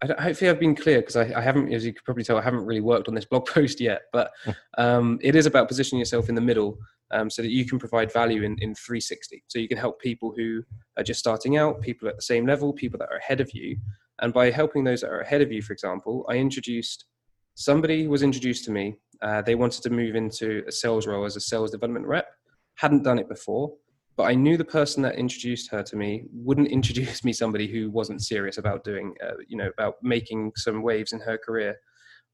hopefully 0.04 0.50
I've 0.50 0.60
been 0.60 0.74
clear 0.74 1.00
because 1.00 1.16
I, 1.16 1.32
I, 1.36 1.40
haven't, 1.40 1.72
as 1.72 1.84
you 1.84 1.92
could 1.92 2.04
probably 2.04 2.24
tell, 2.24 2.36
I 2.36 2.42
haven't 2.42 2.64
really 2.64 2.80
worked 2.80 3.08
on 3.08 3.14
this 3.14 3.24
blog 3.30 3.46
post 3.46 3.80
yet. 3.80 4.02
But 4.12 4.30
hmm. 4.44 4.50
um, 4.78 5.18
it 5.22 5.34
is 5.34 5.46
about 5.46 5.68
positioning 5.68 6.00
yourself 6.00 6.28
in 6.28 6.34
the 6.34 6.40
middle 6.40 6.78
um, 7.12 7.30
so 7.30 7.42
that 7.42 7.50
you 7.50 7.64
can 7.64 7.78
provide 7.78 8.12
value 8.12 8.42
in, 8.42 8.56
in 8.60 8.74
360. 8.74 9.44
So 9.48 9.58
you 9.58 9.68
can 9.68 9.78
help 9.78 10.00
people 10.00 10.32
who 10.36 10.62
are 10.96 11.04
just 11.04 11.20
starting 11.20 11.56
out, 11.56 11.80
people 11.80 12.08
at 12.08 12.16
the 12.16 12.22
same 12.22 12.46
level, 12.46 12.72
people 12.72 12.98
that 12.98 13.08
are 13.10 13.18
ahead 13.18 13.40
of 13.40 13.52
you. 13.52 13.76
And 14.20 14.32
by 14.32 14.50
helping 14.50 14.84
those 14.84 15.02
that 15.02 15.10
are 15.10 15.20
ahead 15.20 15.42
of 15.42 15.52
you, 15.52 15.62
for 15.62 15.72
example, 15.72 16.24
I 16.28 16.36
introduced 16.36 17.06
somebody 17.54 18.06
was 18.06 18.22
introduced 18.22 18.64
to 18.66 18.70
me. 18.70 18.98
Uh, 19.22 19.40
they 19.40 19.54
wanted 19.54 19.82
to 19.82 19.90
move 19.90 20.14
into 20.14 20.62
a 20.68 20.72
sales 20.72 21.06
role 21.06 21.24
as 21.24 21.36
a 21.36 21.40
sales 21.40 21.70
development 21.70 22.06
rep, 22.06 22.28
hadn't 22.74 23.02
done 23.02 23.18
it 23.18 23.28
before 23.28 23.72
but 24.16 24.24
I 24.24 24.34
knew 24.34 24.56
the 24.56 24.64
person 24.64 25.02
that 25.02 25.16
introduced 25.16 25.70
her 25.70 25.82
to 25.82 25.96
me 25.96 26.24
wouldn't 26.32 26.68
introduce 26.78 27.24
me 27.24 27.32
somebody 27.32 27.66
who 27.66 27.90
wasn't 27.90 28.22
serious 28.22 28.58
about 28.58 28.84
doing, 28.84 29.14
uh, 29.22 29.34
you 29.46 29.56
know, 29.56 29.70
about 29.78 29.96
making 30.02 30.52
some 30.56 30.82
waves 30.82 31.12
in 31.12 31.20
her 31.20 31.38
career. 31.38 31.76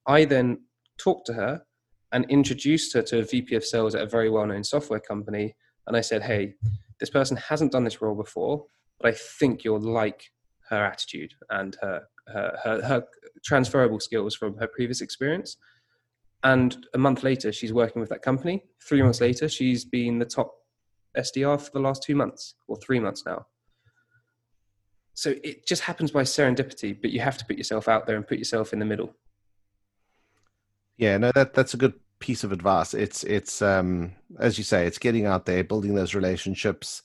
I 0.07 0.25
then 0.25 0.63
talked 0.99 1.27
to 1.27 1.33
her 1.35 1.63
and 2.13 2.25
introduced 2.31 2.93
her 2.95 3.03
to 3.03 3.21
a 3.21 3.25
VP 3.25 3.55
of 3.57 3.65
sales 3.65 3.95
at 3.95 4.03
a 4.03 4.07
very 4.07 4.31
well-known 4.31 4.65
software 4.65 5.01
company, 5.01 5.57
and 5.87 5.97
I 5.97 6.03
said, 6.03 6.23
"Hey, 6.23 6.55
this 7.01 7.11
person 7.11 7.37
hasn't 7.37 7.73
done 7.73 7.85
this 7.85 8.01
role 8.01 8.15
before, 8.15 8.67
but 9.01 9.09
I 9.09 9.17
think 9.17 9.65
you'll 9.65 9.81
like 9.81 10.31
her 10.69 10.85
attitude 10.85 11.35
and 11.51 11.77
her 11.81 12.03
her, 12.29 12.59
her, 12.63 12.83
her 12.83 13.05
transferable 13.45 13.99
skills 13.99 14.37
from 14.37 14.57
her 14.59 14.69
previous 14.69 15.01
experience." 15.01 15.57
And 16.45 16.87
a 16.95 16.99
month 16.99 17.23
later, 17.23 17.53
she's 17.53 17.73
working 17.73 18.01
with 18.01 18.11
that 18.11 18.23
company. 18.23 18.65
Three 18.87 19.03
months 19.03 19.21
later, 19.21 19.49
she's 19.49 19.85
been 19.85 20.19
the 20.19 20.25
top 20.25 20.53
SDR 21.17 21.61
for 21.61 21.71
the 21.73 21.81
last 21.81 22.03
two 22.03 22.15
months 22.15 22.55
or 22.69 22.77
three 22.77 23.01
months 23.01 23.25
now. 23.27 23.47
So 25.15 25.35
it 25.43 25.67
just 25.67 25.83
happens 25.83 26.11
by 26.11 26.23
serendipity, 26.23 26.99
but 27.01 27.11
you 27.11 27.21
have 27.21 27.37
to 27.39 27.45
put 27.45 27.59
yourself 27.59 27.89
out 27.89 28.07
there 28.07 28.17
and 28.17 28.27
put 28.27 28.39
yourself 28.39 28.73
in 28.73 28.79
the 28.79 28.85
middle. 28.85 29.15
Yeah, 30.97 31.19
no, 31.19 31.33
that 31.35 31.55
that's 31.55 31.75
a 31.75 31.79
good 31.79 31.95
piece 32.19 32.45
of 32.45 32.53
advice. 32.53 32.95
It's 32.95 33.25
it's 33.25 33.61
um, 33.61 34.13
as 34.39 34.57
you 34.57 34.65
say, 34.65 34.87
it's 34.87 34.99
getting 34.99 35.27
out 35.27 35.45
there, 35.45 35.65
building 35.65 35.95
those 35.95 36.15
relationships, 36.15 37.03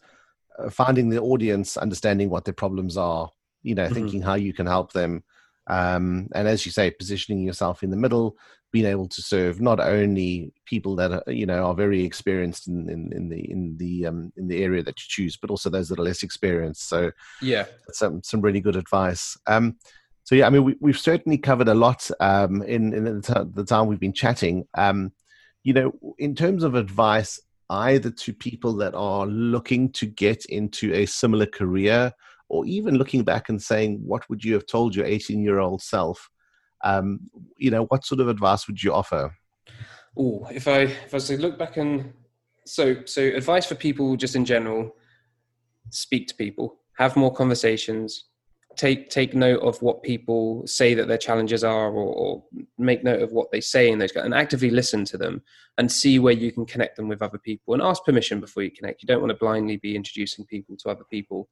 uh, 0.60 0.70
finding 0.70 1.10
the 1.10 1.20
audience, 1.20 1.76
understanding 1.76 2.30
what 2.30 2.46
their 2.46 2.54
problems 2.54 2.96
are. 2.96 3.30
You 3.64 3.76
know, 3.76 3.86
mm-hmm. 3.86 3.94
thinking 3.94 4.22
how 4.22 4.36
you 4.36 4.54
can 4.54 4.68
help 4.68 4.94
them, 4.94 5.24
um, 5.68 6.30
and 6.34 6.48
as 6.48 6.66
you 6.66 6.72
say, 6.72 6.92
positioning 6.92 7.44
yourself 7.44 7.84
in 7.84 7.90
the 7.90 7.98
middle, 7.98 8.38
being 8.72 8.86
able 8.86 9.08
to 9.08 9.22
serve 9.22 9.62
not 9.62 9.80
only 9.80 10.52
people 10.66 10.96
that 10.96 11.12
are, 11.12 11.24
you 11.32 11.46
know 11.46 11.66
are 11.66 11.74
very 11.74 12.04
experienced 12.04 12.68
in, 12.68 12.90
in, 12.90 13.12
in 13.14 13.30
the 13.30 13.52
in 13.52 13.78
the 13.78 14.06
um, 14.06 14.32
in 14.38 14.48
the 14.48 14.64
area 14.64 14.84
that 14.84 15.00
you 15.00 15.06
choose, 15.08 15.38
but 15.38 15.50
also 15.50 15.70
those 15.70 15.90
that 15.90 16.00
are 16.00 16.04
less 16.04 16.24
experienced. 16.24 16.88
So 16.90 17.12
yeah, 17.42 17.66
some 17.92 18.22
some 18.24 18.42
really 18.42 18.62
good 18.62 18.76
advice. 18.76 19.38
Um, 19.48 19.78
so 20.24 20.36
yeah, 20.36 20.48
I 20.48 20.50
mean 20.50 20.76
we, 20.80 20.92
have 20.92 21.00
certainly 21.00 21.38
covered 21.38 21.70
a 21.70 21.74
lot 21.74 22.10
um, 22.20 22.62
in 22.64 22.94
in 22.94 23.04
the, 23.06 23.22
t- 23.22 23.52
the, 23.54 23.64
time 23.64 23.88
we've 23.88 24.00
been 24.00 24.14
chatting. 24.14 24.68
Um, 24.78 25.14
you 25.64 25.74
know, 25.74 25.94
in 26.18 26.36
terms 26.36 26.64
of 26.64 26.76
advice, 26.76 27.40
either 27.70 28.12
to 28.12 28.34
people 28.34 28.74
that 28.78 28.94
are 28.96 29.26
looking 29.26 29.92
to 29.94 30.06
get 30.06 30.46
into 30.46 30.94
a 30.94 31.06
similar 31.06 31.46
career, 31.46 32.12
or 32.50 32.66
even 32.66 32.96
looking 32.96 33.24
back 33.24 33.50
and 33.50 33.62
saying, 33.62 34.00
what 34.06 34.28
would 34.30 34.44
you 34.44 34.54
have 34.54 34.66
told 34.66 34.96
your 34.96 35.06
18 35.06 35.42
year 35.42 35.60
old 35.60 35.82
self? 35.82 36.30
Um, 36.84 37.30
you 37.58 37.72
know, 37.72 37.86
what 37.86 38.06
sort 38.06 38.22
of 38.22 38.28
advice 38.28 38.68
would 38.68 38.82
you 38.82 38.94
offer? 38.94 39.36
Oh, 40.18 40.48
if 40.52 40.68
I 40.68 40.82
if 40.82 41.14
I 41.14 41.18
was 41.18 41.28
to 41.28 41.38
look 41.38 41.58
back 41.58 41.78
and 41.78 42.14
so 42.66 42.98
so 43.06 43.22
advice 43.22 43.66
for 43.66 43.76
people 43.76 44.16
just 44.16 44.36
in 44.36 44.46
general, 44.46 44.96
speak 45.90 46.28
to 46.28 46.36
people, 46.36 46.80
have 46.98 47.16
more 47.16 47.34
conversations, 47.34 48.26
take 48.76 49.10
take 49.10 49.34
note 49.34 49.62
of 49.62 49.82
what 49.82 50.04
people 50.04 50.66
say 50.66 50.94
that 50.94 51.08
their 51.08 51.18
challenges 51.18 51.64
are, 51.64 51.92
or, 51.92 52.14
or 52.14 52.44
make 52.78 53.04
note 53.04 53.22
of 53.22 53.32
what 53.32 53.52
they 53.52 53.62
say 53.62 53.90
in 53.90 54.00
those 54.00 54.12
and 54.16 54.34
actively 54.34 54.70
listen 54.70 55.04
to 55.06 55.18
them 55.18 55.42
and 55.78 55.92
see 55.92 56.20
where 56.20 56.34
you 56.34 56.52
can 56.52 56.66
connect 56.66 56.96
them 56.96 57.08
with 57.08 57.22
other 57.22 57.38
people 57.38 57.74
and 57.74 57.84
ask 57.84 58.04
permission 58.04 58.40
before 58.40 58.64
you 58.64 58.72
connect. 58.72 59.02
You 59.02 59.08
don't 59.08 59.22
want 59.22 59.32
to 59.32 59.38
blindly 59.38 59.78
be 59.78 59.96
introducing 59.96 60.46
people 60.46 60.78
to 60.78 60.90
other 60.90 61.06
people 61.10 61.50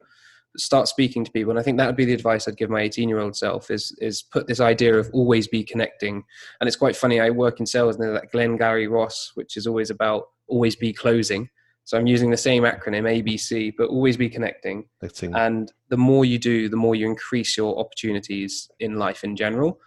start 0.58 0.88
speaking 0.88 1.24
to 1.26 1.32
people. 1.32 1.52
And 1.52 1.60
i 1.60 1.64
think 1.64 1.78
that 1.78 1.88
would 1.88 1.96
be 1.96 2.06
the 2.06 2.14
advice 2.14 2.48
i'd 2.48 2.58
give 2.58 2.70
my 2.70 2.82
18 2.82 3.10
year 3.10 3.20
old 3.20 3.36
self 3.36 3.70
is 3.72 3.96
is 4.00 4.22
put 4.22 4.48
this 4.48 4.60
idea 4.60 4.98
of 4.98 5.10
always 5.14 5.48
be 5.48 5.64
connecting. 5.64 6.24
And 6.60 6.68
it's 6.68 6.76
quite 6.76 6.96
funny 6.96 7.20
i 7.20 7.30
work 7.30 7.60
in 7.60 7.66
sales 7.66 7.96
and 7.96 8.04
there's 8.04 8.20
that 8.20 8.32
Glengarry 8.32 8.88
ross 8.88 9.32
which 9.36 9.58
is 9.58 9.68
always 9.68 9.90
about 9.90 10.30
always 10.48 10.76
be 10.76 10.94
closing. 10.94 11.50
So 11.84 11.98
i'm 11.98 12.08
using 12.08 12.32
the 12.32 12.38
same 12.38 12.64
acronym 12.64 13.06
abc 13.06 13.74
but 13.78 13.90
always 13.90 14.18
be 14.18 14.30
connecting. 14.30 14.88
And 15.36 15.72
the 15.90 15.98
more 15.98 16.26
you 16.26 16.40
do 16.40 16.70
the 16.70 16.78
more 16.78 16.96
you 16.96 17.06
increase 17.06 17.58
your 17.58 17.78
opportunities 17.80 18.70
in 18.80 18.98
life 18.98 19.24
in 19.24 19.36
general. 19.36 19.80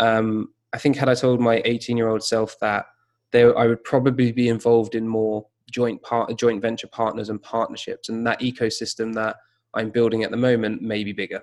Um, 0.00 0.52
i 0.72 0.78
think 0.78 0.96
had 0.96 1.08
i 1.08 1.14
told 1.14 1.40
my 1.40 1.62
18 1.64 1.96
year 1.96 2.08
old 2.08 2.22
self 2.22 2.58
that 2.60 2.86
there 3.32 3.56
i 3.58 3.66
would 3.66 3.82
probably 3.84 4.32
be 4.32 4.48
involved 4.48 4.94
in 4.94 5.06
more 5.06 5.46
joint 5.70 6.00
part 6.02 6.36
joint 6.38 6.62
venture 6.62 6.86
partners 6.86 7.28
and 7.28 7.42
partnerships 7.42 8.08
and 8.08 8.26
that 8.26 8.40
ecosystem 8.40 9.14
that 9.14 9.36
I'm 9.74 9.90
building 9.90 10.24
at 10.24 10.30
the 10.30 10.36
moment 10.36 10.82
may 10.82 11.04
be 11.04 11.12
bigger. 11.12 11.42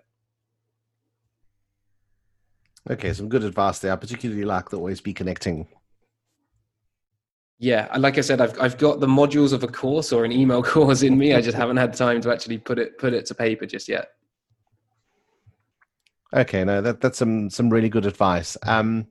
Okay, 2.90 3.14
some 3.14 3.30
good 3.30 3.44
advice 3.44 3.80
there. 3.80 3.94
I 3.94 3.96
particularly 3.96 4.44
like 4.44 4.70
the 4.70 4.78
always 4.78 5.02
be 5.02 5.14
connecting. 5.14 5.68
Yeah, 7.60 7.96
like 7.98 8.18
I 8.18 8.22
said, 8.22 8.42
I've 8.42 8.60
I've 8.60 8.78
got 8.80 9.00
the 9.00 9.08
modules 9.08 9.54
of 9.54 9.64
a 9.64 9.68
course 9.68 10.12
or 10.12 10.26
an 10.26 10.32
email 10.32 10.64
course 10.74 11.04
in 11.04 11.18
me. 11.18 11.36
I 11.36 11.42
just 11.42 11.56
haven't 11.56 11.78
had 11.78 11.94
time 11.94 12.20
to 12.22 12.32
actually 12.32 12.58
put 12.58 12.80
it 12.80 12.98
put 12.98 13.14
it 13.14 13.28
to 13.28 13.36
paper 13.36 13.68
just 13.68 13.88
yet. 13.88 14.10
Okay, 16.34 16.64
no, 16.64 16.82
that 16.82 17.02
that's 17.02 17.20
some 17.20 17.50
some 17.50 17.70
really 17.70 17.90
good 17.90 18.08
advice. 18.08 18.58
Um, 18.64 19.08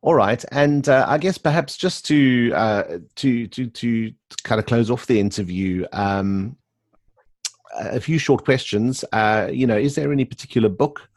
all 0.00 0.14
right, 0.14 0.44
and 0.50 0.88
uh, 0.88 1.04
I 1.08 1.18
guess 1.18 1.38
perhaps 1.38 1.76
just 1.76 2.04
to 2.06 2.52
uh, 2.54 2.98
to 3.16 3.46
to 3.46 3.66
to 3.68 4.12
kind 4.42 4.58
of 4.58 4.66
close 4.66 4.90
off 4.90 5.06
the 5.06 5.20
interview, 5.20 5.86
um, 5.92 6.56
a 7.76 8.00
few 8.00 8.18
short 8.18 8.44
questions. 8.44 9.04
Uh, 9.12 9.48
you 9.52 9.66
know, 9.66 9.76
is 9.76 9.94
there 9.94 10.12
any 10.12 10.24
particular 10.24 10.68
book 10.68 11.08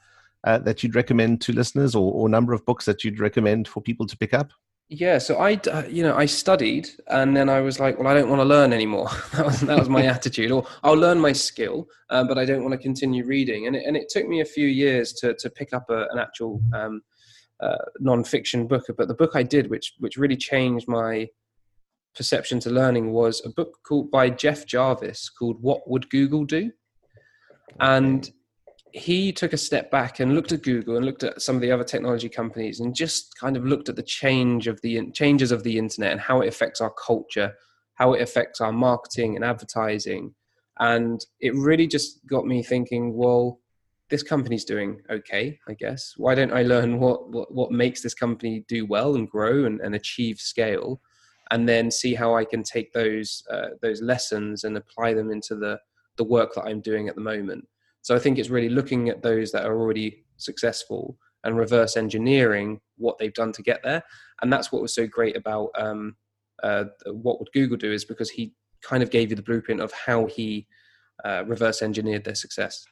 uh, 0.43 0.58
that 0.60 0.84
you'd 0.84 0.95
recommend 0.95 1.41
to 1.41 1.54
listeners, 1.54 1.95
or, 1.95 2.12
or 2.14 2.30
number 2.30 2.54
of 2.54 2.66
books 2.66 2.86
that 2.86 3.04
you'd 3.04 3.20
recommend 3.20 3.68
for 3.68 3.82
people 3.82 4.08
to 4.08 4.18
pick 4.18 4.34
up? 4.34 4.52
Yeah, 4.93 5.20
so 5.20 5.38
I, 5.38 5.54
uh, 5.72 5.84
you 5.88 6.04
know, 6.04 6.18
I 6.18 6.26
studied, 6.26 6.89
and 7.08 7.36
then 7.36 7.47
I 7.47 7.62
was 7.62 7.80
like, 7.80 7.97
well, 7.97 8.10
I 8.10 8.14
don't 8.14 8.30
want 8.30 8.41
to 8.41 8.45
learn 8.45 8.74
anymore. 8.74 9.10
that 9.34 9.45
was 9.45 9.62
that 9.62 9.80
was 9.80 9.88
my 9.88 10.06
attitude. 10.16 10.52
Or 10.52 10.68
I'll 10.84 10.95
learn 10.97 11.18
my 11.18 11.32
skill, 11.32 11.88
uh, 12.10 12.26
but 12.26 12.38
I 12.38 12.43
don't 12.43 12.62
want 12.62 12.74
to 12.74 12.78
continue 12.78 13.26
reading. 13.26 13.68
And 13.68 13.76
it, 13.76 13.86
and 13.86 13.95
it 13.95 14.10
took 14.10 14.28
me 14.28 14.41
a 14.41 14.45
few 14.45 14.68
years 14.68 15.14
to 15.14 15.34
to 15.36 15.49
pick 15.49 15.74
up 15.74 15.89
a, 15.89 16.08
an 16.12 16.20
actual 16.20 16.62
um, 16.74 17.02
uh, 17.62 17.78
non-fiction 17.99 18.68
book. 18.68 18.84
But 18.97 19.08
the 19.08 19.14
book 19.14 19.32
I 19.34 19.43
did, 19.43 19.70
which 19.70 19.93
which 19.99 20.18
really 20.18 20.36
changed 20.36 20.89
my 20.89 21.30
perception 22.16 22.59
to 22.62 22.70
learning 22.70 23.12
was 23.12 23.41
a 23.45 23.49
book 23.49 23.80
called 23.84 24.12
by 24.12 24.30
Jeff 24.30 24.66
Jarvis 24.66 25.30
called 25.30 25.57
What 25.62 25.89
Would 25.89 26.09
Google 26.09 26.45
Do? 26.45 26.72
And 27.80 28.30
he 28.93 29.32
took 29.32 29.53
a 29.53 29.57
step 29.57 29.89
back 29.89 30.20
and 30.20 30.36
looked 30.36 30.51
at 30.51 30.64
Google 30.64 30.97
and 30.97 31.05
looked 31.05 31.24
at 31.24 31.41
some 31.41 31.55
of 31.55 31.62
the 31.62 31.72
other 31.72 31.84
technology 31.84 32.30
companies 32.30 32.80
and 32.80 32.93
just 32.93 33.38
kind 33.39 33.55
of 33.55 33.66
looked 33.66 33.89
at 33.89 33.95
the 33.95 34.03
change 34.03 34.68
of 34.68 34.82
the 34.82 35.09
changes 35.12 35.51
of 35.51 35.64
the 35.64 35.78
internet 35.78 36.12
and 36.12 36.20
how 36.20 36.41
it 36.41 36.47
affects 36.47 36.82
our 36.82 36.91
culture, 36.91 37.53
how 37.93 38.14
it 38.14 38.22
affects 38.22 38.59
our 38.59 38.74
marketing 38.74 39.36
and 39.36 39.45
advertising. 39.45 40.36
And 40.80 41.24
it 41.39 41.55
really 41.55 41.88
just 41.88 42.26
got 42.28 42.45
me 42.45 42.64
thinking, 42.64 43.14
well, 43.16 43.59
this 44.09 44.24
company's 44.24 44.66
doing 44.66 45.01
okay, 45.09 45.57
I 45.70 45.74
guess. 45.74 46.14
Why 46.18 46.36
don't 46.36 46.51
I 46.51 46.64
learn 46.64 46.99
what 46.99 47.30
what, 47.30 47.53
what 47.53 47.72
makes 47.72 48.01
this 48.01 48.14
company 48.14 48.66
do 48.68 48.86
well 48.86 49.16
and 49.16 49.30
grow 49.30 49.66
and, 49.66 49.80
and 49.80 49.95
achieve 49.95 50.39
scale, 50.39 51.01
and 51.52 51.68
then 51.68 51.91
see 51.91 52.16
how 52.16 52.36
I 52.36 52.45
can 52.45 52.64
take 52.64 52.91
those 52.93 53.43
uh, 53.52 53.70
those 53.82 54.02
lessons 54.02 54.64
and 54.64 54.78
apply 54.78 55.14
them 55.14 55.32
into 55.32 55.56
the 55.56 55.80
the 56.18 56.24
work 56.24 56.54
that 56.56 56.64
I'm 56.64 56.82
doing 56.82 57.08
at 57.08 57.16
the 57.16 57.22
moment. 57.22 57.68
So 58.02 58.16
I 58.16 58.20
think 58.20 58.38
it's 58.38 58.49
really 58.49 58.70
looking 58.70 59.10
at 59.10 59.22
those 59.22 59.52
that 59.52 59.66
are 59.66 59.80
already 59.80 60.24
successful 60.38 61.18
and 61.43 61.58
reverse 61.58 61.97
engineering 61.97 62.80
what 62.97 63.18
they've 63.18 63.34
done 63.34 63.52
to 63.54 63.64
get 63.64 63.82
there. 63.84 64.04
And 64.41 64.52
that's 64.52 64.72
what 64.72 64.82
was 64.82 64.95
so 64.95 65.08
great 65.08 65.38
about 65.38 65.70
um, 65.78 66.16
uh, 66.64 66.86
what 67.06 67.39
would 67.39 67.52
Google 67.54 67.78
do 67.78 67.91
is 67.91 68.06
because 68.06 68.30
he 68.30 68.54
kind 68.82 69.04
of 69.04 69.12
gave 69.12 69.30
you 69.30 69.36
the 69.36 69.41
blueprint 69.41 69.82
of 69.82 69.91
how 69.91 70.26
he 70.26 70.68
uh, 71.24 71.43
reverse 71.45 71.82
engineered 71.82 72.24
their 72.24 72.36
success. 72.36 72.86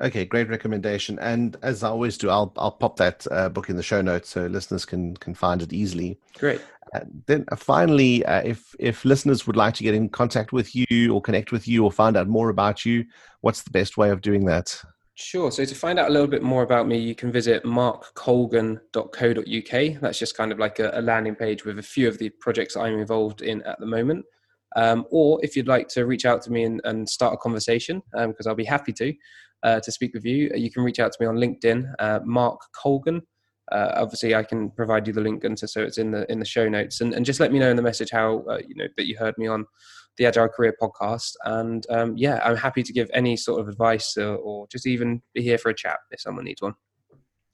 Okay, 0.00 0.24
great 0.24 0.48
recommendation. 0.48 1.18
And 1.18 1.56
as 1.62 1.82
I 1.82 1.88
always 1.88 2.16
do, 2.16 2.30
I'll 2.30 2.52
I'll 2.56 2.70
pop 2.70 2.96
that 2.98 3.26
uh, 3.30 3.48
book 3.48 3.68
in 3.68 3.76
the 3.76 3.82
show 3.82 4.00
notes 4.00 4.28
so 4.28 4.46
listeners 4.46 4.84
can 4.84 5.16
can 5.16 5.34
find 5.34 5.60
it 5.60 5.72
easily. 5.72 6.18
Great. 6.38 6.60
Uh, 6.94 7.00
then 7.26 7.44
uh, 7.50 7.56
finally, 7.56 8.24
uh, 8.24 8.42
if 8.42 8.74
if 8.78 9.04
listeners 9.04 9.46
would 9.46 9.56
like 9.56 9.74
to 9.74 9.82
get 9.82 9.94
in 9.94 10.08
contact 10.08 10.52
with 10.52 10.74
you 10.74 11.12
or 11.12 11.20
connect 11.20 11.50
with 11.50 11.66
you 11.66 11.84
or 11.84 11.90
find 11.90 12.16
out 12.16 12.28
more 12.28 12.48
about 12.48 12.86
you, 12.86 13.04
what's 13.40 13.62
the 13.62 13.70
best 13.70 13.96
way 13.96 14.10
of 14.10 14.20
doing 14.20 14.44
that? 14.46 14.80
Sure. 15.14 15.50
So 15.50 15.64
to 15.64 15.74
find 15.74 15.98
out 15.98 16.08
a 16.08 16.12
little 16.12 16.28
bit 16.28 16.44
more 16.44 16.62
about 16.62 16.86
me, 16.86 16.96
you 16.96 17.16
can 17.16 17.32
visit 17.32 17.64
markcolgan.co.uk. 17.64 20.00
That's 20.00 20.18
just 20.18 20.36
kind 20.36 20.52
of 20.52 20.60
like 20.60 20.78
a, 20.78 20.92
a 20.94 21.02
landing 21.02 21.34
page 21.34 21.64
with 21.64 21.80
a 21.80 21.82
few 21.82 22.06
of 22.06 22.18
the 22.18 22.30
projects 22.30 22.76
I'm 22.76 23.00
involved 23.00 23.42
in 23.42 23.62
at 23.62 23.80
the 23.80 23.86
moment. 23.86 24.24
Um, 24.76 25.06
or 25.10 25.40
if 25.42 25.56
you'd 25.56 25.66
like 25.66 25.88
to 25.88 26.06
reach 26.06 26.24
out 26.24 26.40
to 26.42 26.52
me 26.52 26.62
and, 26.62 26.80
and 26.84 27.08
start 27.08 27.34
a 27.34 27.38
conversation, 27.38 28.00
because 28.12 28.46
um, 28.46 28.50
I'll 28.50 28.54
be 28.54 28.64
happy 28.64 28.92
to, 28.92 29.12
uh, 29.62 29.80
to 29.80 29.92
speak 29.92 30.14
with 30.14 30.24
you, 30.24 30.50
you 30.54 30.70
can 30.70 30.82
reach 30.82 31.00
out 31.00 31.12
to 31.12 31.18
me 31.20 31.26
on 31.26 31.36
LinkedIn, 31.36 31.92
uh, 31.98 32.20
Mark 32.24 32.60
Colgan. 32.80 33.22
Uh, 33.70 33.92
obviously, 33.96 34.34
I 34.34 34.44
can 34.44 34.70
provide 34.70 35.06
you 35.06 35.12
the 35.12 35.20
link, 35.20 35.44
and 35.44 35.58
so 35.58 35.82
it's 35.82 35.98
in 35.98 36.10
the 36.10 36.30
in 36.32 36.38
the 36.38 36.44
show 36.44 36.68
notes, 36.68 37.00
and, 37.00 37.12
and 37.12 37.26
just 37.26 37.38
let 37.38 37.52
me 37.52 37.58
know 37.58 37.70
in 37.70 37.76
the 37.76 37.82
message 37.82 38.10
how 38.10 38.44
uh, 38.48 38.60
you 38.66 38.74
know 38.74 38.86
that 38.96 39.06
you 39.06 39.16
heard 39.18 39.36
me 39.36 39.46
on 39.46 39.66
the 40.18 40.26
Agile 40.26 40.48
Career 40.48 40.74
Podcast. 40.80 41.32
And 41.44 41.86
um, 41.90 42.14
yeah, 42.16 42.40
I'm 42.44 42.56
happy 42.56 42.82
to 42.82 42.92
give 42.92 43.10
any 43.14 43.36
sort 43.36 43.60
of 43.60 43.68
advice 43.68 44.16
or, 44.16 44.36
or, 44.36 44.66
just 44.68 44.86
even 44.86 45.22
be 45.32 45.42
here 45.42 45.58
for 45.58 45.70
a 45.70 45.74
chat 45.74 45.98
if 46.10 46.20
someone 46.20 46.44
needs 46.44 46.60
one. 46.60 46.74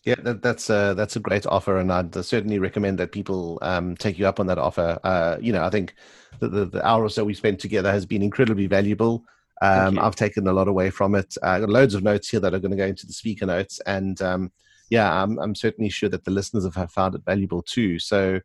Yeah, 0.04 0.16
that, 0.18 0.42
that's 0.42 0.68
a, 0.68 0.94
that's 0.94 1.16
a 1.16 1.20
great 1.20 1.46
offer, 1.46 1.78
and 1.78 1.90
I'd 1.90 2.14
certainly 2.14 2.58
recommend 2.58 2.98
that 2.98 3.12
people 3.12 3.58
um, 3.62 3.96
take 3.96 4.18
you 4.18 4.26
up 4.26 4.38
on 4.38 4.46
that 4.48 4.58
offer. 4.58 4.98
Uh, 5.02 5.38
you 5.40 5.52
know, 5.52 5.64
I 5.64 5.70
think 5.70 5.94
the, 6.40 6.48
the, 6.48 6.64
the, 6.66 6.86
hour 6.86 7.02
or 7.02 7.08
so 7.08 7.24
we 7.24 7.32
spent 7.32 7.58
together 7.58 7.90
has 7.90 8.04
been 8.04 8.22
incredibly 8.22 8.66
valuable. 8.66 9.24
Um, 9.62 9.98
I've 9.98 10.16
taken 10.16 10.46
a 10.46 10.52
lot 10.52 10.68
away 10.68 10.90
from 10.90 11.14
it. 11.14 11.36
Uh, 11.42 11.50
I 11.50 11.60
got 11.60 11.68
loads 11.68 11.94
of 11.94 12.02
notes 12.02 12.28
here 12.28 12.40
that 12.40 12.54
are 12.54 12.58
going 12.58 12.72
to 12.72 12.76
go 12.76 12.86
into 12.86 13.06
the 13.06 13.12
speaker 13.12 13.46
notes, 13.46 13.80
and 13.86 14.20
um, 14.20 14.52
yeah, 14.90 15.22
I'm, 15.22 15.38
I'm 15.38 15.54
certainly 15.54 15.90
sure 15.90 16.08
that 16.08 16.24
the 16.24 16.30
listeners 16.30 16.64
have 16.74 16.92
found 16.92 17.14
it 17.14 17.22
valuable 17.24 17.62
too. 17.62 17.98
So, 17.98 18.40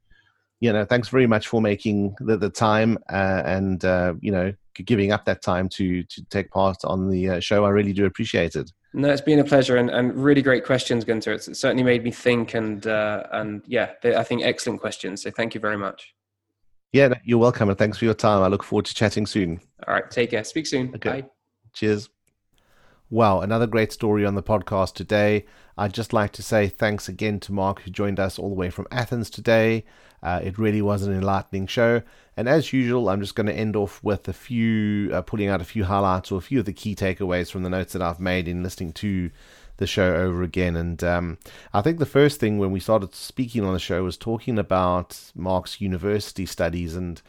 you 0.59 0.71
know, 0.71 0.85
thanks 0.85 1.09
very 1.09 1.27
much 1.27 1.47
for 1.47 1.61
making 1.61 2.15
the, 2.19 2.37
the 2.37 2.49
time 2.49 2.97
uh, 3.11 3.43
and 3.45 3.83
uh, 3.83 4.13
you 4.21 4.31
know 4.31 4.53
giving 4.85 5.11
up 5.11 5.25
that 5.25 5.41
time 5.41 5.67
to 5.69 6.03
to 6.03 6.23
take 6.25 6.51
part 6.51 6.77
on 6.83 7.09
the 7.09 7.29
uh, 7.29 7.39
show. 7.39 7.65
I 7.65 7.69
really 7.69 7.93
do 7.93 8.05
appreciate 8.05 8.55
it. 8.55 8.71
No, 8.93 9.09
it's 9.09 9.21
been 9.21 9.39
a 9.39 9.43
pleasure 9.43 9.77
and, 9.77 9.89
and 9.89 10.15
really 10.15 10.41
great 10.41 10.65
questions, 10.65 11.05
Gunter. 11.05 11.31
It's, 11.31 11.47
it 11.47 11.57
certainly 11.57 11.83
made 11.83 12.03
me 12.03 12.11
think 12.11 12.55
and 12.55 12.85
uh, 12.87 13.23
and 13.31 13.61
yeah, 13.67 13.91
I 14.03 14.23
think 14.23 14.43
excellent 14.43 14.81
questions. 14.81 15.21
So 15.21 15.31
thank 15.31 15.53
you 15.53 15.61
very 15.61 15.77
much. 15.77 16.13
Yeah, 16.91 17.13
you're 17.23 17.37
welcome, 17.37 17.69
and 17.69 17.77
thanks 17.77 17.99
for 17.99 18.05
your 18.05 18.15
time. 18.15 18.41
I 18.41 18.47
look 18.47 18.63
forward 18.63 18.85
to 18.85 18.95
chatting 18.95 19.27
soon. 19.27 19.61
All 19.87 19.93
right, 19.93 20.09
take 20.09 20.31
care. 20.31 20.43
Speak 20.43 20.65
soon. 20.65 20.91
Okay. 20.95 21.21
Bye. 21.21 21.29
Cheers. 21.73 22.09
Wow, 23.11 23.41
another 23.41 23.67
great 23.67 23.91
story 23.91 24.25
on 24.25 24.33
the 24.33 24.41
podcast 24.41 24.95
today. 24.95 25.45
I'd 25.77 25.93
just 25.93 26.13
like 26.13 26.31
to 26.33 26.43
say 26.43 26.67
thanks 26.67 27.07
again 27.07 27.39
to 27.41 27.53
Mark, 27.53 27.81
who 27.81 27.91
joined 27.91 28.19
us 28.19 28.39
all 28.39 28.49
the 28.49 28.55
way 28.55 28.71
from 28.71 28.87
Athens 28.91 29.29
today. 29.29 29.85
Uh, 30.21 30.41
it 30.43 30.57
really 30.57 30.81
was 30.81 31.03
an 31.03 31.13
enlightening 31.13 31.67
show. 31.67 32.01
And 32.35 32.49
as 32.49 32.73
usual, 32.73 33.09
I'm 33.09 33.21
just 33.21 33.35
going 33.35 33.47
to 33.47 33.53
end 33.53 33.75
off 33.75 34.03
with 34.03 34.27
a 34.27 34.33
few, 34.33 35.11
uh, 35.13 35.21
pulling 35.21 35.47
out 35.47 35.61
a 35.61 35.65
few 35.65 35.85
highlights 35.85 36.31
or 36.31 36.37
a 36.37 36.41
few 36.41 36.59
of 36.59 36.65
the 36.65 36.73
key 36.73 36.95
takeaways 36.95 37.51
from 37.51 37.63
the 37.63 37.69
notes 37.69 37.93
that 37.93 38.01
I've 38.01 38.19
made 38.19 38.47
in 38.47 38.63
listening 38.63 38.93
to 38.93 39.31
the 39.79 39.87
show 39.87 40.13
over 40.15 40.43
again. 40.43 40.75
And 40.75 41.03
um, 41.03 41.37
I 41.73 41.81
think 41.81 41.97
the 41.97 42.05
first 42.05 42.39
thing 42.39 42.57
when 42.59 42.71
we 42.71 42.79
started 42.79 43.15
speaking 43.15 43.65
on 43.65 43.73
the 43.73 43.79
show 43.79 44.03
was 44.03 44.17
talking 44.17 44.59
about 44.59 45.31
Mark's 45.33 45.81
university 45.81 46.45
studies. 46.45 46.95
And 46.95 47.21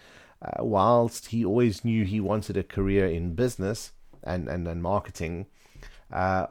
uh, 0.42 0.62
whilst 0.64 1.28
he 1.28 1.44
always 1.44 1.84
knew 1.84 2.04
he 2.04 2.20
wanted 2.20 2.56
a 2.56 2.62
career 2.62 3.06
in 3.06 3.34
business 3.34 3.92
and, 4.22 4.48
and, 4.48 4.68
and 4.68 4.82
marketing, 4.82 5.46
uh, 6.12 6.48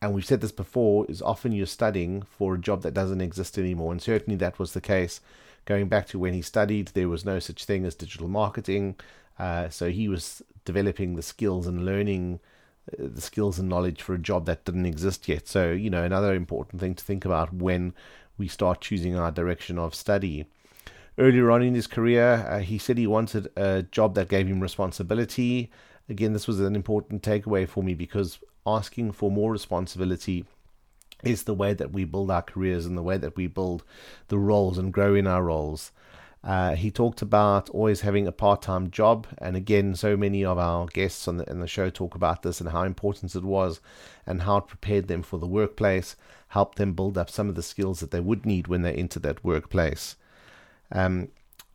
and 0.00 0.12
we've 0.12 0.26
said 0.26 0.42
this 0.42 0.52
before, 0.52 1.06
is 1.08 1.22
often 1.22 1.52
you're 1.52 1.66
studying 1.66 2.22
for 2.22 2.54
a 2.54 2.60
job 2.60 2.82
that 2.82 2.92
doesn't 2.92 3.22
exist 3.22 3.56
anymore. 3.56 3.90
And 3.90 4.02
certainly 4.02 4.36
that 4.36 4.58
was 4.58 4.72
the 4.74 4.80
case. 4.80 5.20
Going 5.64 5.88
back 5.88 6.06
to 6.08 6.18
when 6.18 6.34
he 6.34 6.42
studied, 6.42 6.88
there 6.88 7.08
was 7.08 7.24
no 7.24 7.38
such 7.38 7.64
thing 7.64 7.86
as 7.86 7.94
digital 7.94 8.28
marketing. 8.28 8.96
Uh, 9.38 9.70
so 9.70 9.88
he 9.90 10.08
was 10.08 10.42
developing 10.66 11.16
the 11.16 11.22
skills 11.22 11.66
and 11.66 11.86
learning 11.86 12.40
the 12.98 13.20
skills 13.20 13.58
and 13.58 13.68
knowledge 13.68 14.02
for 14.02 14.14
a 14.14 14.18
job 14.18 14.46
that 14.46 14.64
didn't 14.64 14.86
exist 14.86 15.28
yet. 15.28 15.48
So, 15.48 15.72
you 15.72 15.90
know, 15.90 16.04
another 16.04 16.34
important 16.34 16.80
thing 16.80 16.94
to 16.94 17.04
think 17.04 17.24
about 17.24 17.52
when 17.52 17.94
we 18.36 18.48
start 18.48 18.80
choosing 18.80 19.16
our 19.16 19.30
direction 19.30 19.78
of 19.78 19.94
study. 19.94 20.46
Earlier 21.16 21.50
on 21.50 21.62
in 21.62 21.74
his 21.74 21.86
career, 21.86 22.46
uh, 22.48 22.58
he 22.58 22.78
said 22.78 22.98
he 22.98 23.06
wanted 23.06 23.48
a 23.56 23.84
job 23.84 24.14
that 24.16 24.28
gave 24.28 24.48
him 24.48 24.60
responsibility. 24.60 25.70
Again, 26.08 26.32
this 26.32 26.48
was 26.48 26.60
an 26.60 26.74
important 26.74 27.22
takeaway 27.22 27.68
for 27.68 27.82
me 27.84 27.94
because 27.94 28.38
asking 28.66 29.12
for 29.12 29.30
more 29.30 29.52
responsibility 29.52 30.44
is 31.22 31.44
the 31.44 31.54
way 31.54 31.72
that 31.72 31.92
we 31.92 32.04
build 32.04 32.30
our 32.30 32.42
careers 32.42 32.84
and 32.84 32.98
the 32.98 33.02
way 33.02 33.16
that 33.16 33.36
we 33.36 33.46
build 33.46 33.84
the 34.28 34.38
roles 34.38 34.76
and 34.76 34.92
grow 34.92 35.14
in 35.14 35.26
our 35.26 35.42
roles. 35.42 35.92
Uh, 36.44 36.74
he 36.74 36.90
talked 36.90 37.22
about 37.22 37.70
always 37.70 38.02
having 38.02 38.26
a 38.26 38.32
part-time 38.32 38.90
job, 38.90 39.26
and 39.38 39.56
again, 39.56 39.94
so 39.94 40.14
many 40.14 40.44
of 40.44 40.58
our 40.58 40.84
guests 40.86 41.26
on 41.26 41.38
the, 41.38 41.50
in 41.50 41.60
the 41.60 41.66
show 41.66 41.88
talk 41.88 42.14
about 42.14 42.42
this 42.42 42.60
and 42.60 42.68
how 42.68 42.82
important 42.82 43.34
it 43.34 43.42
was, 43.42 43.80
and 44.26 44.42
how 44.42 44.58
it 44.58 44.66
prepared 44.66 45.08
them 45.08 45.22
for 45.22 45.38
the 45.38 45.46
workplace, 45.46 46.16
helped 46.48 46.76
them 46.76 46.92
build 46.92 47.16
up 47.16 47.30
some 47.30 47.48
of 47.48 47.54
the 47.54 47.62
skills 47.62 48.00
that 48.00 48.10
they 48.10 48.20
would 48.20 48.44
need 48.44 48.66
when 48.66 48.82
they 48.82 48.92
enter 48.92 49.18
that 49.18 49.42
workplace. 49.42 50.16
Um, 50.92 51.28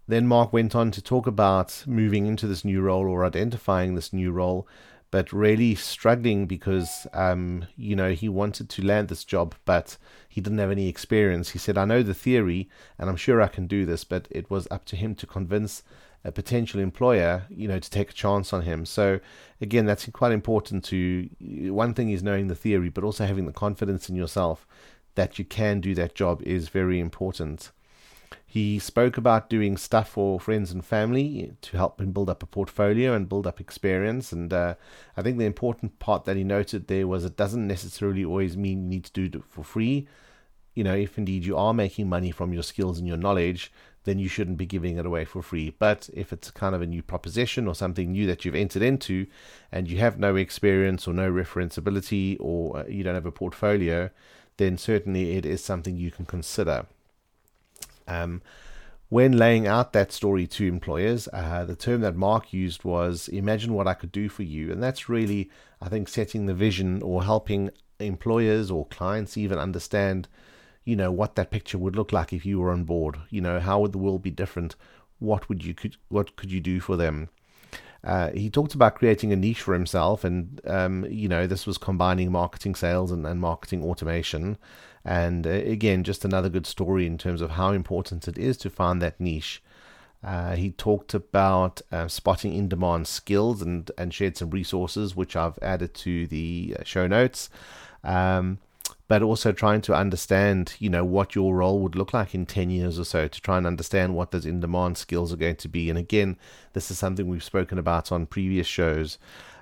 then 0.08 0.28
Mark 0.28 0.54
went 0.54 0.76
on 0.76 0.92
to 0.92 1.02
talk 1.02 1.26
about 1.26 1.84
moving 1.88 2.28
into 2.28 2.46
this 2.46 2.64
new 2.64 2.82
role 2.82 3.08
or 3.08 3.26
identifying 3.26 3.96
this 3.96 4.14
new 4.14 4.32
role, 4.32 4.68
but 5.12 5.34
really 5.34 5.76
struggling 5.76 6.46
because 6.46 7.08
um, 7.14 7.66
you 7.76 7.96
know 7.96 8.12
he 8.12 8.30
wanted 8.30 8.70
to 8.70 8.86
land 8.86 9.08
this 9.08 9.24
job, 9.24 9.56
but 9.66 9.98
he 10.28 10.42
didn't 10.42 10.60
have 10.60 10.72
any 10.72 10.88
experience. 10.88 11.50
He 11.50 11.60
said, 11.60 11.78
"I 11.78 11.86
know 11.86 12.04
the 12.04 12.14
theory, 12.14 12.70
and 12.98 13.10
I'm 13.10 13.16
sure 13.16 13.42
I 13.42 13.48
can 13.48 13.68
do 13.68 13.86
this," 13.86 14.04
but 14.04 14.28
it 14.32 14.50
was 14.50 14.68
up 14.70 14.86
to 14.86 14.96
him 14.96 15.16
to 15.16 15.28
convince 15.28 15.84
a 16.24 16.32
potential 16.32 16.82
employer, 16.82 17.46
you 17.50 17.68
know, 17.68 17.80
to 17.80 17.90
take 17.90 18.12
a 18.12 18.14
chance 18.14 18.52
on 18.52 18.64
him. 18.64 18.86
So 18.86 19.20
again, 19.62 19.86
that's 19.86 20.06
quite 20.08 20.34
important. 20.34 20.84
To 20.86 21.30
one 21.40 21.94
thing 21.94 22.10
is 22.10 22.24
knowing 22.24 22.48
the 22.48 22.56
theory, 22.56 22.90
but 22.90 23.04
also 23.04 23.26
having 23.26 23.46
the 23.46 23.54
confidence 23.54 24.10
in 24.10 24.16
yourself 24.16 24.68
that 25.16 25.40
you 25.40 25.46
can 25.46 25.82
do 25.82 25.96
that 25.96 26.16
job 26.16 26.42
is 26.44 26.70
very 26.70 27.00
important. 27.00 27.72
He 28.46 28.80
spoke 28.80 29.16
about 29.16 29.50
doing 29.50 29.78
stuff 29.78 30.10
for 30.10 30.40
friends 30.40 30.72
and 30.72 30.84
family 30.84 31.54
to 31.62 31.78
help 31.78 32.02
him 32.02 32.12
build 32.12 32.30
up 32.30 32.42
a 32.42 32.48
portfolio 32.48 33.14
and 33.14 33.30
build 33.30 33.46
up 33.46 33.62
experience. 33.62 34.32
And 34.32 34.52
uh, 34.52 34.74
I 35.16 35.22
think 35.22 35.38
the 35.38 35.46
important 35.46 36.00
part 36.00 36.26
that 36.26 36.36
he 36.36 36.44
noted 36.44 36.88
there 36.88 37.08
was 37.08 37.24
it 37.26 37.38
doesn't 37.38 37.68
necessarily 37.68 38.26
always 38.26 38.58
mean 38.58 38.84
you 38.84 38.90
need 38.90 39.04
to 39.06 39.28
do 39.28 39.40
it 39.40 39.46
for 39.48 39.64
free. 39.64 40.08
You 40.74 40.84
know, 40.84 40.96
if 40.96 41.18
indeed 41.18 41.46
you 41.46 41.58
are 41.58 41.74
making 41.74 42.10
money 42.10 42.32
from 42.32 42.52
your 42.52 42.64
skills 42.64 42.98
and 42.98 43.08
your 43.08 43.18
knowledge, 43.18 43.72
then 44.06 44.18
you 44.18 44.28
shouldn't 44.28 44.58
be 44.58 44.66
giving 44.66 44.98
it 44.98 45.06
away 45.06 45.26
for 45.26 45.44
free. 45.44 45.76
But 45.78 46.10
if 46.14 46.34
it's 46.34 46.50
kind 46.50 46.74
of 46.74 46.82
a 46.82 46.88
new 46.88 47.04
proposition 47.04 47.68
or 47.68 47.76
something 47.76 48.12
new 48.12 48.26
that 48.28 48.46
you've 48.46 48.56
entered 48.56 48.82
into 48.82 49.28
and 49.72 49.90
you 49.90 50.00
have 50.00 50.18
no 50.18 50.36
experience 50.36 51.08
or 51.08 51.14
no 51.14 51.32
referenceability 51.32 52.38
or 52.40 52.78
uh, 52.78 52.86
you 52.88 53.04
don't 53.04 53.16
have 53.16 53.26
a 53.28 53.32
portfolio, 53.32 54.10
then 54.58 54.78
certainly 54.78 55.36
it 55.38 55.46
is 55.46 55.64
something 55.64 55.98
you 55.98 56.10
can 56.10 56.26
consider. 56.26 56.88
Um, 58.10 58.42
when 59.10 59.38
laying 59.38 59.66
out 59.66 59.94
that 59.94 60.12
story 60.12 60.46
to 60.48 60.68
employers, 60.68 61.28
uh, 61.34 61.66
the 61.66 61.76
term 61.76 62.02
that 62.02 62.16
Mark 62.16 62.54
used 62.54 62.84
was 62.84 63.28
imagine 63.30 63.74
what 63.74 63.88
I 63.88 63.96
could 63.96 64.12
do 64.12 64.30
for 64.30 64.44
you. 64.44 64.72
And 64.72 64.82
that's 64.84 65.10
really, 65.10 65.50
I 65.82 65.90
think, 65.90 66.08
setting 66.08 66.46
the 66.46 66.54
vision 66.54 67.02
or 67.02 67.24
helping 67.24 67.72
employers 68.00 68.70
or 68.70 68.86
clients 68.86 69.36
even 69.36 69.58
understand, 69.58 70.28
you 70.86 70.96
know, 70.96 71.12
what 71.12 71.36
that 71.36 71.50
picture 71.50 71.80
would 71.80 71.96
look 71.96 72.12
like 72.12 72.34
if 72.34 72.46
you 72.46 72.60
were 72.60 72.72
on 72.72 72.84
board. 72.84 73.18
You 73.32 73.42
know, 73.42 73.60
how 73.60 73.80
would 73.82 73.94
the 73.94 73.98
world 73.98 74.22
be 74.22 74.32
different? 74.32 74.76
What 75.18 75.50
would 75.50 75.66
you 75.66 75.74
could 75.74 75.98
what 76.10 76.36
could 76.36 76.52
you 76.52 76.62
do 76.62 76.80
for 76.80 76.96
them? 76.96 77.30
Uh, 78.04 78.32
he 78.32 78.50
talked 78.50 78.74
about 78.74 78.96
creating 78.96 79.34
a 79.34 79.36
niche 79.36 79.62
for 79.62 79.74
himself, 79.74 80.24
and 80.24 80.62
um, 80.66 81.06
you 81.10 81.28
know, 81.28 81.46
this 81.48 81.68
was 81.68 81.78
combining 81.78 82.32
marketing, 82.32 82.76
sales, 82.76 83.12
and, 83.12 83.26
and 83.28 83.42
marketing 83.42 83.84
automation. 83.84 84.58
And 85.04 85.46
uh, 85.46 85.52
again, 85.52 86.04
just 86.04 86.26
another 86.26 86.50
good 86.50 86.66
story 86.66 87.06
in 87.06 87.18
terms 87.18 87.42
of 87.42 87.52
how 87.52 87.72
important 87.72 88.28
it 88.28 88.38
is 88.38 88.58
to 88.58 88.70
find 88.70 89.02
that 89.02 89.20
niche. 89.20 89.62
Uh, 90.24 90.56
he 90.56 90.72
talked 90.72 91.14
about 91.14 91.82
uh, 91.92 92.08
spotting 92.08 92.54
in 92.54 92.68
demand 92.68 93.08
skills 93.08 93.62
and, 93.62 93.90
and 93.98 94.14
shared 94.14 94.36
some 94.36 94.50
resources, 94.50 95.16
which 95.16 95.36
I've 95.36 95.58
added 95.62 95.94
to 95.96 96.28
the 96.28 96.76
uh, 96.80 96.84
show 96.84 97.08
notes. 97.08 97.50
Um, 98.04 98.60
but 99.10 99.24
also 99.24 99.52
trying 99.52 99.82
to 99.82 99.94
understand, 99.94 100.76
you 100.78 100.88
know, 100.88 101.04
what 101.04 101.34
your 101.34 101.56
role 101.56 101.80
would 101.80 101.96
look 101.96 102.14
like 102.14 102.36
in 102.36 102.46
10 102.46 102.70
years 102.70 103.00
or 103.00 103.04
so 103.04 103.28
to 103.28 103.42
try 103.42 103.58
and 103.58 103.66
understand 103.66 104.16
what 104.16 104.30
those 104.30 104.46
in 104.46 104.60
demand 104.60 105.00
skills 105.00 105.34
are 105.34 105.38
going 105.38 105.56
to 105.56 105.68
be. 105.68 105.90
And 105.90 105.98
again, 105.98 106.38
this 106.74 106.92
is 106.92 107.00
something 107.00 107.28
we've 107.28 107.44
spoken 107.44 107.80
about 107.80 108.12
on 108.12 108.28
previous 108.28 108.68
shows. 108.68 109.18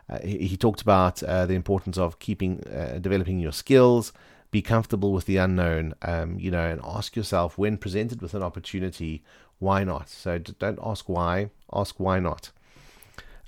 Uh, 0.09 0.19
he, 0.19 0.47
he, 0.47 0.57
talked 0.57 0.81
about 0.81 1.23
uh, 1.23 1.45
the 1.45 1.53
importance 1.53 1.97
of 1.97 2.19
keeping, 2.19 2.61
uh, 2.67 2.99
developing 2.99 3.39
your 3.39 3.53
skills, 3.53 4.11
be 4.51 4.61
comfortable 4.61 5.13
with 5.13 5.25
the 5.25 5.37
unknown, 5.37 5.93
um, 6.01 6.37
you 6.37 6.51
know, 6.51 6.69
and 6.69 6.81
ask 6.83 7.15
yourself 7.15 7.57
when 7.57 7.77
presented 7.77 8.21
with 8.21 8.33
an 8.33 8.43
opportunity, 8.43 9.23
why 9.59 9.85
not? 9.85 10.09
So 10.09 10.39
don't 10.39 10.79
ask 10.83 11.07
why, 11.07 11.51
ask 11.71 11.97
why 12.01 12.19
not. 12.19 12.51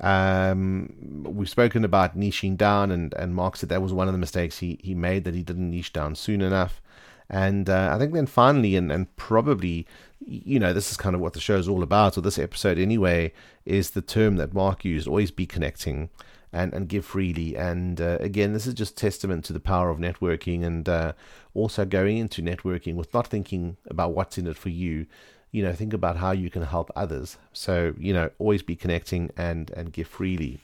Um, 0.01 1.23
we've 1.23 1.49
spoken 1.49 1.83
about 1.83 2.17
niching 2.17 2.55
down, 2.57 2.91
and, 2.91 3.13
and 3.15 3.35
Mark 3.35 3.57
said 3.57 3.69
that 3.69 3.81
was 3.81 3.93
one 3.93 4.07
of 4.07 4.13
the 4.13 4.19
mistakes 4.19 4.59
he, 4.59 4.79
he 4.81 4.95
made 4.95 5.23
that 5.25 5.33
he 5.33 5.43
didn't 5.43 5.69
niche 5.69 5.93
down 5.93 6.15
soon 6.15 6.41
enough. 6.41 6.81
And 7.29 7.69
uh, 7.69 7.91
I 7.93 7.99
think 7.99 8.13
then 8.13 8.25
finally, 8.25 8.75
and, 8.75 8.91
and 8.91 9.15
probably, 9.15 9.85
you 10.25 10.59
know, 10.59 10.73
this 10.73 10.89
is 10.89 10.97
kind 10.97 11.15
of 11.15 11.21
what 11.21 11.33
the 11.33 11.39
show 11.39 11.57
is 11.57 11.67
all 11.67 11.83
about, 11.83 12.17
or 12.17 12.21
this 12.21 12.39
episode 12.39 12.79
anyway, 12.79 13.33
is 13.65 13.91
the 13.91 14.01
term 14.01 14.37
that 14.37 14.53
Mark 14.53 14.83
used 14.83 15.07
always 15.07 15.29
be 15.29 15.45
connecting 15.45 16.09
and, 16.51 16.73
and 16.73 16.87
give 16.87 17.05
freely. 17.05 17.55
And 17.55 18.01
uh, 18.01 18.17
again, 18.19 18.53
this 18.53 18.65
is 18.65 18.73
just 18.73 18.97
testament 18.97 19.45
to 19.45 19.53
the 19.53 19.59
power 19.59 19.89
of 19.91 19.99
networking 19.99 20.63
and 20.63 20.89
uh, 20.89 21.13
also 21.53 21.85
going 21.85 22.17
into 22.17 22.41
networking 22.41 22.95
with 22.95 23.13
not 23.13 23.27
thinking 23.27 23.77
about 23.87 24.13
what's 24.13 24.39
in 24.39 24.47
it 24.47 24.57
for 24.57 24.69
you, 24.69 25.05
you 25.51 25.63
know 25.63 25.73
think 25.73 25.93
about 25.93 26.17
how 26.17 26.31
you 26.31 26.49
can 26.49 26.61
help 26.61 26.91
others 26.95 27.37
so 27.53 27.93
you 27.97 28.13
know 28.13 28.29
always 28.39 28.61
be 28.61 28.75
connecting 28.75 29.29
and 29.37 29.71
and 29.71 29.93
give 29.93 30.07
freely 30.07 30.59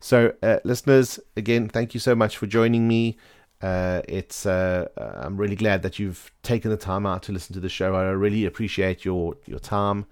so 0.00 0.32
uh, 0.42 0.58
listeners 0.64 1.18
again 1.36 1.68
thank 1.68 1.94
you 1.94 2.00
so 2.00 2.14
much 2.14 2.36
for 2.36 2.46
joining 2.46 2.86
me 2.86 3.16
uh, 3.60 4.02
it's 4.06 4.46
uh, 4.46 4.86
I'm 4.96 5.36
really 5.36 5.56
glad 5.56 5.82
that 5.82 5.98
you've 5.98 6.30
taken 6.42 6.70
the 6.70 6.76
time 6.76 7.06
out 7.06 7.22
to 7.24 7.32
listen 7.32 7.54
to 7.54 7.60
the 7.60 7.68
show. 7.68 7.94
I 7.94 8.04
really 8.10 8.44
appreciate 8.44 9.04
your 9.04 9.36
your 9.46 9.58
time 9.58 10.06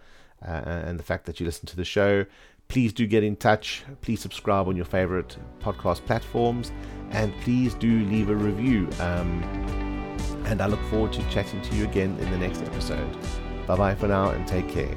uh, 0.45 0.63
and 0.65 0.99
the 0.99 1.05
fact 1.05 1.27
that 1.27 1.39
you 1.39 1.47
listen 1.47 1.67
to 1.67 1.77
the 1.77 1.85
show. 1.85 2.27
Please 2.69 2.93
do 2.93 3.07
get 3.07 3.23
in 3.23 3.37
touch. 3.37 3.85
Please 4.01 4.21
subscribe 4.21 4.67
on 4.67 4.75
your 4.75 4.85
favorite 4.85 5.37
podcast 5.61 6.05
platforms, 6.05 6.73
and 7.11 7.33
please 7.43 7.75
do 7.75 8.05
leave 8.07 8.31
a 8.31 8.35
review. 8.35 8.89
Um, 8.99 9.43
and 10.47 10.61
I 10.61 10.67
look 10.67 10.83
forward 10.91 11.13
to 11.13 11.31
chatting 11.31 11.63
to 11.63 11.77
you 11.77 11.85
again 11.85 12.17
in 12.19 12.31
the 12.31 12.39
next 12.39 12.63
episode. 12.63 13.17
Bye 13.67 13.77
bye 13.77 13.95
for 13.95 14.07
now 14.09 14.31
and 14.31 14.47
take 14.47 14.69
care. 14.69 14.95